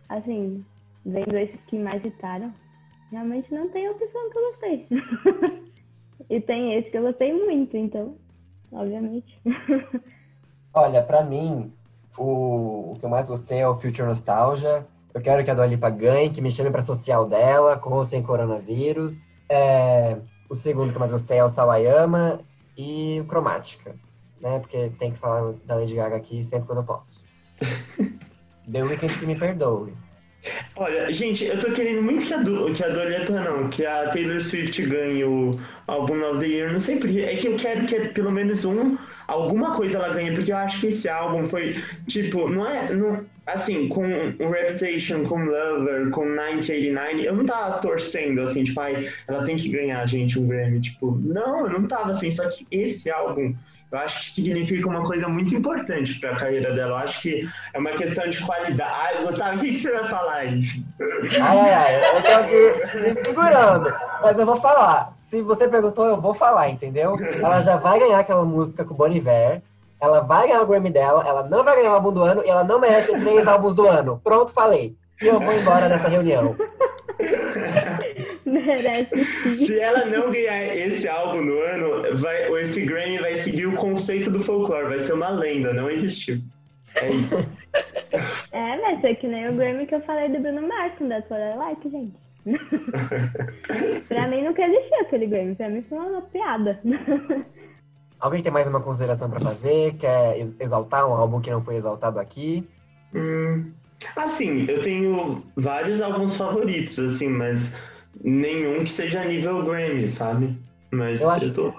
assim, 0.09 0.63
vendo 1.05 1.35
esses 1.35 1.59
que 1.67 1.77
mais 1.77 2.01
citaram, 2.01 2.53
realmente 3.11 3.53
não 3.53 3.69
tem 3.69 3.89
opção 3.89 4.29
que 4.29 4.37
eu 4.37 4.51
gostei. 4.51 4.87
e 6.29 6.41
tem 6.41 6.75
esse 6.75 6.89
que 6.89 6.97
eu 6.97 7.03
gostei 7.03 7.33
muito, 7.33 7.75
então, 7.77 8.15
obviamente. 8.71 9.39
Olha, 10.73 11.01
pra 11.01 11.23
mim, 11.23 11.71
o, 12.17 12.91
o 12.91 12.95
que 12.99 13.05
eu 13.05 13.09
mais 13.09 13.29
gostei 13.29 13.59
é 13.59 13.67
o 13.67 13.75
Future 13.75 14.07
Nostalgia. 14.07 14.85
Eu 15.13 15.21
quero 15.21 15.43
que 15.43 15.49
a 15.49 15.53
Dua 15.53 15.65
Lipa 15.65 15.89
ganhe, 15.89 16.29
que 16.29 16.41
me 16.41 16.51
chame 16.51 16.69
pra 16.69 16.81
social 16.81 17.25
dela, 17.25 17.77
com 17.77 17.91
ou 17.91 18.03
sem 18.03 18.21
coronavírus. 18.21 19.29
É, 19.49 20.17
o 20.49 20.55
segundo 20.55 20.89
que 20.89 20.97
eu 20.97 20.99
mais 20.99 21.11
gostei 21.11 21.37
é 21.37 21.43
o 21.43 21.49
Sawayama 21.49 22.41
e 22.77 23.19
o 23.21 23.25
Cromática, 23.25 23.95
né? 24.41 24.59
Porque 24.59 24.89
tem 24.99 25.11
que 25.11 25.17
falar 25.17 25.53
da 25.65 25.75
Lady 25.75 25.95
Gaga 25.95 26.17
aqui 26.17 26.43
sempre 26.43 26.67
quando 26.67 26.79
eu 26.79 26.85
posso. 26.85 27.23
The 28.69 28.83
Weeknd 28.83 29.17
que 29.17 29.25
me 29.25 29.37
perdoe. 29.37 29.93
Olha, 30.75 31.11
gente, 31.11 31.45
eu 31.45 31.59
tô 31.59 31.71
querendo 31.71 32.01
muito 32.01 32.25
que 32.25 32.33
a, 32.33 32.39
que 32.39 32.83
a 32.83 32.89
Dua 32.89 33.39
não, 33.41 33.69
que 33.69 33.85
a 33.85 34.09
Taylor 34.09 34.41
Swift 34.41 34.81
ganhe 34.85 35.23
o 35.23 35.59
álbum 35.87 36.21
of 36.29 36.39
the 36.39 36.47
Year. 36.47 36.71
Não 36.71 36.79
sei 36.79 36.97
porquê. 36.97 37.21
É 37.21 37.35
que 37.35 37.47
eu 37.47 37.55
quero 37.55 37.85
que 37.85 38.09
pelo 38.09 38.31
menos 38.31 38.65
um, 38.65 38.97
alguma 39.27 39.75
coisa 39.75 39.97
ela 39.97 40.13
ganhe, 40.13 40.33
porque 40.33 40.51
eu 40.51 40.57
acho 40.57 40.81
que 40.81 40.87
esse 40.87 41.09
álbum 41.09 41.47
foi, 41.47 41.81
tipo, 42.07 42.47
não 42.49 42.69
é. 42.69 42.93
Não, 42.93 43.25
assim, 43.45 43.87
com 43.87 44.05
Reputation, 44.05 45.23
com 45.25 45.45
Lover, 45.45 46.09
com 46.09 46.25
1989, 46.25 47.25
eu 47.25 47.35
não 47.35 47.45
tava 47.45 47.79
torcendo, 47.79 48.41
assim, 48.41 48.63
tipo, 48.63 48.79
ai, 48.79 49.09
ela 49.27 49.43
tem 49.43 49.55
que 49.55 49.69
ganhar, 49.69 50.05
gente, 50.07 50.39
um 50.39 50.47
Grammy. 50.47 50.81
Tipo, 50.81 51.19
não, 51.23 51.67
eu 51.67 51.79
não 51.79 51.87
tava 51.87 52.11
assim, 52.11 52.31
só 52.31 52.47
que 52.49 52.65
esse 52.71 53.09
álbum 53.09 53.53
eu 53.95 53.99
acho 53.99 54.19
que 54.19 54.31
significa 54.31 54.89
uma 54.89 55.03
coisa 55.03 55.27
muito 55.29 55.55
importante 55.55 56.19
para 56.19 56.31
a 56.31 56.35
carreira 56.35 56.73
dela. 56.73 56.91
Eu 56.91 56.97
acho 56.97 57.21
que 57.21 57.49
é 57.73 57.79
uma 57.79 57.91
questão 57.91 58.29
de 58.29 58.43
qualidade. 58.43 59.23
Gustavo, 59.23 59.55
o 59.55 59.59
que, 59.59 59.77
você 59.77 59.89
vai 59.89 60.09
falar 60.09 60.33
aí? 60.33 60.61
Ai, 61.41 61.73
ai, 61.73 62.17
eu 62.17 62.21
tô 62.21 62.31
aqui 62.31 62.99
me 62.99 63.25
segurando. 63.25 63.93
Mas 64.21 64.37
eu 64.37 64.45
vou 64.45 64.57
falar. 64.57 65.13
Se 65.19 65.41
você 65.41 65.69
perguntou, 65.69 66.05
eu 66.05 66.19
vou 66.19 66.33
falar, 66.33 66.69
entendeu? 66.69 67.17
Ela 67.41 67.61
já 67.61 67.77
vai 67.77 67.97
ganhar 67.97 68.19
aquela 68.19 68.43
música 68.43 68.83
com 68.83 68.93
o 68.93 68.97
Bon 68.97 69.07
Iver. 69.07 69.61
Ela 70.01 70.19
vai 70.19 70.47
ganhar 70.47 70.61
o 70.61 70.67
Grammy 70.67 70.89
dela, 70.89 71.23
ela 71.25 71.43
não 71.43 71.63
vai 71.63 71.77
ganhar 71.77 71.91
o 71.91 71.95
álbum 71.95 72.11
do 72.11 72.21
ano 72.21 72.43
e 72.45 72.49
ela 72.49 72.65
não 72.65 72.79
merece 72.79 73.17
três 73.17 73.47
álbuns 73.47 73.73
do 73.73 73.87
ano. 73.87 74.19
Pronto, 74.21 74.51
falei. 74.51 74.93
E 75.21 75.27
eu 75.27 75.39
vou 75.39 75.53
embora 75.53 75.87
dessa 75.87 76.09
reunião. 76.09 76.53
Merece 78.55 79.25
sim. 79.55 79.65
Se 79.65 79.79
ela 79.79 80.05
não 80.05 80.31
ganhar 80.31 80.75
esse 80.75 81.07
álbum 81.07 81.41
no 81.41 81.59
ano, 81.59 82.17
vai, 82.17 82.51
esse 82.61 82.81
Grammy 82.81 83.19
vai 83.19 83.35
seguir 83.35 83.65
o 83.65 83.75
conceito 83.75 84.31
do 84.31 84.43
folclore, 84.43 84.87
vai 84.87 84.99
ser 84.99 85.13
uma 85.13 85.29
lenda, 85.29 85.73
não 85.73 85.89
existiu. 85.89 86.39
É 86.95 87.09
isso. 87.09 87.55
É, 88.51 88.77
vai 88.79 89.01
ser 89.01 89.15
que 89.15 89.27
nem 89.27 89.49
o 89.49 89.55
Grammy 89.55 89.85
que 89.85 89.95
eu 89.95 90.01
falei 90.01 90.29
do 90.29 90.39
Bruno 90.39 90.67
Mars 90.67 90.93
I 91.01 91.57
Like, 91.57 91.89
gente. 91.89 92.25
pra 94.07 94.27
mim 94.27 94.43
nunca 94.43 94.61
existiu 94.63 94.99
aquele 95.01 95.27
Grammy, 95.27 95.55
pra 95.55 95.69
mim 95.69 95.83
foi 95.89 95.97
uma 95.97 96.21
piada. 96.21 96.79
Alguém 98.19 98.41
tem 98.41 98.51
mais 98.51 98.67
uma 98.67 98.79
consideração 98.79 99.29
para 99.29 99.41
fazer? 99.41 99.95
Quer 99.95 100.39
exaltar 100.59 101.07
um 101.07 101.13
álbum 101.13 101.41
que 101.41 101.51
não 101.51 101.61
foi 101.61 101.75
exaltado 101.75 102.19
aqui? 102.19 102.67
Hum, 103.13 103.71
assim, 104.15 104.65
eu 104.69 104.81
tenho 104.81 105.43
vários 105.55 106.01
álbuns 106.01 106.35
favoritos, 106.35 106.97
assim, 106.97 107.27
mas 107.27 107.75
nenhum 108.23 108.83
que 108.83 108.91
seja 108.91 109.23
nível 109.25 109.63
Grammy, 109.63 110.09
sabe? 110.09 110.59
Mas 110.91 111.21
eu 111.21 111.29
acho, 111.29 111.45
eu, 111.45 111.53
tô... 111.53 111.73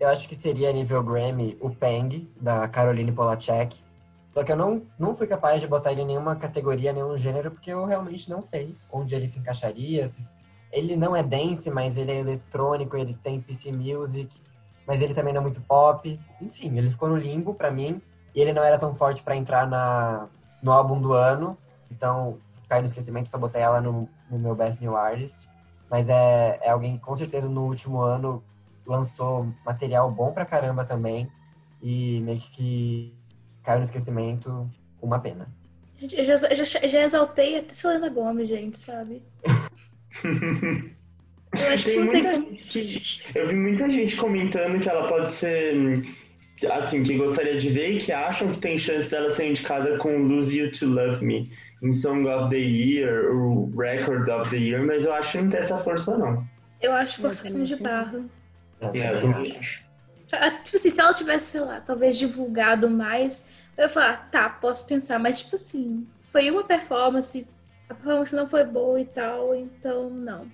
eu 0.00 0.08
acho 0.08 0.28
que 0.28 0.34
seria 0.34 0.72
nível 0.72 1.02
Grammy 1.02 1.56
o 1.60 1.70
Peng, 1.70 2.30
da 2.40 2.66
Caroline 2.68 3.12
Polachek. 3.12 3.84
Só 4.28 4.42
que 4.44 4.52
eu 4.52 4.56
não, 4.56 4.82
não 4.98 5.14
fui 5.14 5.26
capaz 5.26 5.62
de 5.62 5.68
botar 5.68 5.92
ele 5.92 6.02
em 6.02 6.06
nenhuma 6.06 6.36
categoria, 6.36 6.92
nenhum 6.92 7.16
gênero, 7.16 7.50
porque 7.50 7.70
eu 7.70 7.84
realmente 7.86 8.28
não 8.28 8.42
sei 8.42 8.76
onde 8.92 9.14
ele 9.14 9.28
se 9.28 9.38
encaixaria. 9.38 10.08
Ele 10.72 10.96
não 10.96 11.16
é 11.16 11.22
dance, 11.22 11.70
mas 11.70 11.96
ele 11.96 12.12
é 12.12 12.18
eletrônico, 12.20 12.96
ele 12.96 13.16
tem 13.22 13.40
PC 13.40 13.72
Music, 13.72 14.40
mas 14.86 15.00
ele 15.00 15.14
também 15.14 15.32
não 15.32 15.40
é 15.40 15.42
muito 15.42 15.60
pop. 15.62 16.20
Enfim, 16.40 16.76
ele 16.76 16.90
ficou 16.90 17.08
no 17.08 17.16
limbo 17.16 17.54
para 17.54 17.70
mim. 17.70 18.00
E 18.34 18.40
ele 18.40 18.52
não 18.52 18.62
era 18.62 18.78
tão 18.78 18.92
forte 18.92 19.22
para 19.22 19.34
entrar 19.34 19.66
na, 19.66 20.28
no 20.62 20.70
álbum 20.70 21.00
do 21.00 21.14
ano. 21.14 21.56
Então, 21.90 22.38
caiu 22.68 22.82
no 22.82 22.88
esquecimento, 22.88 23.30
só 23.30 23.38
botei 23.38 23.62
ela 23.62 23.80
no, 23.80 24.06
no 24.30 24.38
meu 24.38 24.54
Best 24.54 24.82
New 24.82 24.94
Artist. 24.94 25.48
Mas 25.90 26.08
é, 26.08 26.58
é 26.62 26.70
alguém 26.70 26.96
que 26.96 27.02
com 27.04 27.14
certeza 27.14 27.48
no 27.48 27.64
último 27.66 28.00
ano 28.00 28.42
lançou 28.86 29.46
material 29.64 30.10
bom 30.10 30.32
pra 30.32 30.44
caramba 30.44 30.84
também. 30.84 31.28
E 31.82 32.20
meio 32.22 32.38
que 32.38 33.12
caiu 33.62 33.78
no 33.78 33.84
esquecimento, 33.84 34.68
uma 35.00 35.18
pena. 35.18 35.48
Gente, 35.96 36.16
eu 36.18 36.24
já, 36.24 36.36
já, 36.36 36.64
já 36.64 37.02
exaltei 37.02 37.58
até 37.58 37.72
Selena 37.74 38.08
Gomes, 38.08 38.48
gente, 38.48 38.76
sabe? 38.78 39.22
eu 40.24 41.68
acho 41.72 41.84
que 41.86 41.90
Tem 41.92 42.00
não 42.04 42.10
tem 42.12 42.24
como. 42.24 42.58
gente- 42.62 43.38
Eu 43.38 43.48
vi 43.48 43.56
muita 43.56 43.88
gente 43.90 44.16
comentando 44.16 44.80
que 44.80 44.88
ela 44.88 45.08
pode 45.08 45.30
ser. 45.32 45.74
Assim, 46.72 47.02
que 47.02 47.16
gostaria 47.18 47.58
de 47.58 47.68
ver 47.68 47.92
e 47.92 48.00
que 48.00 48.10
acham 48.12 48.50
que 48.50 48.58
tem 48.58 48.78
chance 48.78 49.10
dela 49.10 49.28
ser 49.30 49.50
indicada 49.50 49.98
com 49.98 50.16
Lose 50.16 50.58
You 50.58 50.72
to 50.72 50.86
Love 50.86 51.22
Me 51.24 51.50
em 51.82 51.92
Song 51.92 52.26
of 52.28 52.50
the 52.50 52.56
Year, 52.58 53.34
ou 53.34 53.70
Record 53.76 54.28
of 54.28 54.50
the 54.50 54.56
Year, 54.56 54.84
mas 54.86 55.04
eu 55.04 55.12
acho 55.14 55.32
que 55.32 55.42
não 55.42 55.50
tem 55.50 55.60
essa 55.60 55.78
força, 55.78 56.16
não. 56.16 56.44
Eu 56.80 56.92
acho 56.92 57.20
forçação 57.20 57.62
de 57.62 57.76
barra. 57.76 58.24
Eu 58.80 58.88
É, 58.94 59.20
também 59.20 59.32
acho. 59.34 59.60
acho. 59.60 59.84
Ah, 60.32 60.50
Tipo 60.62 60.76
assim, 60.76 60.90
se 60.90 61.00
ela 61.00 61.12
tivesse, 61.12 61.46
sei 61.52 61.60
lá, 61.60 61.80
talvez 61.80 62.18
divulgado 62.18 62.90
mais, 62.90 63.46
eu 63.76 63.84
ia 63.84 63.88
falar, 63.88 64.28
tá, 64.30 64.48
posso 64.48 64.86
pensar, 64.86 65.18
mas 65.18 65.40
tipo 65.40 65.54
assim, 65.56 66.04
foi 66.30 66.50
uma 66.50 66.64
performance, 66.64 67.46
a 67.88 67.94
performance 67.94 68.34
não 68.34 68.48
foi 68.48 68.64
boa 68.64 69.00
e 69.00 69.04
tal, 69.06 69.54
então 69.54 70.10
não. 70.10 70.46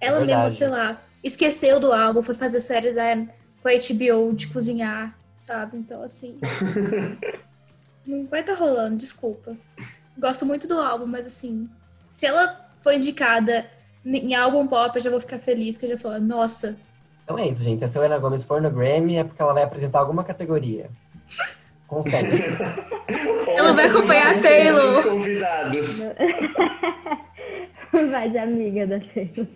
Ela 0.00 0.20
mesma, 0.20 0.48
verdade. 0.48 0.56
sei 0.56 0.68
lá, 0.68 1.00
esqueceu 1.22 1.78
do 1.78 1.92
álbum, 1.92 2.22
foi 2.22 2.34
fazer 2.34 2.60
série 2.60 2.92
da, 2.92 3.14
com 3.62 3.68
a 3.68 3.72
HBO 3.72 4.34
de 4.34 4.46
cozinhar, 4.48 5.14
sabe? 5.38 5.76
Então, 5.76 6.02
assim. 6.02 6.38
não 8.06 8.26
vai 8.26 8.42
tá 8.42 8.54
rolando, 8.54 8.96
desculpa. 8.96 9.56
Gosto 10.20 10.44
muito 10.44 10.68
do 10.68 10.78
álbum, 10.78 11.06
mas 11.06 11.26
assim, 11.26 11.68
se 12.12 12.26
ela 12.26 12.68
for 12.82 12.92
indicada 12.92 13.66
em 14.04 14.34
álbum 14.34 14.66
pop, 14.66 14.94
eu 14.96 15.02
já 15.02 15.10
vou 15.10 15.20
ficar 15.20 15.38
feliz, 15.38 15.76
que 15.76 15.86
eu 15.86 15.90
já 15.90 15.98
falo, 15.98 16.18
nossa, 16.20 16.76
Então 17.24 17.38
é 17.38 17.48
isso, 17.48 17.62
gente. 17.62 17.80
Se 17.80 17.84
a 17.84 17.88
Selena 17.88 18.18
Gomez 18.18 18.44
for 18.44 18.60
no 18.60 18.70
Grammy, 18.70 19.16
é 19.16 19.24
porque 19.24 19.40
ela 19.40 19.54
vai 19.54 19.62
apresentar 19.62 20.00
alguma 20.00 20.24
categoria. 20.24 20.90
Com 21.86 22.02
sexo. 22.02 22.36
Ela 23.48 23.72
vai 23.72 23.88
acompanhar 23.88 24.36
a 24.36 24.40
Taylor. 24.40 25.02
Convidados. 25.02 25.98
Vai 28.10 28.30
de 28.30 28.38
amiga 28.38 28.86
da 28.86 29.00
Taylor. 29.00 29.46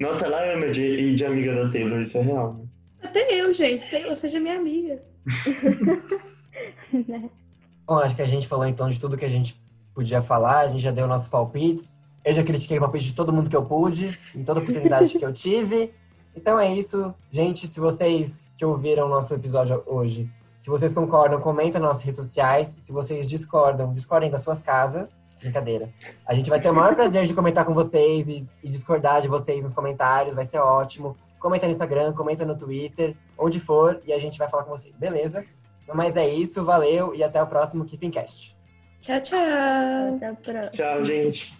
Nossa, 0.00 0.26
ela 0.26 0.52
ama 0.52 0.70
de 0.70 0.82
ir 0.82 1.14
de 1.14 1.24
amiga 1.24 1.54
da 1.54 1.70
Taylor, 1.70 2.00
isso 2.02 2.18
é 2.18 2.22
real. 2.22 2.54
né? 2.54 2.64
Até 3.04 3.32
eu, 3.32 3.52
gente. 3.54 3.88
Taylor, 3.88 4.16
seja 4.16 4.40
minha 4.40 4.56
amiga. 4.56 5.00
Bom, 7.90 7.98
acho 7.98 8.14
que 8.14 8.22
a 8.22 8.26
gente 8.26 8.46
falou 8.46 8.68
então 8.68 8.88
de 8.88 9.00
tudo 9.00 9.16
que 9.16 9.24
a 9.24 9.28
gente 9.28 9.60
podia 9.92 10.22
falar, 10.22 10.60
a 10.60 10.68
gente 10.68 10.78
já 10.78 10.92
deu 10.92 11.08
nossos 11.08 11.26
palpites. 11.26 12.00
Eu 12.24 12.32
já 12.32 12.44
critiquei 12.44 12.78
o 12.78 12.80
palpite 12.80 13.06
de 13.06 13.16
todo 13.16 13.32
mundo 13.32 13.50
que 13.50 13.56
eu 13.56 13.64
pude, 13.64 14.16
em 14.32 14.44
toda 14.44 14.60
oportunidade 14.60 15.18
que 15.18 15.24
eu 15.24 15.32
tive. 15.32 15.92
Então 16.32 16.56
é 16.56 16.72
isso. 16.72 17.12
Gente, 17.32 17.66
se 17.66 17.80
vocês 17.80 18.52
que 18.56 18.64
ouviram 18.64 19.06
o 19.06 19.08
nosso 19.08 19.34
episódio 19.34 19.82
hoje, 19.86 20.30
se 20.60 20.70
vocês 20.70 20.92
concordam, 20.92 21.40
comentem 21.40 21.80
nas 21.80 21.90
nossas 21.90 22.04
redes 22.04 22.24
sociais. 22.24 22.76
Se 22.78 22.92
vocês 22.92 23.28
discordam, 23.28 23.92
discordem 23.92 24.30
das 24.30 24.42
suas 24.42 24.62
casas. 24.62 25.24
Brincadeira. 25.40 25.92
A 26.24 26.32
gente 26.32 26.48
vai 26.48 26.60
ter 26.60 26.70
o 26.70 26.74
maior 26.74 26.94
prazer 26.94 27.26
de 27.26 27.34
comentar 27.34 27.64
com 27.64 27.74
vocês 27.74 28.28
e, 28.28 28.48
e 28.62 28.70
discordar 28.70 29.20
de 29.20 29.26
vocês 29.26 29.64
nos 29.64 29.72
comentários. 29.72 30.36
Vai 30.36 30.44
ser 30.44 30.60
ótimo. 30.60 31.16
Comenta 31.40 31.66
no 31.66 31.72
Instagram, 31.72 32.12
comenta 32.12 32.44
no 32.44 32.56
Twitter, 32.56 33.16
onde 33.36 33.58
for, 33.58 34.00
e 34.06 34.12
a 34.12 34.18
gente 34.20 34.38
vai 34.38 34.48
falar 34.48 34.62
com 34.62 34.70
vocês, 34.70 34.94
beleza? 34.94 35.44
Mas 35.94 36.16
é 36.16 36.28
isso, 36.28 36.64
valeu 36.64 37.14
e 37.14 37.22
até 37.22 37.42
o 37.42 37.46
próximo 37.46 37.84
Keeping 37.84 38.10
Cast. 38.10 38.56
Tchau, 39.00 39.20
tchau. 39.20 39.38
Até 40.16 40.26
a 40.26 40.34
próxima. 40.34 40.76
Tchau, 40.76 41.04
gente. 41.04 41.59